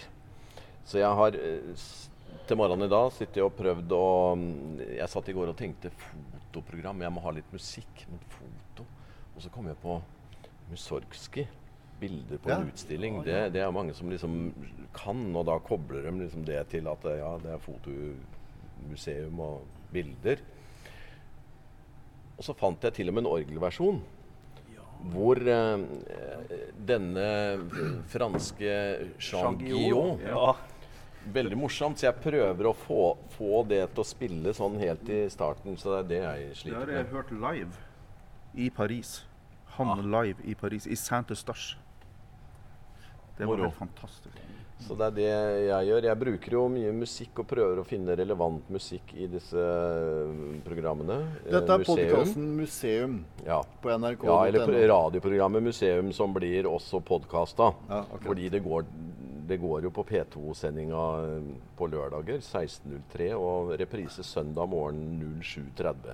Så 0.87 1.01
jeg 1.01 1.11
har 1.19 1.35
eh, 1.35 1.75
til 2.47 2.59
morgenen 2.59 2.87
i 2.87 2.91
dag 2.91 3.09
sittet 3.15 3.43
og 3.43 3.55
prøvd 3.57 3.91
å 3.95 4.03
mm, 4.39 4.81
Jeg 5.01 5.11
satt 5.11 5.29
i 5.31 5.35
går 5.35 5.51
og 5.51 5.57
tenkte 5.59 5.91
fotoprogram. 5.99 7.01
Jeg 7.03 7.13
må 7.15 7.23
ha 7.25 7.33
litt 7.35 7.51
musikk, 7.53 8.05
men 8.11 8.21
foto. 8.31 8.85
Og 9.35 9.43
så 9.43 9.51
kom 9.53 9.67
jeg 9.67 9.79
på 9.83 9.99
Musorgskij. 10.71 11.47
Bilder 11.97 12.37
på 12.37 12.51
Ja. 12.51 12.59
en 12.59 12.69
utstilling. 12.69 13.23
Det, 13.25 13.37
det 13.55 13.61
er 13.65 13.71
mange 13.73 13.93
som 13.97 14.09
liksom 14.11 14.33
kan, 14.93 15.21
og 15.35 15.47
da 15.49 15.55
kobler 15.65 16.05
de 16.05 16.11
liksom 16.21 16.43
det 16.45 16.59
til 16.69 16.87
at 16.91 17.05
eh, 17.09 17.19
ja, 17.23 17.31
det 17.41 17.55
er 17.55 17.63
fotomuseum 17.63 19.39
og 19.41 19.65
bilder. 19.91 20.43
Og 22.37 22.45
så 22.45 22.53
fant 22.53 22.83
jeg 22.85 22.93
til 22.93 23.09
og 23.09 23.17
med 23.17 23.25
en 23.25 23.31
orgelversjon. 23.33 24.03
Hvor 25.13 25.39
eh, 25.39 25.83
denne 26.87 27.27
franske 28.11 28.73
Jean 29.19 29.57
Guillaume 29.59 30.21
Ja. 30.25 30.55
Veldig 31.27 31.57
morsomt, 31.59 31.99
så 31.99 32.07
jeg 32.07 32.21
prøver 32.23 32.69
å 32.69 32.71
få, 32.71 33.01
få 33.33 33.63
det 33.67 33.81
til 33.91 33.99
å 33.99 34.07
spille 34.07 34.53
sånn 34.55 34.77
helt 34.79 35.09
i 35.11 35.25
starten. 35.29 35.75
Så 35.75 35.91
det 35.91 35.97
er 35.99 36.07
det 36.07 36.21
jeg 36.23 36.69
Det 36.69 36.77
har 36.77 36.91
jeg 36.93 37.09
hørt 37.11 37.33
live 37.35 37.81
i 38.55 38.69
Paris. 38.69 39.25
Han 39.75 40.05
live 40.07 40.39
i 40.47 40.55
Paris, 40.55 40.87
i 40.87 40.95
Saint-Eustache. 40.95 41.75
Det 43.37 43.45
var 43.45 43.59
helt 43.61 43.75
fantastisk. 43.75 44.39
Så 44.85 44.93
det 44.95 45.07
er 45.07 45.15
det 45.15 45.23
jeg 45.67 45.87
gjør. 45.89 46.05
Jeg 46.05 46.19
bruker 46.21 46.53
jo 46.53 46.61
mye 46.69 46.91
musikk 46.95 47.39
og 47.41 47.47
prøver 47.49 47.79
å 47.81 47.85
finne 47.87 48.13
relevant 48.15 48.67
musikk 48.71 49.09
i 49.17 49.25
disse 49.31 49.57
eh, 49.57 50.43
programmene. 50.67 51.17
Eh, 51.47 51.51
Dette 51.55 51.73
er 51.79 51.85
podkasten 51.87 52.45
Museum 52.59 53.15
Ja. 53.47 53.57
på 53.81 53.89
NRK. 53.97 54.23
ja, 54.29 54.37
eller 54.51 54.87
radioprogrammet 54.93 55.65
Museum 55.65 56.13
som 56.13 56.33
blir 56.35 56.69
også 56.69 57.01
podkasta. 57.03 57.71
Ja, 57.89 58.03
okay. 58.05 58.27
Fordi 58.29 58.49
det 58.53 58.61
går, 58.67 58.85
det 59.49 59.57
går 59.63 59.89
jo 59.89 59.93
på 59.97 60.05
P2-sendinga 60.11 61.03
på 61.75 61.89
lørdager 61.91 62.37
16.03 62.45 63.33
og 63.33 63.73
reprise 63.81 64.23
søndag 64.23 64.69
morgen 64.69 65.41
07.30. 65.41 66.13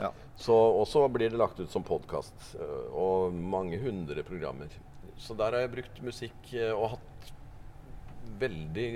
Ja. 0.00 0.10
Så 0.36 0.56
også 0.56 1.06
blir 1.12 1.30
det 1.32 1.38
lagt 1.40 1.60
ut 1.60 1.70
som 1.72 1.84
podkast. 1.86 2.56
Og 2.92 3.32
mange 3.36 3.78
hundre 3.80 4.24
programmer. 4.24 4.72
Så 5.16 5.32
der 5.36 5.54
har 5.54 5.62
jeg 5.64 5.72
brukt 5.72 6.02
musikk 6.04 6.50
eh, 6.52 6.72
og 6.76 6.90
hatt 6.96 7.15
veldig 8.40 8.88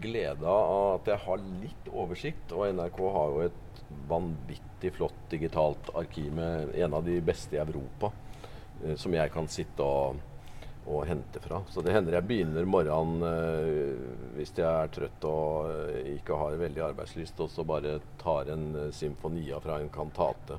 glede 0.00 0.46
av 0.48 0.94
at 0.94 1.10
jeg 1.12 1.22
har 1.26 1.44
litt 1.60 1.90
oversikt. 1.92 2.54
Og 2.56 2.70
NRK 2.74 2.98
har 3.16 3.34
jo 3.34 3.44
et 3.48 3.82
vanvittig 4.08 4.92
flott 4.96 5.22
digitalt 5.32 5.90
arkiv 5.98 6.32
med 6.36 6.74
en 6.80 6.94
av 6.96 7.04
de 7.04 7.18
beste 7.20 7.56
i 7.56 7.62
Europa. 7.62 8.12
eh, 8.84 8.94
Som 8.96 9.14
jeg 9.14 9.32
kan 9.32 9.48
sitte 9.48 9.82
og, 9.84 10.20
og 10.86 11.04
hente 11.06 11.40
fra. 11.44 11.62
Så 11.68 11.82
det 11.84 11.92
hender 11.92 12.16
jeg 12.16 12.28
begynner 12.30 12.64
morgenen 12.64 13.22
eh, 13.28 13.98
hvis 14.38 14.54
jeg 14.56 14.66
er 14.68 14.88
trøtt 14.94 15.26
og 15.28 15.68
eh, 15.70 16.14
ikke 16.16 16.38
har 16.40 16.56
veldig 16.60 16.86
arbeidslyst, 16.92 17.40
og 17.44 17.50
så 17.52 17.64
bare 17.68 17.98
tar 18.22 18.48
en 18.54 18.70
eh, 18.86 18.90
symfonia 18.96 19.60
fra 19.60 19.80
en 19.82 19.92
kantate. 19.92 20.58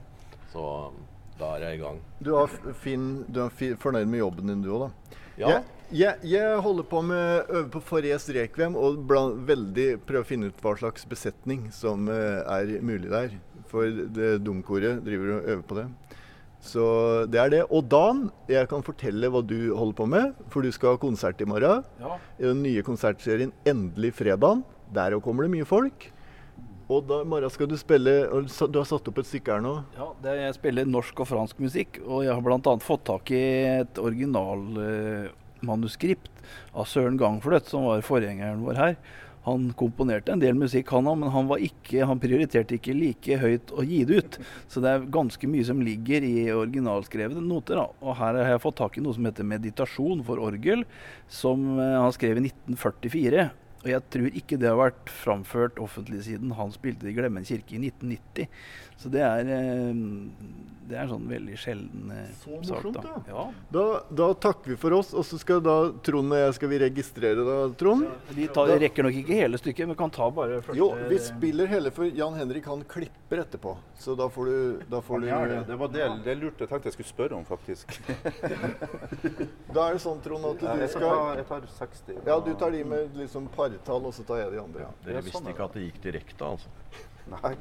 Så 0.54 0.92
da 1.40 1.56
er 1.56 1.64
jeg 1.66 1.80
i 1.80 1.82
gang. 1.82 2.00
Du, 2.20 2.36
er, 2.38 2.52
fin, 2.78 3.24
du 3.28 3.42
er 3.46 3.50
fin, 3.50 3.78
fornøyd 3.82 4.06
med 4.12 4.20
jobben 4.22 4.52
din, 4.52 4.62
du 4.62 4.74
òg, 4.76 4.84
da? 4.90 5.18
Ja. 5.40 5.48
Jeg, 5.48 5.64
jeg, 6.02 6.32
jeg 6.34 6.60
holder 6.64 6.88
på 6.88 7.02
med 7.04 7.50
øver 7.50 7.70
på 7.74 7.82
Forres 7.84 8.28
Rekvem 8.36 8.76
og 8.80 9.02
bland, 9.08 9.42
veldig 9.48 9.88
prøver 10.08 10.26
å 10.26 10.28
finne 10.28 10.52
ut 10.52 10.64
hva 10.64 10.76
slags 10.80 11.08
besetning 11.10 11.70
som 11.76 12.10
eh, 12.12 12.42
er 12.44 12.78
mulig 12.84 13.12
der. 13.12 13.36
For 13.72 13.88
det 13.88 14.38
Domkoret 14.44 15.04
driver 15.06 15.38
og 15.38 15.52
øver 15.54 15.68
på 15.68 15.80
det. 15.80 15.88
Så 16.62 16.86
det 17.32 17.40
er 17.42 17.52
det. 17.52 17.62
Og 17.74 17.88
Dan, 17.90 18.28
jeg 18.52 18.70
kan 18.70 18.84
fortelle 18.86 19.32
hva 19.34 19.42
du 19.42 19.74
holder 19.74 19.98
på 19.98 20.08
med. 20.12 20.36
For 20.54 20.62
du 20.62 20.70
skal 20.76 20.96
ha 20.96 21.02
konsert 21.02 21.42
i 21.42 21.48
morgen. 21.50 21.86
Ja. 22.02 22.18
I 22.38 22.50
den 22.52 22.62
nye 22.66 22.84
konsertserien 22.86 23.54
Endelig 23.66 24.14
fredag. 24.20 24.62
Der 24.94 25.18
kommer 25.24 25.48
det 25.48 25.56
mye 25.56 25.68
folk. 25.68 26.12
Og 26.92 27.06
da 27.08 27.22
Mara, 27.28 27.50
skal 27.52 27.68
du 27.72 27.78
spille 27.80 28.12
Du 28.28 28.80
har 28.80 28.86
satt 28.90 29.08
opp 29.08 29.20
et 29.22 29.30
stykke 29.30 29.54
her 29.56 29.62
nå. 29.64 29.74
Ja, 29.96 30.08
det, 30.24 30.32
jeg 30.42 30.58
spiller 30.58 30.86
norsk 30.90 31.16
og 31.24 31.28
fransk 31.30 31.56
musikk, 31.64 31.92
og 32.04 32.18
jeg 32.26 32.34
har 32.36 32.44
bl.a. 32.44 32.74
fått 32.84 33.06
tak 33.08 33.26
i 33.32 33.44
et 33.80 33.96
originalmanuskript 34.02 36.32
av 36.76 36.86
Søren 36.92 37.18
Gangfløt, 37.22 37.66
som 37.72 37.88
var 37.88 38.04
forgjengeren 38.04 38.66
vår 38.66 38.76
her. 38.82 38.96
Han 39.46 39.70
komponerte 39.74 40.32
en 40.36 40.42
del 40.42 40.54
musikk, 40.54 40.92
han 40.94 41.08
òg, 41.10 41.18
men 41.24 41.32
han, 41.34 41.48
ikke, 41.66 42.06
han 42.06 42.20
prioriterte 42.22 42.76
ikke 42.78 42.94
like 42.94 43.38
høyt 43.42 43.72
å 43.74 43.82
gi 43.88 44.04
det 44.06 44.18
ut. 44.20 44.38
Så 44.70 44.82
det 44.84 44.90
er 44.92 45.08
ganske 45.16 45.48
mye 45.50 45.66
som 45.66 45.82
ligger 45.82 46.22
i 46.28 46.52
originalskrevne 46.54 47.42
noter. 47.42 47.76
Da. 47.80 47.86
Og 48.04 48.16
her 48.20 48.34
har 48.38 48.52
jeg 48.54 48.64
fått 48.68 48.78
tak 48.84 48.94
i 49.00 49.02
noe 49.02 49.16
som 49.18 49.26
heter 49.26 49.48
'Meditasjon 49.48 50.22
for 50.28 50.38
orgel', 50.38 50.86
som 51.26 51.80
eh, 51.80 52.02
han 52.04 52.14
skrev 52.14 52.38
i 52.38 52.46
1944. 52.52 53.50
Og 53.82 53.90
jeg 53.90 54.04
tror 54.14 54.38
ikke 54.38 54.60
det 54.62 54.70
har 54.70 54.78
vært 54.78 55.10
framført 55.10 55.80
offentlig 55.82 56.22
siden 56.28 56.54
han 56.58 56.74
spilte 56.76 57.10
i 57.10 57.16
Glemmen 57.18 57.48
kirke 57.48 57.78
i 57.78 57.82
1990. 57.88 58.50
Så 59.02 59.10
det 59.10 59.24
er, 59.26 59.48
eh, 59.50 59.94
det 60.92 60.98
er 61.00 61.08
sånn 61.08 61.24
veldig 61.30 61.56
sjelden 61.58 62.10
eh, 62.12 62.26
Så 62.42 62.58
sak. 62.68 62.84
morsomt, 62.84 62.98
da. 63.00 63.14
ja. 63.32 63.34
Ja. 63.34 63.44
Da, 63.74 63.84
da 64.20 64.26
takker 64.44 64.74
vi 64.74 64.76
for 64.78 64.94
oss, 64.98 65.14
og 65.18 65.24
så 65.26 65.40
skal 65.42 65.62
da 65.64 65.76
Trond 66.06 66.36
og 66.36 66.38
jeg 66.42 66.54
skal 66.58 66.70
vi 66.74 66.80
registrere 66.84 67.46
da, 67.48 67.56
Trond. 67.80 68.06
Vi 68.36 68.46
tar, 68.54 68.74
rekker 68.82 69.08
nok 69.08 69.18
ikke 69.24 69.38
hele 69.40 69.58
stykket, 69.62 69.88
men 69.90 69.98
kan 69.98 70.12
ta 70.14 70.28
bare 70.36 70.60
første 70.62 70.78
Jo, 70.78 70.90
vi 71.10 71.18
spiller 71.24 71.72
hele 71.72 71.94
for 71.96 72.06
Jan 72.12 72.36
Henrik 72.38 72.68
han 72.70 72.84
klipper 72.92 73.42
etterpå. 73.46 73.74
Så 74.02 74.18
da 74.20 74.28
får 74.34 74.52
du, 74.52 74.84
da 74.92 75.00
får 75.06 75.24
du 75.24 75.30
gjør 75.32 75.48
det. 75.54 75.62
Det 75.72 75.80
var 75.82 75.94
det, 75.96 76.10
det 76.28 76.38
lurte 76.42 76.66
jeg 76.66 76.74
tenkte 76.74 76.92
jeg 76.92 76.98
skulle 77.00 77.14
spørre 77.14 77.40
om, 77.40 77.48
faktisk. 77.48 77.98
Da 79.72 79.88
er 79.88 79.96
det 79.96 80.02
sånn, 80.04 80.20
Trond, 80.26 80.46
at 80.52 80.60
du 80.60 80.68
Jeg 80.68 80.92
skal 80.92 81.08
tar, 81.08 81.40
jeg 81.40 81.48
tar 81.48 81.68
60. 81.80 82.22
Ja, 82.28 82.38
du 82.44 82.52
tar 82.60 82.74
de 82.76 82.84
med 82.92 83.16
liksom 83.18 83.48
partall, 83.56 84.10
og 84.10 84.14
så 84.18 84.26
tar 84.28 84.42
jeg 84.44 84.54
de 84.58 84.62
andre. 84.62 84.90
Dere 85.06 85.22
Ja, 85.22 85.22
sånn 85.24 85.30
visste 85.32 85.46
er 85.48 85.56
ikke 85.56 85.68
at 85.70 85.78
det 85.78 85.86
gikk 85.88 86.02
direkte, 86.04 86.50
altså. 86.58 86.74
Nei. 87.32 87.52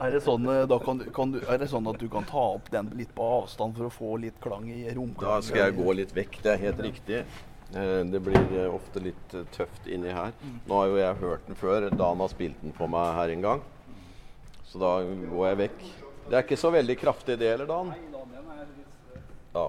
Er 0.00 0.10
det, 0.14 0.20
sånn, 0.24 0.46
eh, 0.50 0.64
da 0.70 0.78
kan 0.82 0.98
du, 0.98 1.04
kan 1.14 1.30
du, 1.34 1.38
er 1.46 1.60
det 1.62 1.68
sånn 1.70 1.86
at 1.90 2.00
du 2.00 2.08
kan 2.12 2.26
ta 2.28 2.42
opp 2.56 2.70
den 2.72 2.90
litt 2.98 3.12
på 3.14 3.26
avstand 3.40 3.76
for 3.78 3.86
å 3.86 3.92
få 3.94 4.16
litt 4.22 4.40
klang 4.42 4.66
i 4.72 4.82
romklangen? 4.88 5.38
Da 5.38 5.46
skal 5.46 5.68
jeg 5.68 5.76
gå 5.78 5.94
litt 6.00 6.14
vekk. 6.16 6.40
Det 6.44 6.52
er 6.56 6.62
helt 6.64 6.82
riktig. 6.88 7.20
Eh, 7.70 8.02
Det 8.10 8.20
blir 8.26 8.40
eh, 8.58 8.66
ofte 8.74 9.02
litt 9.04 9.36
tøft 9.54 9.86
inni 9.86 10.10
her. 10.16 10.34
Nå 10.66 10.80
har 10.80 10.90
jo 10.90 10.98
jeg 11.00 11.20
hørt 11.22 11.46
den 11.46 11.60
før. 11.60 11.88
Dan 11.94 12.24
har 12.24 12.32
spilt 12.32 12.58
den 12.64 12.74
for 12.76 12.90
meg 12.90 13.14
her 13.20 13.34
en 13.36 13.46
gang. 13.46 13.62
Så 14.70 14.78
da 14.82 14.96
går 15.06 15.46
jeg 15.52 15.60
vekk. 15.64 15.80
Det 16.30 16.38
er 16.38 16.44
ikke 16.46 16.60
så 16.60 16.70
veldig 16.74 16.96
kraftig 17.00 17.38
det 17.40 17.48
heller, 17.54 17.66
Dan. 17.66 17.94
Ja. 19.54 19.64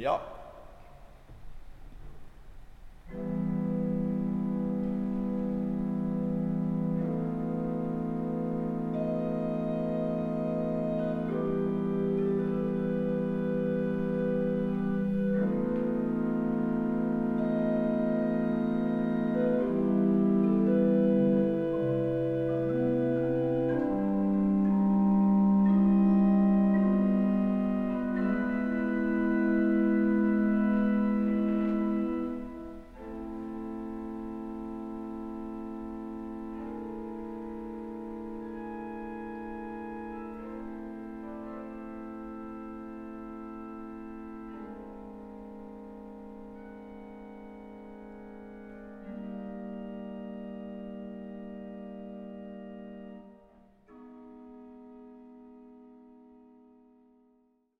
Yep. 0.00 0.39